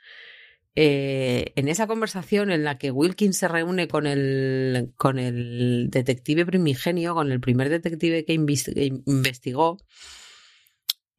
Eh, 0.81 1.55
en 1.57 1.67
esa 1.67 1.89
conversación 1.89 2.53
en 2.53 2.63
la 2.63 2.79
que 2.79 2.93
Wilkins 2.93 3.37
se 3.37 3.49
reúne 3.49 3.89
con 3.89 4.07
el, 4.07 4.93
con 4.97 5.19
el 5.19 5.89
detective 5.91 6.47
primigenio, 6.47 7.15
con 7.15 7.33
el 7.33 7.41
primer 7.41 7.69
detective 7.69 8.25
que 8.25 8.35
investigó, 8.35 9.79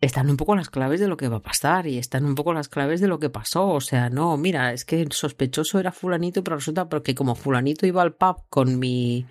están 0.01 0.29
un 0.29 0.38
poco 0.38 0.55
las 0.55 0.69
claves 0.69 0.99
de 0.99 1.07
lo 1.07 1.17
que 1.17 1.27
va 1.27 1.38
a 1.38 1.41
pasar 1.41 1.88
y 1.88 1.97
están 1.97 2.25
un 2.25 2.35
poco 2.35 2.53
las 2.53 2.69
claves 2.69 3.01
de 3.01 3.07
lo 3.07 3.19
que 3.19 3.29
pasó. 3.29 3.67
O 3.67 3.81
sea, 3.81 4.09
no, 4.09 4.38
mira, 4.38 4.73
es 4.73 4.85
que 4.85 5.01
el 5.01 5.12
sospechoso 5.12 5.79
era 5.79 5.91
fulanito, 5.91 6.43
pero 6.43 6.57
resulta 6.57 6.88
porque 6.88 7.15
como 7.15 7.35
fulanito 7.35 7.85
iba 7.85 8.01
al 8.01 8.13
pub 8.13 8.43
con 8.49 8.79
mi 8.79 9.25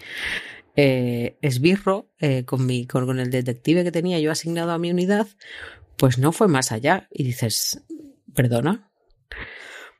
eh, 0.77 1.37
esbirro, 1.41 2.11
eh, 2.19 2.45
con, 2.45 2.67
mi, 2.67 2.87
con, 2.87 3.07
con 3.07 3.19
el 3.19 3.31
detective 3.31 3.85
que 3.85 3.93
tenía 3.93 4.21
yo 4.21 4.31
asignado 4.31 4.73
a 4.73 4.79
mi 4.79 4.91
unidad, 4.91 5.27
pues 5.97 6.19
no 6.19 6.33
fue 6.33 6.49
más 6.49 6.71
allá. 6.71 7.09
Y 7.11 7.25
dices, 7.25 7.83
perdona. 8.35 8.91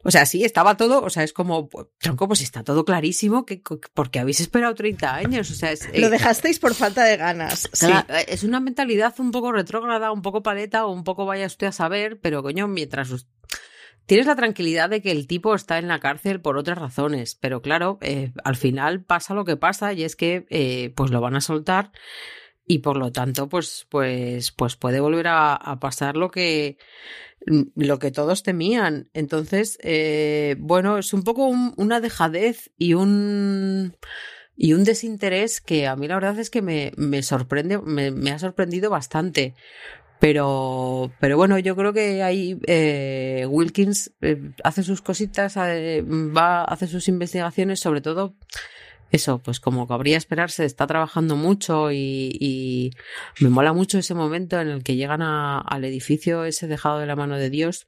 O 0.05 0.11
sea, 0.13 0.27
sí, 0.27 0.45
estaba 0.45 0.77
todo, 0.77 1.03
o 1.03 1.11
sea, 1.11 1.25
es 1.25 1.33
como, 1.33 1.69
pues, 1.69 1.89
tronco, 1.99 2.29
pues 2.29 2.41
está 2.41 2.63
todo 2.63 2.85
clarísimo, 2.85 3.45
que, 3.45 3.61
porque 3.95 4.21
habéis 4.21 4.41
esperado 4.41 4.75
30 4.75 5.15
años, 5.15 5.51
o 5.51 5.55
sea, 5.55 5.73
es, 5.73 5.89
Lo 5.99 6.09
dejasteis 6.09 6.61
por 6.61 6.75
falta 6.75 7.05
de 7.05 7.17
ganas. 7.17 7.69
sí. 7.73 7.89
Es 8.29 8.45
una 8.45 8.61
mentalidad 8.61 9.15
un 9.19 9.33
poco 9.33 9.51
retrógrada, 9.51 10.13
un 10.13 10.23
poco 10.23 10.43
paleta 10.43 10.87
o 10.87 10.93
un 10.93 11.03
poco 11.03 11.27
vaya 11.27 11.47
usted 11.47 11.67
a 11.67 11.73
saber, 11.73 12.21
pero 12.21 12.43
coño, 12.43 12.69
mientras 12.69 13.27
tienes 14.07 14.27
la 14.27 14.37
tranquilidad 14.37 14.89
de 14.89 15.03
que 15.03 15.11
el 15.11 15.27
tipo 15.27 15.55
está 15.55 15.79
en 15.79 15.89
la 15.89 16.01
cárcel 16.01 16.41
por 16.41 16.57
otras 16.57 16.79
razones, 16.79 17.35
pero 17.35 17.61
claro, 17.61 17.99
eh, 18.01 18.33
al 18.45 18.57
final 18.57 19.05
pasa 19.05 19.35
lo 19.35 19.45
que 19.45 19.57
pasa 19.57 19.93
y 19.93 20.05
es 20.05 20.17
que 20.17 20.47
eh, 20.49 20.93
pues 20.97 21.11
lo 21.11 21.21
van 21.21 21.37
a 21.37 21.43
soltar 21.43 21.93
y 22.67 22.79
por 22.79 22.97
lo 22.97 23.13
tanto 23.13 23.49
pues 23.49 23.87
pues 23.91 24.51
pues 24.53 24.77
puede 24.77 25.01
volver 25.01 25.29
a, 25.29 25.55
a 25.55 25.79
pasar 25.79 26.17
lo 26.17 26.31
que 26.31 26.79
lo 27.75 27.99
que 27.99 28.11
todos 28.11 28.43
temían. 28.43 29.09
Entonces 29.15 29.79
eh, 29.83 30.57
bueno 30.59 30.99
es 30.99 31.13
un 31.13 31.25
poco 31.25 31.47
un, 31.47 31.75
una 31.77 32.01
dejadez 32.01 32.71
y 32.77 32.95
un 32.95 33.97
y 34.57 34.73
un 34.73 34.85
desinterés 34.85 35.61
que 35.61 35.87
a 35.87 35.97
mí 35.97 36.09
la 36.09 36.17
verdad 36.17 36.39
es 36.39 36.51
que 36.51 36.63
me, 36.63 36.93
me 36.97 37.23
sorprende 37.23 37.79
me, 37.79 38.11
me 38.11 38.31
ha 38.31 38.39
sorprendido 38.39 38.91
bastante. 38.91 39.55
Pero, 40.21 41.13
pero 41.21 41.37
bueno, 41.37 41.59
yo 41.59 41.77
creo 41.77 41.93
que 41.93 42.23
ahí 42.25 42.59
eh, 42.67 43.47
Wilkins 43.49 44.13
eh, 44.21 44.51
hace 44.65 44.83
sus 44.83 45.01
cositas, 45.01 45.57
eh, 45.57 46.03
va, 46.05 46.65
hace 46.65 46.89
sus 46.89 47.07
investigaciones, 47.07 47.79
sobre 47.79 48.01
todo 48.01 48.35
eso, 49.11 49.39
pues 49.39 49.61
como 49.61 49.87
cabría 49.87 50.17
esperarse, 50.17 50.65
está 50.65 50.87
trabajando 50.87 51.37
mucho 51.37 51.93
y, 51.93 52.37
y 52.41 52.91
me 53.41 53.49
mola 53.49 53.73
mucho 53.73 53.99
ese 53.99 54.15
momento 54.15 54.61
en 54.61 54.69
el 54.69 54.83
que 54.83 54.97
llegan 54.97 55.23
a, 55.23 55.59
al 55.59 55.85
edificio 55.85 56.45
ese 56.45 56.67
dejado 56.67 56.99
de 56.99 57.07
la 57.07 57.17
mano 57.17 57.37
de 57.37 57.51
Dios 57.51 57.87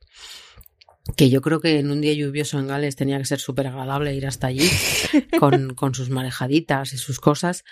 que 1.17 1.31
yo 1.31 1.41
creo 1.41 1.61
que 1.61 1.79
en 1.79 1.91
un 1.91 2.01
día 2.01 2.13
lluvioso 2.13 2.59
en 2.59 2.67
Gales 2.67 2.97
tenía 2.97 3.19
que 3.19 3.25
ser 3.25 3.41
súper 3.41 3.67
agradable 3.67 4.15
ir 4.15 4.27
hasta 4.27 4.49
allí 4.49 4.69
con, 5.39 5.75
con, 5.75 5.95
sus 5.95 6.11
marejaditas 6.11 6.93
y 6.93 6.99
sus 6.99 7.21
cosas. 7.21 7.65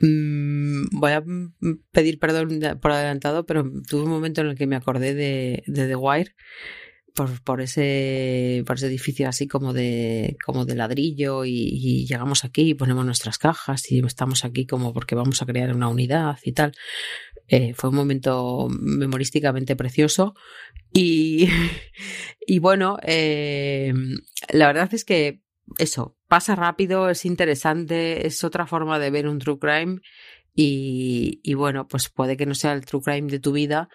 Mm, 0.00 0.84
voy 0.92 1.12
a 1.12 1.24
pedir 1.92 2.18
perdón 2.18 2.60
por 2.80 2.92
adelantado, 2.92 3.46
pero 3.46 3.64
tuve 3.88 4.02
un 4.02 4.10
momento 4.10 4.40
en 4.40 4.48
el 4.48 4.56
que 4.56 4.66
me 4.66 4.76
acordé 4.76 5.14
de, 5.14 5.62
de 5.66 5.86
The 5.86 5.96
Wire. 5.96 6.34
Por, 7.18 7.42
por, 7.42 7.60
ese 7.60 8.62
por 8.64 8.76
ese 8.76 8.86
edificio 8.86 9.28
así 9.28 9.48
como 9.48 9.72
de 9.72 10.36
como 10.44 10.64
de 10.64 10.76
ladrillo 10.76 11.44
y, 11.44 12.06
llegamos 12.06 12.44
aquí 12.44 12.70
y 12.70 12.74
ponemos 12.74 13.04
nuestras 13.04 13.38
cajas 13.38 13.90
y 13.90 13.98
estamos 14.06 14.44
aquí 14.44 14.68
como 14.68 14.92
porque 14.92 15.16
vamos 15.16 15.42
a 15.42 15.46
crear 15.46 15.74
una 15.74 15.88
unidad 15.88 16.38
y 16.44 16.52
tal. 16.52 16.76
Eh, 17.48 17.74
fue 17.74 17.90
un 17.90 17.96
momento 17.96 18.68
memorísticamente 18.70 19.74
precioso 19.74 20.36
y, 20.92 21.48
y 22.46 22.60
bueno, 22.60 22.98
eh, 23.02 23.92
la 24.50 24.68
verdad 24.68 24.94
es 24.94 25.04
que 25.04 25.42
eso, 25.78 26.16
pasa 26.28 26.54
rápido, 26.54 27.10
es 27.10 27.24
interesante, 27.24 28.28
es 28.28 28.44
otra 28.44 28.68
forma 28.68 29.00
de 29.00 29.10
ver 29.10 29.26
un 29.26 29.40
true 29.40 29.58
crime 29.58 29.98
y, 30.54 31.40
y 31.42 31.54
bueno, 31.54 31.88
pues 31.88 32.10
puede 32.10 32.36
que 32.36 32.46
no 32.46 32.54
sea 32.54 32.74
el 32.74 32.86
true 32.86 33.02
crime 33.02 33.28
de 33.28 33.40
tu 33.40 33.50
vida, 33.50 33.88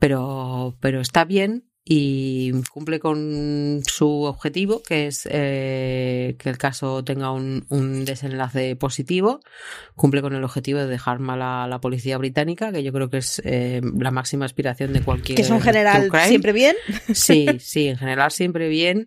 pero, 0.00 0.76
pero 0.80 1.00
está 1.00 1.24
bien 1.24 1.67
y 1.90 2.52
cumple 2.70 3.00
con 3.00 3.80
su 3.86 4.24
objetivo, 4.24 4.82
que 4.82 5.06
es 5.06 5.26
eh, 5.30 6.36
que 6.38 6.50
el 6.50 6.58
caso 6.58 7.02
tenga 7.02 7.32
un, 7.32 7.64
un, 7.70 8.04
desenlace 8.04 8.76
positivo, 8.76 9.40
cumple 9.96 10.20
con 10.20 10.34
el 10.34 10.44
objetivo 10.44 10.80
de 10.80 10.86
dejar 10.86 11.18
mal 11.18 11.40
a 11.40 11.66
la 11.66 11.80
policía 11.80 12.18
británica, 12.18 12.72
que 12.72 12.82
yo 12.82 12.92
creo 12.92 13.08
que 13.08 13.16
es 13.16 13.40
eh, 13.42 13.80
la 13.98 14.10
máxima 14.10 14.44
aspiración 14.44 14.92
de 14.92 15.00
cualquier. 15.00 15.36
Que 15.36 15.42
es 15.42 15.50
en 15.50 15.62
general 15.62 16.10
siempre 16.26 16.52
bien. 16.52 16.76
Sí, 17.14 17.46
sí, 17.58 17.88
en 17.88 17.96
general 17.96 18.32
siempre 18.32 18.68
bien. 18.68 19.06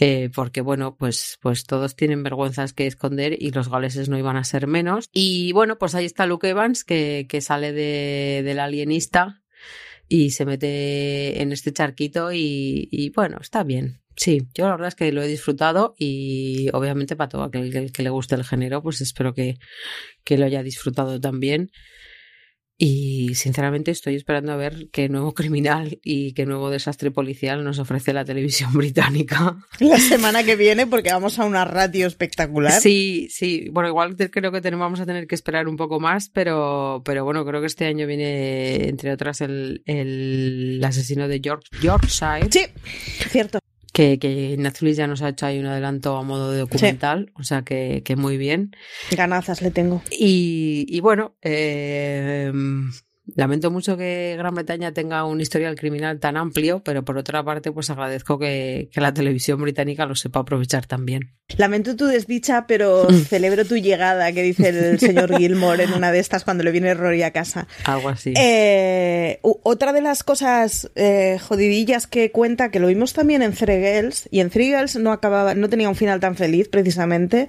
Eh, 0.00 0.30
porque 0.34 0.60
bueno, 0.60 0.96
pues, 0.96 1.38
pues 1.40 1.64
todos 1.64 1.94
tienen 1.94 2.24
vergüenzas 2.24 2.72
que 2.72 2.88
esconder 2.88 3.36
y 3.40 3.52
los 3.52 3.68
galeses 3.68 4.08
no 4.08 4.18
iban 4.18 4.36
a 4.36 4.42
ser 4.42 4.66
menos. 4.66 5.08
Y 5.12 5.52
bueno, 5.52 5.78
pues 5.78 5.94
ahí 5.94 6.04
está 6.04 6.26
Luke 6.26 6.48
Evans, 6.48 6.82
que, 6.82 7.26
que 7.28 7.40
sale 7.40 7.72
de, 7.72 8.42
del 8.44 8.58
alienista, 8.58 9.40
y 10.08 10.30
se 10.30 10.46
mete 10.46 11.42
en 11.42 11.52
este 11.52 11.72
charquito 11.72 12.32
y, 12.32 13.12
bueno, 13.14 13.38
está 13.40 13.62
bien. 13.62 14.00
Sí, 14.16 14.48
yo 14.54 14.64
la 14.64 14.72
verdad 14.72 14.88
es 14.88 14.94
que 14.96 15.12
lo 15.12 15.22
he 15.22 15.28
disfrutado 15.28 15.94
y 15.96 16.68
obviamente 16.72 17.14
para 17.14 17.28
todo 17.28 17.44
aquel 17.44 17.70
que, 17.70 17.92
que 17.92 18.02
le 18.02 18.10
guste 18.10 18.34
el 18.34 18.44
género, 18.44 18.82
pues 18.82 19.00
espero 19.00 19.32
que, 19.32 19.58
que 20.24 20.38
lo 20.38 20.46
haya 20.46 20.62
disfrutado 20.64 21.20
también. 21.20 21.70
Y 22.80 23.34
sinceramente 23.34 23.90
estoy 23.90 24.14
esperando 24.14 24.52
a 24.52 24.56
ver 24.56 24.88
qué 24.92 25.08
nuevo 25.08 25.34
criminal 25.34 25.98
y 26.04 26.32
qué 26.32 26.46
nuevo 26.46 26.70
desastre 26.70 27.10
policial 27.10 27.64
nos 27.64 27.80
ofrece 27.80 28.12
la 28.12 28.24
televisión 28.24 28.72
británica. 28.74 29.56
La 29.80 29.98
semana 29.98 30.44
que 30.44 30.54
viene, 30.54 30.86
porque 30.86 31.12
vamos 31.12 31.40
a 31.40 31.44
una 31.44 31.64
ratio 31.64 32.06
espectacular. 32.06 32.80
Sí, 32.80 33.26
sí. 33.32 33.68
Bueno, 33.72 33.88
igual 33.88 34.16
creo 34.16 34.52
que 34.52 34.60
tenemos, 34.60 34.84
vamos 34.84 35.00
a 35.00 35.06
tener 35.06 35.26
que 35.26 35.34
esperar 35.34 35.66
un 35.66 35.76
poco 35.76 35.98
más, 35.98 36.28
pero, 36.28 37.02
pero 37.04 37.24
bueno, 37.24 37.44
creo 37.44 37.60
que 37.60 37.66
este 37.66 37.86
año 37.86 38.06
viene, 38.06 38.88
entre 38.88 39.12
otras, 39.12 39.40
el, 39.40 39.82
el 39.84 40.80
asesino 40.84 41.26
de 41.26 41.40
York, 41.40 41.64
Yorkshire. 41.82 42.46
Sí, 42.48 42.60
cierto. 43.28 43.58
Que, 43.98 44.20
que, 44.20 44.54
Netflix 44.56 44.96
ya 44.96 45.08
nos 45.08 45.22
ha 45.22 45.30
hecho 45.30 45.44
ahí 45.44 45.58
un 45.58 45.66
adelanto 45.66 46.16
a 46.16 46.22
modo 46.22 46.52
de 46.52 46.60
documental, 46.60 47.24
sí. 47.26 47.32
o 47.34 47.42
sea 47.42 47.62
que, 47.62 48.02
que, 48.04 48.14
muy 48.14 48.36
bien. 48.36 48.70
Ganazas 49.10 49.60
le 49.60 49.72
tengo. 49.72 50.02
Y, 50.12 50.86
y 50.88 51.00
bueno, 51.00 51.34
eh, 51.42 52.52
lamento 53.34 53.70
mucho 53.70 53.96
que 53.96 54.34
Gran 54.38 54.54
Bretaña 54.54 54.92
tenga 54.92 55.24
un 55.24 55.40
historial 55.40 55.76
criminal 55.76 56.18
tan 56.20 56.36
amplio, 56.36 56.82
pero 56.84 57.04
por 57.04 57.18
otra 57.18 57.44
parte, 57.44 57.72
pues 57.72 57.90
agradezco 57.90 58.38
que, 58.38 58.88
que 58.92 59.00
la 59.00 59.12
televisión 59.14 59.60
británica 59.60 60.06
lo 60.06 60.14
sepa 60.14 60.40
aprovechar 60.40 60.86
también. 60.86 61.34
Lamento 61.56 61.96
tu 61.96 62.06
desdicha, 62.06 62.66
pero 62.66 63.08
celebro 63.28 63.64
tu 63.64 63.76
llegada, 63.76 64.32
que 64.32 64.42
dice 64.42 64.68
el 64.68 65.00
señor 65.00 65.36
Gilmore 65.36 65.84
en 65.84 65.94
una 65.94 66.12
de 66.12 66.18
estas 66.18 66.44
cuando 66.44 66.62
le 66.62 66.70
viene 66.70 66.94
Rory 66.94 67.22
a 67.22 67.32
casa. 67.32 67.66
Algo 67.84 68.08
así. 68.08 68.34
Eh, 68.36 69.40
otra 69.42 69.92
de 69.92 70.00
las 70.00 70.22
cosas 70.22 70.90
eh, 70.94 71.38
jodidillas 71.40 72.06
que 72.06 72.30
cuenta, 72.30 72.70
que 72.70 72.80
lo 72.80 72.88
vimos 72.88 73.12
también 73.12 73.42
en 73.42 73.52
Three 73.52 73.80
Girls, 73.80 74.28
y 74.30 74.40
en 74.40 74.50
Three 74.50 74.68
Girls 74.68 74.96
no 74.96 75.12
acababa, 75.12 75.54
no 75.54 75.68
tenía 75.68 75.88
un 75.88 75.96
final 75.96 76.20
tan 76.20 76.36
feliz 76.36 76.68
precisamente, 76.68 77.48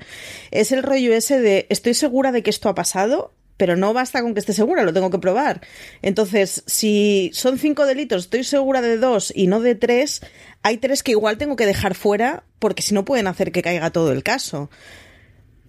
es 0.52 0.72
el 0.72 0.84
rollo 0.84 1.14
ese 1.14 1.42
de 1.42 1.68
estoy 1.70 1.94
segura 1.94 2.32
de 2.32 2.44
que 2.44 2.50
esto 2.50 2.70
ha 2.70 2.76
pasado, 2.76 3.34
pero 3.60 3.76
no 3.76 3.94
basta 3.94 4.22
con 4.22 4.34
que 4.34 4.40
esté 4.40 4.54
segura, 4.54 4.84
lo 4.84 4.94
tengo 4.94 5.12
que 5.12 5.20
probar. 5.20 5.60
Entonces, 6.02 6.64
si 6.66 7.30
son 7.34 7.60
cinco 7.60 7.86
delitos, 7.86 8.24
estoy 8.24 8.46
segura 8.46 8.82
de 8.82 8.98
dos 8.98 9.34
y 9.36 9.48
no 9.48 9.60
de 9.60 9.76
tres, 9.76 10.22
hay 10.64 10.78
tres 10.78 11.04
que 11.04 11.12
igual 11.12 11.38
tengo 11.38 11.58
que 11.58 11.66
dejar 11.66 11.94
fuera 11.94 12.44
porque 12.60 12.82
si 12.82 12.94
no 12.94 13.04
pueden 13.04 13.28
hacer 13.28 13.52
que 13.52 13.62
caiga 13.62 13.92
todo 13.92 14.14
el 14.14 14.24
caso. 14.24 14.70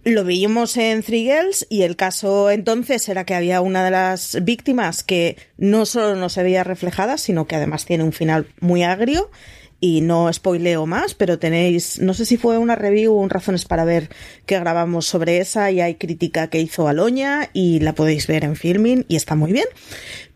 Lo 0.05 0.23
vimos 0.23 0.77
en 0.77 1.03
Three 1.03 1.25
Girls 1.25 1.67
y 1.69 1.83
el 1.83 1.97
caso 1.97 2.53
entonces 2.53 3.09
era 3.09 3.25
que 3.25 3.35
había 3.35 3.61
una 3.61 3.85
de 3.85 3.91
las 3.91 4.39
víctimas 4.45 5.03
que 5.03 5.37
no 5.59 5.85
solo 5.85 6.15
no 6.15 6.29
se 6.29 6.45
veía 6.45 6.63
reflejada, 6.63 7.19
sino 7.19 7.49
que 7.49 7.57
además 7.57 7.87
tiene 7.87 8.05
un 8.05 8.13
final 8.13 8.47
muy 8.61 8.85
agrio 8.85 9.33
y 9.81 10.03
no 10.03 10.33
spoileo 10.33 10.87
más, 10.87 11.15
pero 11.15 11.39
tenéis, 11.39 12.01
no 12.01 12.15
sé 12.15 12.27
si 12.27 12.37
fue 12.37 12.59
una 12.59 12.77
review 12.77 13.15
o 13.15 13.21
un 13.21 13.31
razones 13.31 13.65
para 13.65 13.85
ver 13.85 14.11
que 14.47 14.59
grabamos 14.59 15.07
sobre 15.07 15.39
esa 15.39 15.71
y 15.71 15.81
hay 15.81 15.95
crítica 15.95 16.49
que 16.49 16.61
hizo 16.61 16.87
Aloña 16.87 17.49
y 17.53 17.81
la 17.81 17.95
podéis 17.95 18.27
ver 18.27 18.45
en 18.45 18.57
filming 18.57 19.07
y 19.09 19.17
está 19.17 19.35
muy 19.35 19.53
bien. 19.53 19.67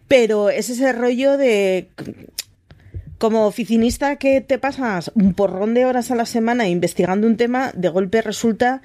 Pero 0.08 0.50
es 0.50 0.70
ese 0.70 0.92
rollo 0.92 1.36
de 1.36 1.88
como 3.18 3.46
oficinista 3.46 4.16
que 4.16 4.40
te 4.40 4.58
pasas 4.58 5.10
un 5.14 5.34
porrón 5.34 5.74
de 5.74 5.86
horas 5.86 6.10
a 6.10 6.14
la 6.14 6.26
semana 6.26 6.68
investigando 6.68 7.26
un 7.26 7.36
tema, 7.36 7.70
de 7.74 7.88
golpe 7.88 8.22
resulta 8.22 8.82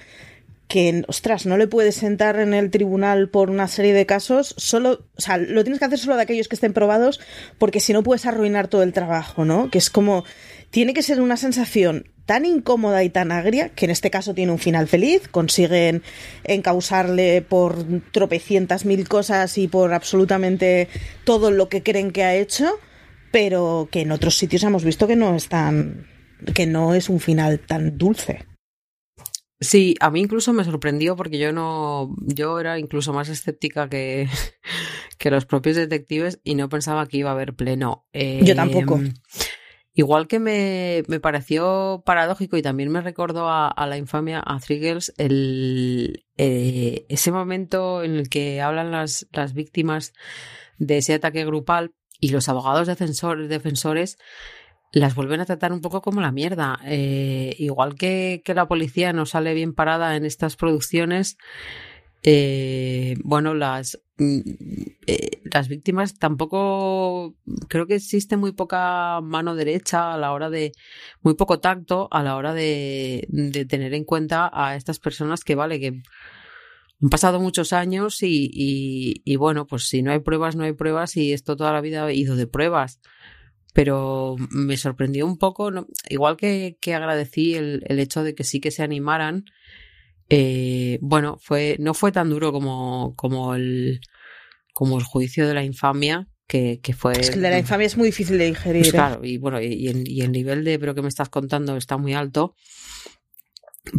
que, 0.70 1.04
ostras, 1.08 1.48
no 1.48 1.58
le 1.58 1.68
puedes 1.68 1.96
sentar 1.96 2.40
en 2.40 2.54
el 2.54 2.70
tribunal 2.70 3.28
por 3.28 3.50
una 3.50 3.68
serie 3.68 3.92
de 3.92 4.06
casos, 4.06 4.54
solo, 4.56 5.08
o 5.18 5.22
sea, 5.22 5.38
lo 5.38 5.64
tienes 5.64 5.80
que 5.80 5.86
hacer 5.86 5.98
solo 5.98 6.16
de 6.16 6.22
aquellos 6.22 6.48
que 6.48 6.56
estén 6.56 6.74
probados, 6.74 7.20
porque 7.58 7.80
si 7.80 7.92
no 7.92 8.04
puedes 8.04 8.28
arruinar 8.28 8.68
todo 8.68 8.84
el 8.84 8.94
trabajo, 8.94 9.46
¿no? 9.46 9.72
Que 9.72 9.80
es 9.80 9.90
como, 9.90 10.26
tiene 10.70 10.94
que 10.94 11.02
ser 11.02 11.22
una 11.22 11.38
sensación 11.38 12.12
tan 12.28 12.46
incómoda 12.46 13.04
y 13.04 13.10
tan 13.10 13.32
agria, 13.32 13.70
que 13.70 13.86
en 13.86 13.92
este 13.92 14.12
caso 14.12 14.36
tiene 14.36 14.52
un 14.52 14.60
final 14.60 14.88
feliz, 14.88 15.28
consiguen 15.28 16.04
encausarle 16.44 17.42
por 17.42 17.84
tropecientas 18.12 18.86
mil 18.86 19.10
cosas 19.10 19.58
y 19.58 19.68
por 19.68 19.92
absolutamente 19.92 20.88
todo 21.24 21.50
lo 21.50 21.68
que 21.68 21.82
creen 21.82 22.12
que 22.12 22.24
ha 22.24 22.36
hecho, 22.36 22.80
pero 23.32 23.90
que 23.92 24.02
en 24.02 24.12
otros 24.12 24.38
sitios 24.38 24.62
hemos 24.62 24.84
visto 24.84 25.08
que 25.08 25.16
no 25.16 25.36
es 25.36 25.50
tan, 25.50 26.06
que 26.54 26.68
no 26.68 26.94
es 26.94 27.10
un 27.10 27.20
final 27.20 27.60
tan 27.60 27.98
dulce. 27.98 28.46
Sí, 29.62 29.96
a 30.00 30.10
mí 30.10 30.22
incluso 30.22 30.54
me 30.54 30.64
sorprendió 30.64 31.18
porque 31.18 31.38
yo 31.38 31.52
no, 31.52 32.16
yo 32.22 32.60
era 32.60 32.80
incluso 32.80 33.12
más 33.12 33.28
escéptica 33.28 33.90
que, 33.90 34.30
que 35.18 35.32
los 35.32 35.46
propios 35.46 35.76
detectives 35.76 36.40
y 36.44 36.56
no 36.56 36.70
pensaba 36.70 37.08
que 37.08 37.18
iba 37.18 37.30
a 37.30 37.34
haber 37.34 37.54
pleno. 37.54 38.08
Eh, 38.14 38.42
yo 38.44 38.56
tampoco. 38.56 39.00
Igual 39.94 40.28
que 40.28 40.40
me, 40.40 41.04
me, 41.08 41.20
pareció 41.20 42.04
paradójico 42.06 42.56
y 42.56 42.62
también 42.62 42.90
me 42.90 43.02
recordó 43.02 43.50
a, 43.50 43.68
a 43.68 43.86
la 43.86 43.98
infamia, 43.98 44.42
a 44.46 44.58
Three 44.60 44.80
Girls, 44.80 45.14
el, 45.18 46.26
eh, 46.38 47.06
ese 47.10 47.34
momento 47.34 48.02
en 48.02 48.16
el 48.16 48.30
que 48.30 48.62
hablan 48.62 48.92
las, 48.92 49.28
las 49.34 49.54
víctimas 49.54 50.14
de 50.78 51.00
ese 51.00 51.16
ataque 51.16 51.44
grupal 51.44 51.94
y 52.22 52.30
los 52.30 52.48
abogados 52.48 52.88
defensores, 52.88 53.50
defensores 53.50 54.18
las 54.92 55.16
vuelven 55.16 55.40
a 55.40 55.46
tratar 55.46 55.72
un 55.72 55.82
poco 55.82 56.02
como 56.02 56.22
la 56.22 56.32
mierda. 56.32 56.80
Eh, 56.86 57.56
igual 57.60 57.96
que, 57.96 58.42
la 58.46 58.68
policía 58.68 59.14
no 59.14 59.26
sale 59.26 59.54
bien 59.54 59.74
parada 59.74 60.16
en 60.16 60.26
estas 60.26 60.56
producciones, 60.56 61.38
eh, 62.24 63.16
bueno, 63.24 63.54
las, 63.54 64.02
mm, 64.18 64.40
eh, 65.08 65.42
las 65.46 65.70
víctimas 65.70 66.18
tampoco, 66.20 67.36
creo 67.70 67.88
que 67.88 67.96
existe 67.96 68.36
muy 68.36 68.52
poca 68.52 69.22
mano 69.22 69.56
derecha 69.56 70.14
a 70.14 70.18
la 70.18 70.34
hora 70.34 70.50
de, 70.50 70.74
muy 71.22 71.36
poco 71.36 71.60
tacto 71.60 72.10
a 72.12 72.24
la 72.24 72.36
hora 72.36 72.54
de, 72.54 73.26
de 73.30 73.66
tener 73.66 73.94
en 73.94 74.04
cuenta 74.04 74.50
a 74.54 74.76
estas 74.76 75.00
personas 75.00 75.44
que, 75.44 75.56
vale, 75.56 75.80
que 75.80 76.02
han 77.02 77.10
pasado 77.10 77.40
muchos 77.40 77.72
años 77.72 78.22
y, 78.24 78.50
y, 78.52 79.22
y 79.24 79.36
bueno, 79.38 79.66
pues 79.68 79.88
si 79.88 80.02
no 80.02 80.12
hay 80.12 80.20
pruebas, 80.20 80.56
no 80.58 80.66
hay 80.66 80.74
pruebas 80.74 81.16
y 81.16 81.32
esto 81.32 81.56
toda 81.56 81.72
la 81.72 81.82
vida 81.82 82.04
ha 82.04 82.12
ido 82.12 82.36
de 82.36 82.48
pruebas 82.48 83.00
pero 83.74 84.36
me 84.50 84.78
sorprendió 84.78 85.26
un 85.26 85.38
poco, 85.38 85.72
¿no? 85.72 85.88
igual 86.10 86.38
que, 86.38 86.78
que 86.82 86.96
agradecí 86.96 87.56
el, 87.56 87.84
el, 87.88 88.00
hecho 88.00 88.24
de 88.24 88.36
que 88.36 88.44
sí 88.44 88.60
que 88.60 88.72
se 88.72 88.84
animaran, 88.84 89.46
eh, 90.30 91.00
bueno, 91.02 91.38
fue, 91.42 91.76
no 91.80 91.94
fue 91.94 92.12
tan 92.12 92.30
duro 92.30 92.52
como, 92.52 93.16
como, 93.16 93.56
el, 93.56 94.02
como 94.74 94.98
el 94.98 95.04
juicio 95.04 95.48
de 95.48 95.54
la 95.54 95.64
infamia, 95.64 96.28
que, 96.48 96.80
que 96.82 96.94
fue... 96.94 97.14
Es 97.14 97.30
que 97.30 97.36
el 97.36 97.44
de 97.44 97.50
la 97.52 97.60
infamia 97.60 97.88
es 97.88 97.98
muy 97.98 98.08
difícil 98.08 98.38
de 98.38 98.46
digerir. 98.46 98.82
Pues 98.82 98.92
claro, 98.92 99.24
y 99.24 99.38
bueno, 99.38 99.62
y, 99.62 99.88
el, 99.88 100.08
y 100.08 100.22
el 100.22 100.32
nivel 100.32 100.64
de 100.64 100.80
pero 100.80 100.96
que 100.96 101.02
me 101.02 101.08
estás 101.08 101.30
contando 101.30 101.78
está 101.78 101.98
muy 101.98 102.14
alto, 102.14 102.56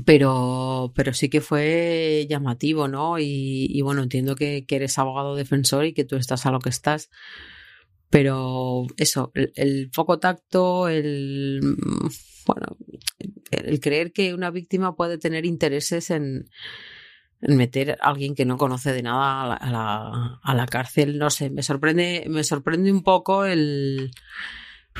pero, 0.05 0.93
pero 0.95 1.13
sí 1.13 1.29
que 1.29 1.41
fue 1.41 2.27
llamativo, 2.29 2.89
¿no? 2.89 3.19
Y, 3.19 3.67
y 3.71 3.81
bueno, 3.83 4.03
entiendo 4.03 4.35
que, 4.35 4.65
que, 4.67 4.77
eres 4.77 4.99
abogado 4.99 5.37
defensor 5.37 5.85
y 5.85 5.95
que 5.95 6.05
tú 6.05 6.17
estás 6.17 6.47
a 6.47 6.51
lo 6.51 6.61
que 6.61 6.71
estás. 6.71 7.11
Pero 8.11 8.87
eso, 8.97 9.31
el, 9.35 9.53
el 9.55 9.91
poco 9.95 10.19
tacto, 10.19 10.89
el 10.89 11.61
bueno, 12.47 12.77
el 13.53 13.81
creer 13.81 14.13
que 14.13 14.35
una 14.35 14.51
víctima 14.51 14.97
puede 14.97 15.17
tener 15.19 15.47
intereses 15.47 16.11
en, 16.11 16.49
en 17.41 17.57
meter 17.57 17.93
a 17.93 18.09
alguien 18.09 18.35
que 18.35 18.45
no 18.45 18.59
conoce 18.59 18.93
de 18.93 19.03
nada 19.03 19.43
a 19.43 19.47
la, 19.47 19.55
a 19.55 19.71
la, 19.71 20.41
a 20.43 20.55
la 20.55 20.67
cárcel, 20.67 21.19
no 21.19 21.31
sé, 21.31 21.51
me 21.51 21.63
sorprende, 21.63 22.25
me 22.29 22.43
sorprende 22.43 22.91
un 22.91 23.03
poco 23.05 23.45
el 23.45 24.11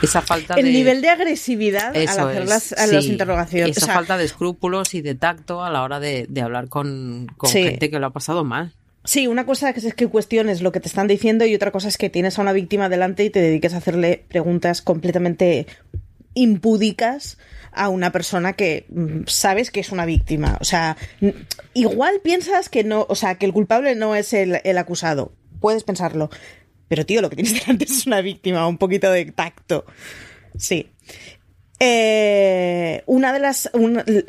esa 0.03 0.23
falta 0.23 0.55
el 0.55 0.67
de... 0.67 0.71
nivel 0.73 1.01
de 1.03 1.09
agresividad 1.09 1.95
al 1.97 2.07
hacer 2.09 2.43
es, 2.43 2.49
las, 2.49 2.73
a 2.73 2.87
sí, 2.87 2.95
las 2.95 3.05
interrogaciones. 3.07 3.77
Esa 3.77 3.87
O 3.87 3.89
sea, 3.89 3.95
falta 3.97 4.19
de 4.19 4.25
escrúpulos 4.25 4.95
y 4.95 5.03
de 5.03 5.17
tacto 5.17 5.65
a 5.65 5.71
la 5.71 5.83
hora 5.83 5.99
de, 5.99 6.27
de 6.29 6.43
hablar 6.43 6.69
con, 6.69 7.27
con 7.37 7.51
Sí. 7.51 7.65
gente 7.65 7.91
que 7.91 7.99
lo 7.99 8.07
ha 8.07 8.13
pasado 8.13 8.45
mal. 8.45 8.73
Sí, 9.05 9.27
una 9.27 9.47
cosa 9.47 9.71
es 9.71 9.95
que 9.95 10.09
cuestiones 10.09 10.61
lo 10.61 10.73
que 10.73 10.81
te 10.81 10.89
están 10.89 11.07
diciendo 11.07 11.47
y 11.47 11.55
otra 11.55 11.71
cosa 11.71 11.89
es 11.89 11.97
que 11.97 12.11
tienes 12.11 12.39
a 12.39 12.43
una 12.43 12.53
víctima 12.53 12.89
delante 12.89 13.25
y 13.25 13.31
te 13.31 13.41
dediques 13.41 13.73
a 13.73 13.79
hacerle 13.79 14.25
preguntas 14.29 14.83
completamente 14.83 15.67
impúdicas 16.35 17.39
a 17.73 17.89
una 17.89 18.13
persona 18.13 18.53
que 18.55 18.87
mm, 18.91 19.23
sabes 19.27 19.71
que 19.71 19.81
es 19.81 19.91
una 19.91 20.05
víctima. 20.05 20.59
O 20.61 20.65
sea, 20.65 20.97
igual 21.73 22.21
piensas 22.23 22.69
que 22.69 22.85
no, 22.85 23.07
o 23.09 23.15
sea, 23.15 23.37
que 23.37 23.47
el 23.47 23.53
culpable 23.53 23.95
no 23.95 24.15
es 24.15 24.33
el, 24.33 24.61
el 24.65 24.79
acusado. 24.79 25.33
Puedes 25.61 25.85
pensarlo. 25.85 26.31
Pero 26.89 27.07
tío, 27.07 27.23
lo 27.23 27.31
que 27.31 27.37
tienes 27.37 27.55
delante 27.67 27.85
es 27.85 28.07
una 28.07 28.21
víctima, 28.21 28.67
un 28.67 28.79
poquito 28.79 29.11
de 29.11 29.27
tacto. 29.27 29.87
Sí. 30.59 30.91
Eh, 31.83 33.03
una 33.07 33.33
de 33.33 33.39
las 33.39 33.71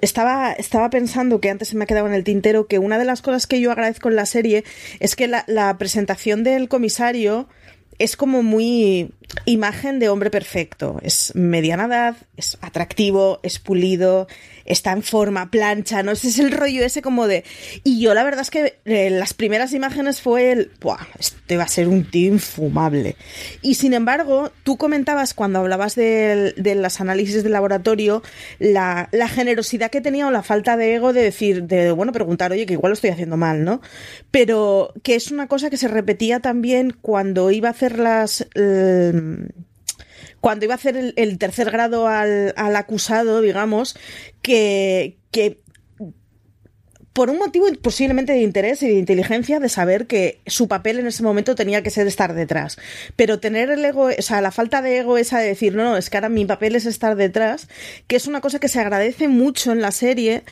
estaba 0.01 0.53
estaba 0.53 0.89
pensando 0.89 1.41
que 1.41 1.49
antes 1.49 1.67
se 1.67 1.75
me 1.75 1.83
ha 1.83 1.87
quedado 1.87 2.07
en 2.07 2.13
el 2.13 2.23
tintero 2.23 2.65
que 2.65 2.79
una 2.79 2.97
de 2.97 3.03
las 3.03 3.21
cosas 3.21 3.45
que 3.45 3.59
yo 3.59 3.71
agradezco 3.71 4.07
en 4.07 4.15
la 4.15 4.25
serie 4.25 4.63
es 5.01 5.17
que 5.17 5.27
la 5.27 5.75
presentación 5.77 6.45
del 6.45 6.69
comisario 6.69 7.49
es 7.99 8.15
como 8.15 8.41
muy 8.41 9.11
imagen 9.45 9.99
de 9.99 10.09
hombre 10.09 10.29
perfecto. 10.29 10.99
Es 11.01 11.33
mediana 11.35 11.85
edad, 11.85 12.15
es 12.37 12.57
atractivo, 12.61 13.39
es 13.43 13.59
pulido, 13.59 14.27
está 14.65 14.91
en 14.91 15.03
forma, 15.03 15.51
plancha, 15.51 16.03
¿no? 16.03 16.11
Ese 16.11 16.29
es 16.29 16.39
el 16.39 16.51
rollo 16.51 16.83
ese 16.83 17.01
como 17.01 17.27
de... 17.27 17.43
Y 17.83 17.99
yo 17.99 18.13
la 18.13 18.23
verdad 18.23 18.41
es 18.41 18.49
que 18.49 18.77
eh, 18.85 19.09
las 19.09 19.33
primeras 19.33 19.73
imágenes 19.73 20.21
fue 20.21 20.51
el... 20.51 20.71
Buah, 20.79 21.07
este 21.19 21.57
va 21.57 21.63
a 21.63 21.67
ser 21.67 21.87
un 21.87 22.09
tío 22.09 22.33
infumable. 22.33 23.15
Y 23.61 23.75
sin 23.75 23.93
embargo, 23.93 24.51
tú 24.63 24.77
comentabas 24.77 25.33
cuando 25.33 25.59
hablabas 25.59 25.95
de, 25.95 26.53
de 26.57 26.75
los 26.75 27.01
análisis 27.01 27.43
de 27.43 27.49
laboratorio 27.49 28.23
la, 28.59 29.09
la 29.11 29.27
generosidad 29.27 29.91
que 29.91 30.01
tenía 30.01 30.27
o 30.27 30.31
la 30.31 30.43
falta 30.43 30.77
de 30.77 30.95
ego 30.95 31.13
de 31.13 31.23
decir, 31.23 31.63
de, 31.63 31.91
bueno, 31.91 32.11
preguntar, 32.11 32.51
oye, 32.51 32.65
que 32.65 32.73
igual 32.73 32.91
lo 32.91 32.95
estoy 32.95 33.09
haciendo 33.09 33.37
mal, 33.37 33.63
¿no? 33.63 33.81
Pero 34.29 34.93
que 35.03 35.15
es 35.15 35.31
una 35.31 35.47
cosa 35.47 35.69
que 35.69 35.77
se 35.77 35.87
repetía 35.87 36.39
también 36.39 36.95
cuando 37.01 37.51
iba 37.51 37.69
a 37.69 37.71
hacer 37.71 37.99
las... 37.99 38.47
cuando 40.39 40.65
iba 40.65 40.73
a 40.73 40.77
hacer 40.77 41.13
el, 41.15 41.37
tercer 41.37 41.71
grado 41.71 42.07
al, 42.07 42.53
al 42.57 42.75
acusado, 42.75 43.41
digamos, 43.41 43.95
que, 44.41 45.17
que 45.31 45.61
por 47.13 47.29
un 47.29 47.39
motivo 47.39 47.67
posiblemente 47.81 48.31
de 48.31 48.41
interés 48.41 48.81
y 48.83 48.87
de 48.87 48.93
inteligencia 48.93 49.59
de 49.59 49.69
saber 49.69 50.07
que 50.07 50.41
su 50.47 50.67
papel 50.67 50.99
en 50.99 51.07
ese 51.07 51.23
momento 51.23 51.55
tenía 51.55 51.83
que 51.83 51.89
ser 51.89 52.07
estar 52.07 52.33
detrás. 52.33 52.77
Pero 53.15 53.39
tener 53.39 53.69
el 53.69 53.83
ego, 53.83 54.09
o 54.17 54.21
sea, 54.21 54.41
la 54.41 54.51
falta 54.51 54.81
de 54.81 54.99
ego 54.99 55.17
esa 55.17 55.39
de 55.39 55.47
decir, 55.47 55.75
no, 55.75 55.83
no, 55.83 55.97
es 55.97 56.09
que 56.09 56.17
ahora 56.17 56.29
mi 56.29 56.45
papel 56.45 56.75
es 56.75 56.85
estar 56.85 57.15
detrás, 57.15 57.67
que 58.07 58.15
es 58.15 58.27
una 58.27 58.41
cosa 58.41 58.59
que 58.59 58.69
se 58.69 58.79
agradece 58.79 59.27
mucho 59.27 59.71
en 59.71 59.81
la 59.81 59.91
serie 59.91 60.43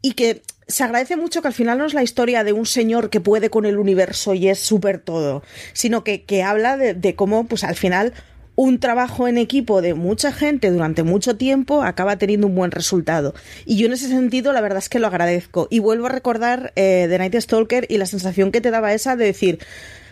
y 0.00 0.12
que 0.12 0.42
se 0.68 0.82
agradece 0.82 1.16
mucho 1.16 1.42
que 1.42 1.48
al 1.48 1.54
final 1.54 1.78
no 1.78 1.86
es 1.86 1.94
la 1.94 2.02
historia 2.02 2.42
de 2.42 2.52
un 2.52 2.66
señor 2.66 3.08
que 3.08 3.20
puede 3.20 3.50
con 3.50 3.66
el 3.66 3.78
universo 3.78 4.34
y 4.34 4.48
es 4.48 4.58
súper 4.58 4.98
todo, 4.98 5.42
sino 5.72 6.02
que, 6.02 6.24
que 6.24 6.42
habla 6.42 6.76
de, 6.76 7.14
cómo, 7.14 7.46
pues 7.46 7.62
al 7.62 7.76
final, 7.76 8.12
un 8.56 8.80
trabajo 8.80 9.28
en 9.28 9.38
equipo 9.38 9.80
de 9.80 9.94
mucha 9.94 10.32
gente 10.32 10.70
durante 10.70 11.04
mucho 11.04 11.36
tiempo 11.36 11.82
acaba 11.82 12.16
teniendo 12.16 12.48
un 12.48 12.56
buen 12.56 12.72
resultado. 12.72 13.34
Y 13.64 13.76
yo 13.76 13.86
en 13.86 13.92
ese 13.92 14.08
sentido 14.08 14.52
la 14.52 14.60
verdad 14.60 14.78
es 14.78 14.88
que 14.88 14.98
lo 14.98 15.06
agradezco. 15.06 15.68
Y 15.70 15.78
vuelvo 15.78 16.06
a 16.06 16.10
recordar 16.10 16.72
eh, 16.74 17.06
The 17.08 17.18
Night 17.18 17.36
Stalker 17.36 17.86
y 17.88 17.98
la 17.98 18.06
sensación 18.06 18.50
que 18.50 18.60
te 18.60 18.72
daba 18.72 18.92
esa 18.92 19.14
de 19.14 19.26
decir, 19.26 19.60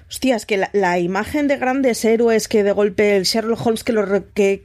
hostia, 0.09 0.37
es 0.37 0.47
que 0.47 0.57
la, 0.57 0.71
la 0.73 1.01
imagen 1.01 1.49
de 1.49 1.57
grandes 1.57 2.05
héroes 2.05 2.47
que 2.47 2.63
de 2.63 2.71
golpe 2.71 3.17
el 3.17 3.25
Sherlock 3.25 3.67
Holmes 3.67 3.83
que 3.83 3.93
lo 3.93 4.33
que 4.35 4.63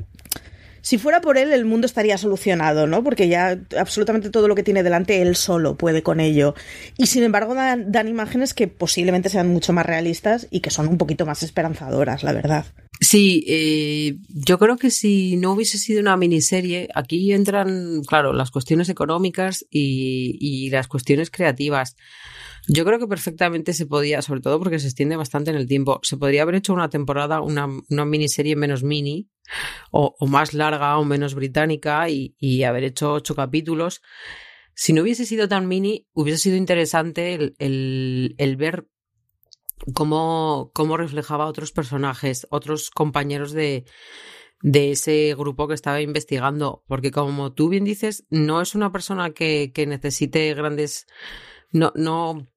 si 0.82 0.98
fuera 0.98 1.22
por 1.22 1.38
él, 1.38 1.52
el 1.52 1.66
mundo 1.66 1.86
estaría 1.86 2.18
solucionado, 2.18 2.88
¿no? 2.88 3.04
Porque 3.04 3.28
ya 3.28 3.60
absolutamente 3.78 4.30
todo 4.30 4.48
lo 4.48 4.56
que 4.56 4.64
tiene 4.64 4.84
delante, 4.84 5.22
él 5.22 5.36
solo 5.36 5.76
puede 5.76 6.04
con 6.04 6.20
ello. 6.20 6.56
Y 6.98 7.08
sin 7.08 7.24
embargo, 7.24 7.56
dan, 7.56 8.08
imágenes 8.08 8.54
que 8.54 8.68
posiblemente 8.68 9.30
sean 9.30 9.48
mucho 9.48 9.74
más 9.74 9.86
realistas 9.86 10.48
y 10.52 10.62
que 10.62 10.72
son 10.72 10.88
un 10.88 10.98
poquito 10.98 11.26
más 11.26 11.44
esperanzadoras, 11.44 12.24
la 12.24 12.34
verdad. 12.34 12.66
Sí, 13.02 13.46
eh, 13.48 14.18
yo 14.28 14.60
creo 14.60 14.78
que 14.78 14.92
si 14.92 15.38
no 15.38 15.54
hubiese 15.54 15.78
sido 15.78 16.02
una 16.02 16.18
miniserie, 16.18 16.90
aquí 16.96 17.32
entran, 17.32 18.02
claro, 18.06 18.34
las 18.34 18.52
cuestiones 18.52 18.90
económicas 18.90 19.66
y, 19.70 20.38
y 20.40 20.70
las 20.70 20.88
cuestiones 20.88 21.32
creativas. 21.32 21.96
Yo 22.72 22.86
creo 22.86 23.00
que 23.00 23.08
perfectamente 23.08 23.74
se 23.74 23.88
podía, 23.88 24.22
sobre 24.22 24.42
todo 24.42 24.60
porque 24.60 24.78
se 24.78 24.86
extiende 24.86 25.16
bastante 25.16 25.50
en 25.50 25.58
el 25.58 25.68
tiempo, 25.68 26.00
se 26.04 26.18
podría 26.18 26.44
haber 26.44 26.54
hecho 26.54 26.72
una 26.72 26.92
temporada, 26.92 27.42
una, 27.42 27.68
una 27.90 28.06
miniserie 28.06 28.56
menos 28.56 28.84
mini 28.84 29.28
o, 29.90 30.16
más 30.28 30.54
larga 30.54 31.00
o 31.00 31.04
menos 31.04 31.34
británica 31.34 32.08
y, 32.10 32.36
y 32.38 32.64
haber 32.64 32.84
hecho 32.84 33.14
ocho 33.14 33.34
capítulos. 33.34 34.02
Si 34.76 34.94
no 34.94 35.02
hubiese 35.02 35.26
sido 35.26 35.48
tan 35.48 35.68
mini, 35.68 36.08
hubiese 36.14 36.44
sido 36.44 36.58
interesante 36.58 37.34
el, 37.34 37.56
el, 37.58 38.36
el 38.38 38.56
ver 38.56 38.88
cómo, 39.96 40.70
cómo 40.76 40.96
reflejaba 40.96 41.48
otros 41.48 41.72
personajes, 41.72 42.46
otros 42.52 42.92
compañeros 42.92 43.52
de, 43.52 43.86
de 44.62 44.92
ese 44.92 45.34
grupo 45.36 45.68
que 45.68 45.74
estaba 45.74 46.02
investigando. 46.02 46.84
Porque 46.88 47.10
como 47.10 47.52
tú 47.52 47.70
bien 47.70 47.84
dices, 47.84 48.26
no 48.30 48.62
es 48.62 48.76
una 48.76 48.92
persona 48.92 49.32
que, 49.32 49.72
que 49.74 49.88
necesite 49.88 50.54
grandes. 50.54 51.08
No, 51.72 51.92
no, 51.96 52.48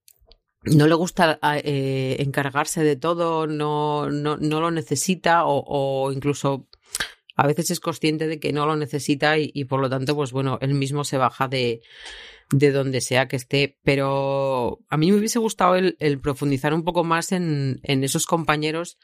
no 0.64 0.86
le 0.86 0.94
gusta 0.94 1.38
eh, 1.42 2.16
encargarse 2.20 2.84
de 2.84 2.96
todo, 2.96 3.46
no, 3.46 4.10
no, 4.10 4.36
no 4.36 4.60
lo 4.60 4.70
necesita 4.70 5.44
o, 5.44 5.64
o, 5.66 6.12
incluso 6.12 6.68
a 7.36 7.46
veces 7.46 7.70
es 7.70 7.80
consciente 7.80 8.26
de 8.26 8.38
que 8.38 8.52
no 8.52 8.66
lo 8.66 8.76
necesita 8.76 9.38
y, 9.38 9.64
por 9.64 9.80
lo 9.80 9.88
tanto, 9.88 10.14
pues 10.14 10.32
bueno, 10.32 10.58
él 10.60 10.74
mismo 10.74 11.04
se 11.04 11.16
baja 11.16 11.48
de, 11.48 11.80
de 12.50 12.70
donde 12.70 13.00
sea 13.00 13.26
que 13.26 13.36
esté. 13.36 13.78
Pero 13.82 14.80
a 14.88 14.96
mí 14.96 15.10
me 15.10 15.18
hubiese 15.18 15.38
gustado 15.38 15.76
el, 15.76 15.96
el 15.98 16.20
profundizar 16.20 16.74
un 16.74 16.84
poco 16.84 17.04
más 17.04 17.32
en, 17.32 17.80
en, 17.82 18.04
esos 18.04 18.26
compañeros 18.26 18.98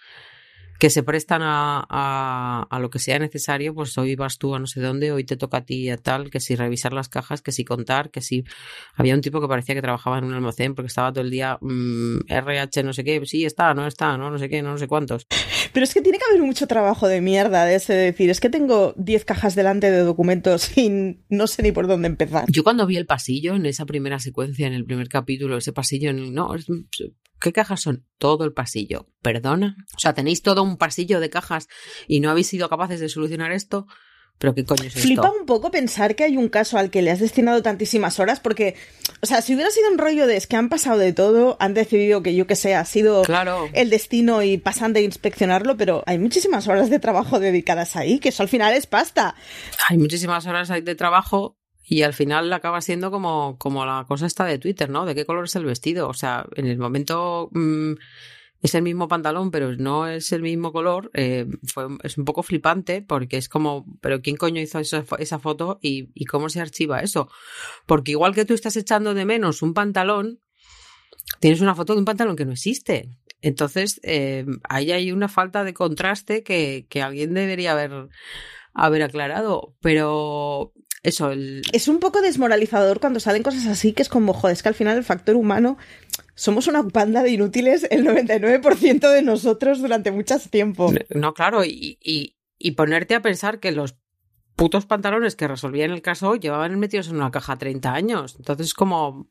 que 0.79 0.91
se 0.91 1.03
prestan 1.03 1.43
a, 1.43 1.85
a, 1.89 2.66
a, 2.70 2.79
lo 2.79 2.89
que 2.89 2.99
sea 3.01 3.18
necesario, 3.18 3.74
pues 3.74 3.99
hoy 3.99 4.14
vas 4.14 4.39
tú 4.39 4.55
a 4.55 4.59
no 4.59 4.66
sé 4.66 4.81
dónde, 4.81 5.11
hoy 5.11 5.24
te 5.24 5.37
toca 5.37 5.59
a 5.59 5.64
ti 5.64 5.91
a 5.91 5.97
tal, 5.97 6.31
que 6.31 6.39
si 6.39 6.55
revisar 6.55 6.93
las 6.93 7.09
cajas, 7.09 7.43
que 7.43 7.51
si 7.51 7.64
contar, 7.64 8.11
que 8.11 8.20
si 8.20 8.45
había 8.95 9.14
un 9.14 9.20
tipo 9.20 9.41
que 9.41 9.49
parecía 9.49 9.74
que 9.74 9.83
trabajaba 9.83 10.18
en 10.18 10.24
un 10.24 10.35
almacén 10.35 10.74
porque 10.74 10.87
estaba 10.87 11.12
todo 11.12 11.24
el 11.24 11.31
día 11.31 11.59
mmm, 11.61 12.18
RH 12.29 12.83
no 12.85 12.93
sé 12.93 13.03
qué, 13.03 13.20
sí 13.26 13.45
está, 13.45 13.74
no 13.74 13.87
está, 13.87 14.16
no, 14.16 14.31
no 14.31 14.39
sé 14.39 14.49
qué, 14.49 14.62
no, 14.62 14.70
no 14.72 14.79
sé 14.79 14.87
cuántos. 14.87 15.26
Pero 15.72 15.84
es 15.84 15.94
que 15.94 16.00
tiene 16.00 16.18
que 16.18 16.24
haber 16.30 16.42
mucho 16.42 16.66
trabajo 16.66 17.08
de 17.08 17.20
mierda 17.20 17.64
de 17.64 17.76
ese 17.76 17.92
decir, 17.92 18.30
es 18.30 18.40
que 18.40 18.50
tengo 18.50 18.94
10 18.96 19.24
cajas 19.24 19.54
delante 19.54 19.90
de 19.90 20.00
documentos 20.00 20.76
y 20.76 21.18
no 21.28 21.46
sé 21.46 21.62
ni 21.62 21.72
por 21.72 21.86
dónde 21.86 22.08
empezar. 22.08 22.44
Yo 22.48 22.64
cuando 22.64 22.86
vi 22.86 22.96
el 22.96 23.06
pasillo 23.06 23.54
en 23.54 23.66
esa 23.66 23.86
primera 23.86 24.18
secuencia, 24.18 24.66
en 24.66 24.74
el 24.74 24.84
primer 24.84 25.08
capítulo, 25.08 25.56
ese 25.56 25.72
pasillo, 25.72 26.12
no, 26.12 26.54
¿Qué 27.40 27.52
cajas 27.52 27.80
son? 27.82 28.04
Todo 28.18 28.44
el 28.44 28.52
pasillo. 28.52 29.06
¿Perdona? 29.22 29.76
O 29.94 29.98
sea, 29.98 30.12
tenéis 30.12 30.42
todo 30.42 30.62
un 30.62 30.76
pasillo 30.76 31.20
de 31.20 31.30
cajas 31.30 31.68
y 32.08 32.20
no 32.20 32.30
habéis 32.30 32.48
sido 32.48 32.68
capaces 32.68 32.98
de 33.00 33.08
solucionar 33.08 33.52
esto. 33.52 33.86
Pero 34.39 34.55
¿qué 34.55 34.64
coño 34.64 34.84
es 34.84 34.95
Flipa 34.95 35.30
un 35.30 35.47
poco 35.47 35.70
pensar 35.70 36.14
que 36.14 36.24
hay 36.24 36.36
un 36.36 36.49
caso 36.49 36.78
al 36.78 36.91
que 36.91 37.03
le 37.03 37.11
has 37.11 37.18
destinado 37.18 37.61
tantísimas 37.62 38.20
horas, 38.20 38.39
porque, 38.39 38.76
o 39.20 39.26
sea, 39.26 39.43
si 39.43 39.55
hubiera 39.55 39.70
sido 39.70 39.91
un 39.91 39.99
rollo 39.99 40.26
de 40.26 40.36
es 40.36 40.47
que 40.47 40.57
han 40.57 40.68
pasado 40.68 40.99
de 40.99 41.12
todo, 41.12 41.57
han 41.59 41.74
decidido 41.74 42.22
que 42.22 42.34
yo 42.34 42.47
que 42.47 42.55
sé, 42.55 42.74
ha 42.74 42.84
sido 42.84 43.22
el 43.72 43.91
destino 43.91 44.43
y 44.43 44.57
pasan 44.59 44.93
de 44.93 45.03
inspeccionarlo, 45.03 45.76
pero 45.76 46.05
hay 46.07 46.18
muchísimas 46.18 46.68
horas 46.68 46.89
de 46.89 47.01
trabajo 47.01 47.41
dedicadas 47.41 47.97
ahí, 47.97 48.20
que 48.20 48.28
eso 48.28 48.43
al 48.43 48.49
final 48.49 48.74
es 48.74 48.86
pasta. 48.86 49.34
Hay 49.89 49.99
muchísimas 49.99 50.47
horas 50.47 50.68
de 50.68 50.95
trabajo 50.95 51.57
y 51.82 52.03
al 52.03 52.14
final 52.14 52.53
acaba 52.53 52.80
siendo 52.80 53.11
como, 53.11 53.57
como 53.59 53.84
la 53.84 54.05
cosa 54.07 54.26
está 54.26 54.45
de 54.45 54.59
Twitter, 54.59 54.89
¿no? 54.89 55.05
¿De 55.05 55.14
qué 55.14 55.24
color 55.24 55.47
es 55.47 55.57
el 55.57 55.64
vestido? 55.64 56.09
O 56.09 56.14
sea, 56.14 56.47
en 56.55 56.66
el 56.66 56.78
momento... 56.78 57.49
Mm, 57.53 57.95
es 58.61 58.74
el 58.74 58.82
mismo 58.82 59.09
pantalón, 59.09 59.50
pero 59.50 59.76
no 59.76 60.09
es 60.09 60.32
el 60.32 60.42
mismo 60.42 60.72
color, 60.72 61.11
eh, 61.14 61.46
es 62.02 62.18
un 62.18 62.24
poco 62.24 62.42
flipante 62.42 63.02
porque 63.02 63.36
es 63.36 63.48
como, 63.48 63.86
pero 64.00 64.20
¿quién 64.20 64.36
coño 64.36 64.61
hizo 64.61 64.78
esa, 64.80 65.38
foto 65.38 65.78
y, 65.80 66.11
y, 66.14 66.24
cómo 66.24 66.48
se 66.48 66.61
archiva 66.61 67.00
eso? 67.00 67.30
Porque 67.86 68.12
igual 68.12 68.34
que 68.34 68.44
tú 68.44 68.54
estás 68.54 68.76
echando 68.76 69.14
de 69.14 69.24
menos 69.24 69.62
un 69.62 69.74
pantalón, 69.74 70.40
tienes 71.40 71.61
una 71.61 71.74
foto 71.74 71.92
de 71.92 72.00
un 72.00 72.04
pantalón 72.04 72.36
que 72.36 72.44
no 72.44 72.52
existe. 72.52 73.11
Entonces, 73.40 74.00
eh, 74.02 74.44
ahí 74.68 74.90
hay 74.92 75.12
una 75.12 75.28
falta 75.28 75.64
de 75.64 75.74
contraste 75.74 76.42
que, 76.42 76.86
que 76.88 77.02
alguien 77.02 77.34
debería 77.34 77.72
haber, 77.72 78.09
haber 78.74 79.02
aclarado. 79.02 79.76
Pero 79.80 80.72
eso, 81.09 81.30
el... 81.30 81.62
Es 81.72 81.88
un 81.88 81.98
poco 81.98 82.20
desmoralizador 82.20 83.00
cuando 83.00 83.20
salen 83.20 83.42
cosas 83.42 83.66
así, 83.66 83.92
que 83.92 84.02
es 84.02 84.09
como, 84.09 84.32
joder, 84.32 84.54
es 84.54 84.62
que 84.62 84.68
al 84.68 84.74
final 84.74 84.96
el 84.96 85.04
factor 85.04 85.36
humano 85.36 85.76
somos 86.34 86.66
una 86.66 86.82
banda 86.82 87.22
de 87.22 87.30
inútiles 87.30 87.86
el 87.90 88.06
99% 88.06 89.11
de 89.11 89.22
nosotros 89.22 89.80
durante 89.80 90.11
mucho 90.11 90.38
tiempo. 90.38 90.92
No, 91.11 91.34
claro, 91.34 91.64
y, 91.64 91.98
y, 92.00 92.70
ponerte 92.72 93.14
a 93.14 93.22
pensar 93.22 93.59
que 93.59 93.72
los 93.72 93.96
putos 94.54 94.86
pantalones 94.86 95.36
que 95.36 95.48
resolvían 95.48 95.90
el 95.90 96.02
caso 96.02 96.36
llevaban 96.36 96.78
metidos 96.78 97.09
en 97.09 97.16
una 97.16 97.30
caja 97.30 97.56
30 97.56 97.92
años. 97.92 98.36
Entonces, 98.38 98.74
como, 98.74 99.30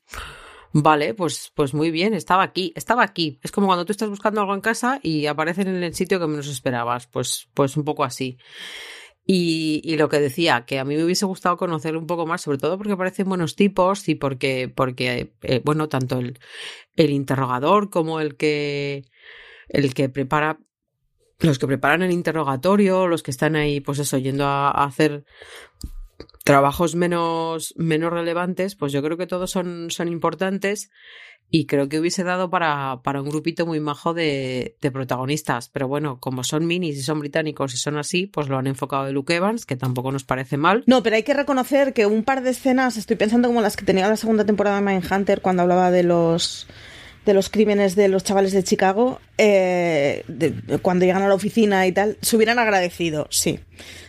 vale, 0.73 1.13
pues, 1.13 1.51
pues 1.55 1.73
muy 1.73 1.91
bien, 1.91 2.13
estaba 2.13 2.43
aquí, 2.43 2.73
estaba 2.75 3.03
aquí. 3.03 3.39
Es 3.41 3.51
como 3.51 3.67
cuando 3.67 3.85
tú 3.85 3.91
estás 3.91 4.09
buscando 4.09 4.41
algo 4.41 4.53
en 4.53 4.61
casa 4.61 4.99
y 5.01 5.27
aparecen 5.27 5.67
en 5.67 5.83
el 5.83 5.93
sitio 5.93 6.19
que 6.19 6.27
menos 6.27 6.47
esperabas. 6.47 7.07
Pues, 7.07 7.47
pues 7.53 7.77
un 7.77 7.85
poco 7.85 8.03
así. 8.03 8.37
Y, 9.29 9.81
y, 9.83 9.97
lo 9.97 10.07
que 10.07 10.21
decía, 10.21 10.65
que 10.65 10.79
a 10.79 10.85
mí 10.85 10.95
me 10.95 11.03
hubiese 11.03 11.25
gustado 11.25 11.57
conocer 11.57 11.97
un 11.97 12.07
poco 12.07 12.25
más, 12.25 12.41
sobre 12.41 12.57
todo 12.59 12.77
porque 12.77 12.95
parecen 12.95 13.27
buenos 13.27 13.57
tipos 13.57 14.07
y 14.07 14.15
porque, 14.15 14.71
porque 14.73 15.33
eh, 15.41 15.61
bueno, 15.65 15.89
tanto 15.89 16.19
el, 16.19 16.39
el 16.95 17.09
interrogador 17.11 17.89
como 17.89 18.21
el 18.21 18.37
que, 18.37 19.03
el 19.67 19.93
que 19.93 20.07
prepara, 20.07 20.59
los 21.39 21.59
que 21.59 21.67
preparan 21.67 22.03
el 22.03 22.11
interrogatorio, 22.11 23.07
los 23.07 23.21
que 23.21 23.31
están 23.31 23.57
ahí, 23.57 23.81
pues 23.81 23.99
eso, 23.99 24.17
yendo 24.17 24.45
a, 24.45 24.71
a 24.71 24.85
hacer 24.85 25.25
trabajos 26.47 26.95
menos, 26.95 27.73
menos 27.75 28.13
relevantes, 28.13 28.75
pues 28.75 28.93
yo 28.93 29.03
creo 29.03 29.17
que 29.17 29.27
todos 29.27 29.51
son, 29.51 29.91
son 29.91 30.07
importantes 30.07 30.89
y 31.49 31.65
creo 31.65 31.89
que 31.89 31.99
hubiese 31.99 32.23
dado 32.23 32.49
para, 32.49 33.01
para 33.03 33.21
un 33.21 33.27
grupito 33.27 33.65
muy 33.65 33.81
majo 33.81 34.13
de, 34.13 34.77
de, 34.81 34.91
protagonistas. 34.91 35.67
Pero 35.67 35.89
bueno, 35.89 36.21
como 36.21 36.45
son 36.45 36.65
minis 36.65 36.97
y 36.97 37.01
son 37.01 37.19
británicos 37.19 37.73
y 37.73 37.77
son 37.77 37.97
así, 37.97 38.27
pues 38.27 38.47
lo 38.47 38.57
han 38.57 38.65
enfocado 38.65 39.03
de 39.03 39.11
Luke 39.11 39.35
Evans, 39.35 39.65
que 39.65 39.75
tampoco 39.75 40.13
nos 40.13 40.23
parece 40.23 40.55
mal. 40.55 40.85
No, 40.87 41.03
pero 41.03 41.17
hay 41.17 41.23
que 41.23 41.33
reconocer 41.33 41.91
que 41.93 42.05
un 42.05 42.23
par 42.23 42.41
de 42.41 42.51
escenas, 42.51 42.95
estoy 42.95 43.17
pensando 43.17 43.49
como 43.49 43.61
las 43.61 43.75
que 43.75 43.83
tenía 43.83 44.07
la 44.07 44.15
segunda 44.15 44.45
temporada 44.45 44.77
de 44.77 44.85
Mindhunter 44.85 45.41
cuando 45.41 45.63
hablaba 45.63 45.91
de 45.91 46.03
los 46.03 46.65
de 47.27 47.33
los 47.33 47.49
crímenes 47.49 47.95
de 47.95 48.07
los 48.07 48.23
chavales 48.23 48.53
de 48.53 48.63
Chicago, 48.63 49.19
eh, 49.37 50.23
cuando 50.81 51.05
llegan 51.05 51.21
a 51.21 51.27
la 51.27 51.35
oficina 51.35 51.85
y 51.85 51.91
tal, 51.91 52.17
se 52.21 52.35
hubieran 52.35 52.57
agradecido, 52.57 53.27
sí. 53.29 53.59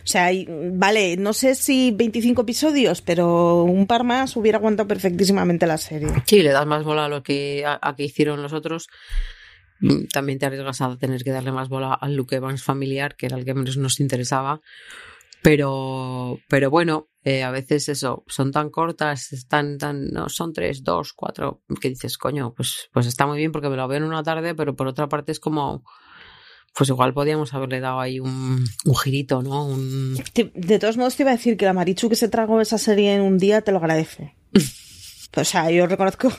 O 0.03 0.07
sea, 0.07 0.29
vale, 0.47 1.17
no 1.17 1.33
sé 1.33 1.53
si 1.53 1.91
25 1.91 2.41
episodios, 2.41 3.01
pero 3.01 3.63
un 3.63 3.85
par 3.85 4.03
más 4.03 4.35
hubiera 4.37 4.57
aguantado 4.57 4.87
perfectísimamente 4.87 5.67
la 5.67 5.77
serie. 5.77 6.07
Sí, 6.25 6.41
le 6.41 6.51
das 6.51 6.65
más 6.65 6.83
bola 6.83 7.05
a 7.05 7.09
lo 7.09 7.21
que, 7.21 7.63
a, 7.65 7.95
que 7.95 8.05
hicieron 8.05 8.41
los 8.41 8.53
otros. 8.53 8.87
Mm, 9.81 10.05
también 10.11 10.39
te 10.39 10.45
arriesgas 10.45 10.81
a 10.81 10.97
tener 10.97 11.23
que 11.23 11.31
darle 11.31 11.51
más 11.51 11.69
bola 11.69 11.93
al 11.93 12.15
Luke 12.15 12.35
Evans 12.35 12.63
familiar, 12.63 13.15
que 13.15 13.27
era 13.27 13.37
el 13.37 13.45
que 13.45 13.53
menos 13.53 13.77
nos 13.77 13.99
interesaba. 13.99 14.61
Pero, 15.41 16.39
pero 16.47 16.69
bueno, 16.69 17.09
eh, 17.29 17.43
a 17.43 17.51
veces 17.51 17.87
eso, 17.89 18.23
son 18.25 18.51
tan 18.51 18.71
cortas, 18.71 19.33
están 19.33 19.77
tan, 19.77 20.07
no, 20.07 20.29
son 20.29 20.51
tres, 20.51 20.83
dos, 20.83 21.13
cuatro, 21.13 21.61
que 21.79 21.89
dices, 21.89 22.17
coño, 22.17 22.55
pues, 22.55 22.89
pues 22.91 23.05
está 23.05 23.27
muy 23.27 23.37
bien 23.37 23.51
porque 23.51 23.69
me 23.69 23.75
lo 23.75 23.87
veo 23.87 23.99
en 23.99 24.03
una 24.03 24.23
tarde, 24.23 24.55
pero 24.55 24.75
por 24.75 24.87
otra 24.87 25.07
parte 25.09 25.31
es 25.31 25.39
como, 25.39 25.83
pues 26.75 26.89
igual 26.89 27.13
podíamos 27.13 27.53
haberle 27.53 27.81
dado 27.81 27.99
ahí 27.99 28.19
un, 28.19 28.65
un 28.83 28.95
girito, 28.95 29.43
¿no? 29.43 29.63
Un... 29.63 30.15
De 30.33 30.79
todos 30.79 30.97
modos 30.97 31.17
te 31.17 31.21
iba 31.21 31.29
a 31.29 31.35
decir 31.35 31.55
que 31.55 31.65
la 31.65 31.73
Marichu 31.73 32.09
que 32.09 32.15
se 32.15 32.29
tragó 32.29 32.61
esa 32.61 32.79
serie 32.79 33.13
en 33.13 33.21
un 33.21 33.37
día 33.37 33.61
te 33.61 33.71
lo 33.71 33.77
agradece. 33.77 34.35
o 35.37 35.43
sea, 35.43 35.69
yo 35.69 35.85
reconozco 35.85 36.31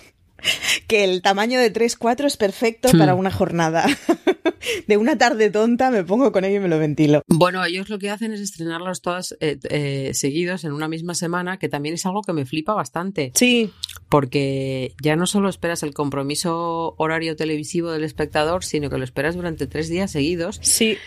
que 0.87 1.05
el 1.05 1.23
tamaño 1.23 1.61
de 1.61 1.73
3-4 1.73 2.27
es 2.27 2.37
perfecto 2.37 2.91
para 2.97 3.15
hmm. 3.15 3.19
una 3.19 3.31
jornada. 3.31 3.87
de 4.87 4.97
una 4.97 5.17
tarde 5.17 5.51
tonta 5.51 5.91
me 5.91 6.05
pongo 6.05 6.33
con 6.33 6.45
ello 6.45 6.57
y 6.57 6.61
me 6.61 6.69
lo 6.69 6.79
ventilo. 6.79 7.23
Bueno, 7.27 7.65
ellos 7.65 7.89
lo 7.89 7.99
que 7.99 8.11
hacen 8.11 8.33
es 8.33 8.41
estrenarlos 8.41 9.03
todas 9.03 9.37
eh, 9.41 9.59
eh, 9.69 10.11
seguidos 10.15 10.65
en 10.65 10.73
una 10.73 10.89
misma 10.89 11.15
semana, 11.15 11.59
que 11.59 11.69
también 11.69 11.95
es 11.95 12.07
algo 12.07 12.23
que 12.23 12.33
me 12.33 12.47
flipa 12.47 12.75
bastante. 12.75 13.33
Sí. 13.35 13.71
Porque 14.09 14.95
ya 15.03 15.17
no 15.17 15.27
solo 15.27 15.49
esperas 15.49 15.83
el 15.83 15.95
compromiso 15.95 16.95
horario 16.99 17.37
televisivo 17.37 17.93
del 17.93 18.05
espectador, 18.05 18.65
sino 18.65 18.91
que 18.91 18.99
lo 18.99 19.05
esperas 19.05 19.35
durante 19.37 19.67
tres 19.67 19.89
días 19.89 20.11
seguidos. 20.11 20.59
Sí. 20.63 20.99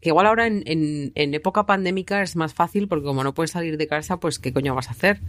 Que 0.00 0.08
igual 0.08 0.26
ahora 0.26 0.46
en, 0.46 0.62
en 0.64 1.34
época 1.34 1.66
pandémica 1.66 2.22
es 2.22 2.34
más 2.34 2.54
fácil 2.54 2.88
porque 2.88 3.04
como 3.04 3.22
no 3.22 3.34
puedes 3.34 3.50
salir 3.50 3.76
de 3.76 3.86
casa, 3.86 4.18
pues 4.18 4.38
qué 4.38 4.52
coño 4.52 4.74
vas 4.74 4.88
a 4.88 4.92
hacer. 4.92 5.20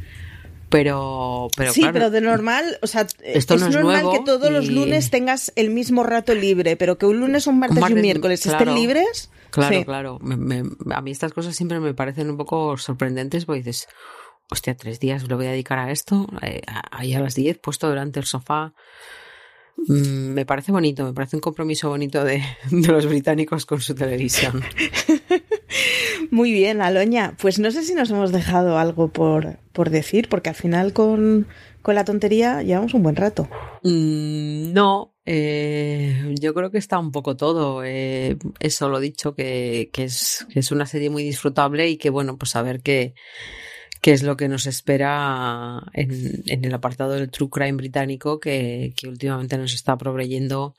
Pero, 0.72 1.50
pero 1.58 1.74
sí, 1.74 1.84
pero 1.92 2.10
de 2.10 2.22
normal, 2.22 2.80
o 2.82 2.88
sea, 2.88 3.06
Esto 3.22 3.56
es, 3.56 3.62
normal 3.62 4.06
que 4.14 4.22
todos 4.24 4.50
los 4.50 4.70
lunes 4.70 5.12
tengas 5.12 5.52
el 5.58 5.70
mismo 5.70 6.02
rato 6.04 6.34
libre, 6.34 6.78
pero 6.78 6.98
que 6.98 7.06
un 7.06 7.20
lunes, 7.20 7.46
un 7.46 7.60
martes, 7.60 7.78
y 7.90 7.94
un 7.94 8.02
miércoles 8.02 8.46
estén 8.46 8.74
libres. 8.74 9.30
Claro, 9.50 9.84
claro. 9.84 10.20
a 10.22 11.02
mí 11.02 11.12
estas 11.12 11.34
cosas 11.34 11.58
siempre 11.58 11.82
me 11.82 11.94
parecen 11.94 12.30
un 12.30 12.38
poco 12.38 12.78
sorprendentes 12.78 13.44
porque 13.44 13.60
dices, 13.60 13.90
hostia, 14.50 14.78
tres 14.78 15.02
días 15.02 15.28
lo 15.28 15.36
voy 15.36 15.48
a 15.48 15.52
dedicar 15.52 15.78
a 15.78 15.92
esto, 15.92 16.26
eh, 16.42 16.62
ahí 16.90 17.14
a 17.14 17.20
las 17.20 17.36
diez, 17.36 17.58
puesto 17.58 17.90
delante 17.90 18.22
del 18.22 18.28
sofá. 18.28 18.74
Mm, 19.76 20.34
me 20.34 20.46
parece 20.46 20.72
bonito, 20.72 21.04
me 21.04 21.14
parece 21.14 21.36
un 21.36 21.42
compromiso 21.42 21.90
bonito 21.90 22.24
de, 22.24 22.42
de 22.72 22.88
los 22.88 23.08
británicos 23.08 23.66
con 23.66 23.82
su 23.82 23.94
televisión. 23.94 24.64
Muy 26.30 26.52
bien, 26.52 26.82
Aloña. 26.82 27.36
Pues 27.40 27.60
no 27.60 27.72
sé 27.72 27.84
si 27.84 27.94
nos 27.96 28.12
hemos 28.12 28.32
dejado 28.32 28.78
algo 28.78 29.10
por, 29.10 29.58
por 29.74 29.90
decir, 29.90 30.30
porque 30.30 30.50
al 30.50 30.56
final 30.56 30.94
con, 30.94 31.48
con 31.82 31.96
la 31.96 32.06
tontería 32.06 32.62
llevamos 32.62 32.94
un 32.94 33.04
buen 33.04 33.16
rato. 33.16 33.50
Mm, 33.84 34.74
no, 34.74 35.16
eh, 35.26 36.36
yo 36.40 36.54
creo 36.54 36.72
que 36.72 36.78
está 36.78 37.00
un 37.00 37.12
poco 37.12 37.36
todo. 37.36 37.84
Eh, 37.84 38.38
eso 38.60 38.90
lo 38.90 39.00
dicho, 39.00 39.34
que, 39.36 39.90
que, 39.94 40.04
es, 40.04 40.46
es 40.54 40.72
una 40.72 40.86
serie 40.86 41.10
muy 41.10 41.24
disfrutable 41.24 41.90
y 41.90 41.98
que, 41.98 42.10
bueno, 42.10 42.38
pues 42.38 42.56
a 42.56 42.62
ver 42.62 42.82
qué, 42.82 43.14
qué 44.02 44.12
es 44.14 44.24
lo 44.24 44.38
que 44.38 44.48
nos 44.48 44.68
espera 44.68 45.82
en, 45.94 46.44
en 46.48 46.66
el 46.66 46.74
apartado 46.74 47.12
del 47.14 47.32
True 47.32 47.50
Crime 47.50 47.74
británico 47.74 48.40
que, 48.40 48.94
que 48.96 49.08
últimamente 49.08 49.58
nos 49.58 49.74
está 49.74 49.98
proveyendo 49.98 50.76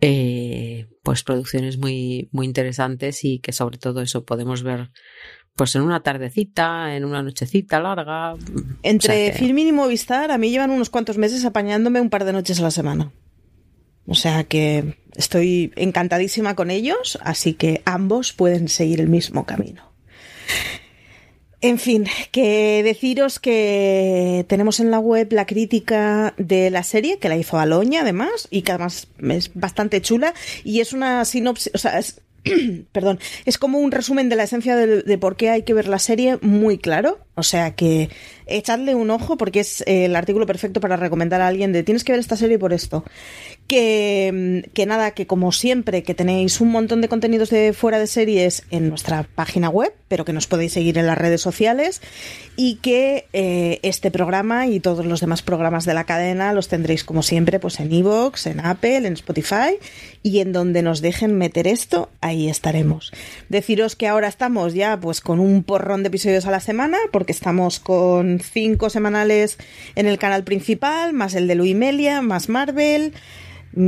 eh, 0.00 0.86
pues 1.02 1.22
producciones 1.24 1.78
muy, 1.78 2.28
muy 2.32 2.46
interesantes 2.46 3.24
y 3.24 3.40
que 3.40 3.52
sobre 3.52 3.78
todo 3.78 4.00
eso 4.00 4.24
podemos 4.24 4.62
ver 4.62 4.90
pues 5.56 5.74
en 5.74 5.82
una 5.82 6.04
tardecita, 6.04 6.94
en 6.94 7.04
una 7.04 7.22
nochecita 7.22 7.80
larga. 7.80 8.36
Entre 8.84 9.32
o 9.32 9.44
y 9.44 9.72
Movistar, 9.72 10.30
a 10.30 10.38
mí 10.38 10.50
llevan 10.50 10.70
unos 10.70 10.88
cuantos 10.88 11.18
meses 11.18 11.44
apañándome 11.44 12.00
un 12.00 12.10
par 12.10 12.24
de 12.24 12.32
noches 12.32 12.60
a 12.60 12.62
la 12.62 12.70
semana. 12.70 13.12
O 14.06 14.14
sea 14.14 14.44
que 14.44 14.98
estoy 15.16 15.72
encantadísima 15.74 16.54
con 16.54 16.70
ellos, 16.70 17.18
así 17.22 17.54
que 17.54 17.82
ambos 17.84 18.32
pueden 18.32 18.68
seguir 18.68 19.00
el 19.00 19.08
mismo 19.08 19.44
camino. 19.46 19.92
En 21.60 21.78
fin, 21.78 22.06
que 22.30 22.82
deciros 22.84 23.40
que 23.40 24.44
tenemos 24.48 24.78
en 24.78 24.92
la 24.92 25.00
web 25.00 25.32
la 25.32 25.44
crítica 25.44 26.32
de 26.38 26.70
la 26.70 26.84
serie, 26.84 27.18
que 27.18 27.28
la 27.28 27.36
hizo 27.36 27.58
Aloña 27.58 28.02
además, 28.02 28.46
y 28.50 28.62
que 28.62 28.72
además 28.72 29.08
es 29.18 29.50
bastante 29.54 30.00
chula, 30.00 30.34
y 30.62 30.80
es 30.80 30.92
una 30.92 31.24
sinopsis, 31.24 31.72
o 31.74 31.78
sea, 31.78 31.98
es, 31.98 32.20
perdón, 32.92 33.18
es 33.44 33.58
como 33.58 33.78
un 33.78 33.90
resumen 33.90 34.28
de 34.28 34.36
la 34.36 34.44
esencia 34.44 34.76
de, 34.76 35.18
por 35.18 35.34
qué 35.34 35.50
hay 35.50 35.62
que 35.62 35.74
ver 35.74 35.88
la 35.88 35.98
serie 35.98 36.38
muy 36.42 36.78
claro, 36.78 37.18
O 37.34 37.42
sea 37.42 37.74
que 37.74 38.08
echadle 38.48 38.94
un 38.94 39.10
ojo 39.10 39.36
porque 39.36 39.60
es 39.60 39.82
eh, 39.82 40.06
el 40.06 40.16
artículo 40.16 40.46
perfecto 40.46 40.80
para 40.80 40.96
recomendar 40.96 41.40
a 41.40 41.48
alguien 41.48 41.72
de 41.72 41.82
tienes 41.82 42.04
que 42.04 42.12
ver 42.12 42.20
esta 42.20 42.36
serie 42.36 42.58
por 42.58 42.72
esto. 42.72 43.04
Que, 43.66 44.62
mm, 44.64 44.70
que 44.72 44.86
nada, 44.86 45.10
que 45.10 45.26
como 45.26 45.52
siempre, 45.52 46.02
que 46.02 46.14
tenéis 46.14 46.60
un 46.60 46.70
montón 46.70 47.00
de 47.00 47.08
contenidos 47.08 47.50
de 47.50 47.72
fuera 47.72 47.98
de 47.98 48.06
series 48.06 48.64
en 48.70 48.88
nuestra 48.88 49.24
página 49.34 49.68
web, 49.68 49.92
pero 50.08 50.24
que 50.24 50.32
nos 50.32 50.46
podéis 50.46 50.72
seguir 50.72 50.98
en 50.98 51.06
las 51.06 51.18
redes 51.18 51.40
sociales 51.40 52.00
y 52.56 52.76
que 52.76 53.26
eh, 53.32 53.78
este 53.82 54.10
programa 54.10 54.66
y 54.66 54.80
todos 54.80 55.04
los 55.06 55.20
demás 55.20 55.42
programas 55.42 55.84
de 55.84 55.94
la 55.94 56.04
cadena 56.04 56.52
los 56.52 56.68
tendréis 56.68 57.04
como 57.04 57.22
siempre 57.22 57.60
pues 57.60 57.78
en 57.78 57.92
Evox, 57.92 58.46
en 58.46 58.60
Apple, 58.60 59.06
en 59.06 59.12
Spotify 59.12 59.76
y 60.22 60.40
en 60.40 60.52
donde 60.52 60.82
nos 60.82 61.00
dejen 61.00 61.36
meter 61.36 61.66
esto, 61.66 62.10
ahí 62.20 62.48
estaremos. 62.48 63.12
Deciros 63.48 63.96
que 63.96 64.08
ahora 64.08 64.28
estamos 64.28 64.74
ya 64.74 64.98
pues 64.98 65.20
con 65.20 65.40
un 65.40 65.62
porrón 65.62 66.02
de 66.02 66.08
episodios 66.08 66.46
a 66.46 66.50
la 66.50 66.60
semana 66.60 66.98
porque 67.12 67.32
estamos 67.32 67.78
con 67.78 68.37
cinco 68.40 68.90
semanales 68.90 69.58
en 69.94 70.06
el 70.06 70.18
canal 70.18 70.44
principal, 70.44 71.12
más 71.12 71.34
el 71.34 71.46
de 71.46 71.54
Louis 71.54 71.76
Melia, 71.76 72.22
más 72.22 72.48
Marvel, 72.48 73.14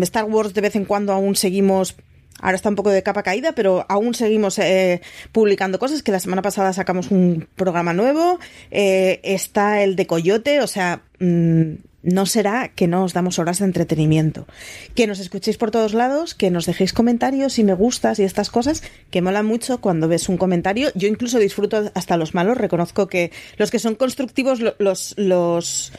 Star 0.02 0.24
Wars 0.24 0.54
de 0.54 0.60
vez 0.60 0.76
en 0.76 0.84
cuando 0.84 1.12
aún 1.12 1.36
seguimos 1.36 1.96
Ahora 2.42 2.56
está 2.56 2.70
un 2.70 2.76
poco 2.76 2.90
de 2.90 3.02
capa 3.02 3.22
caída, 3.22 3.52
pero 3.52 3.84
aún 3.88 4.14
seguimos 4.14 4.58
eh, 4.58 5.02
publicando 5.32 5.78
cosas, 5.78 6.02
que 6.02 6.12
la 6.12 6.20
semana 6.20 6.42
pasada 6.42 6.72
sacamos 6.72 7.10
un 7.10 7.46
programa 7.54 7.92
nuevo, 7.92 8.38
eh, 8.70 9.20
está 9.22 9.82
el 9.82 9.94
de 9.94 10.06
Coyote, 10.06 10.60
o 10.60 10.66
sea, 10.66 11.02
mm, 11.18 11.72
no 12.02 12.26
será 12.26 12.68
que 12.68 12.86
no 12.86 13.04
os 13.04 13.12
damos 13.12 13.38
horas 13.38 13.58
de 13.58 13.66
entretenimiento. 13.66 14.46
Que 14.94 15.06
nos 15.06 15.20
escuchéis 15.20 15.58
por 15.58 15.70
todos 15.70 15.94
lados, 15.94 16.34
que 16.34 16.50
nos 16.50 16.66
dejéis 16.66 16.92
comentarios 16.92 17.58
y 17.58 17.64
me 17.64 17.74
gustas 17.74 18.18
y 18.18 18.24
estas 18.24 18.50
cosas, 18.50 18.82
que 19.10 19.22
mola 19.22 19.42
mucho 19.42 19.80
cuando 19.80 20.08
ves 20.08 20.28
un 20.28 20.36
comentario. 20.36 20.90
Yo 20.94 21.08
incluso 21.08 21.38
disfruto 21.38 21.90
hasta 21.94 22.16
los 22.16 22.34
malos, 22.34 22.56
reconozco 22.56 23.06
que 23.06 23.32
los 23.56 23.70
que 23.70 23.78
son 23.78 23.94
constructivos 23.94 24.60
los... 24.78 25.14
los 25.16 25.92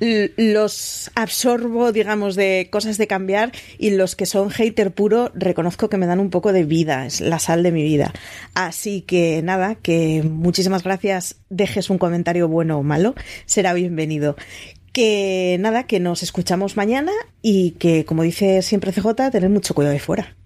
los 0.00 1.10
absorbo, 1.14 1.92
digamos, 1.92 2.36
de 2.36 2.68
cosas 2.70 2.98
de 2.98 3.06
cambiar 3.06 3.52
y 3.78 3.90
los 3.90 4.16
que 4.16 4.26
son 4.26 4.50
hater 4.50 4.92
puro 4.92 5.30
reconozco 5.34 5.88
que 5.88 5.96
me 5.96 6.06
dan 6.06 6.20
un 6.20 6.30
poco 6.30 6.52
de 6.52 6.64
vida, 6.64 7.06
es 7.06 7.20
la 7.20 7.38
sal 7.38 7.62
de 7.62 7.72
mi 7.72 7.82
vida. 7.82 8.12
Así 8.54 9.02
que 9.02 9.42
nada, 9.42 9.76
que 9.76 10.22
muchísimas 10.22 10.82
gracias, 10.82 11.36
dejes 11.48 11.90
un 11.90 11.98
comentario 11.98 12.48
bueno 12.48 12.78
o 12.78 12.82
malo, 12.82 13.14
será 13.46 13.72
bienvenido. 13.74 14.36
Que 14.94 15.56
nada, 15.58 15.88
que 15.88 15.98
nos 15.98 16.22
escuchamos 16.22 16.76
mañana 16.76 17.10
y 17.42 17.72
que, 17.72 18.04
como 18.04 18.22
dice 18.22 18.62
siempre 18.62 18.92
CJ, 18.92 19.32
tener 19.32 19.50
mucho 19.50 19.74
cuidado 19.74 19.92
de 19.92 19.98
fuera. 19.98 20.36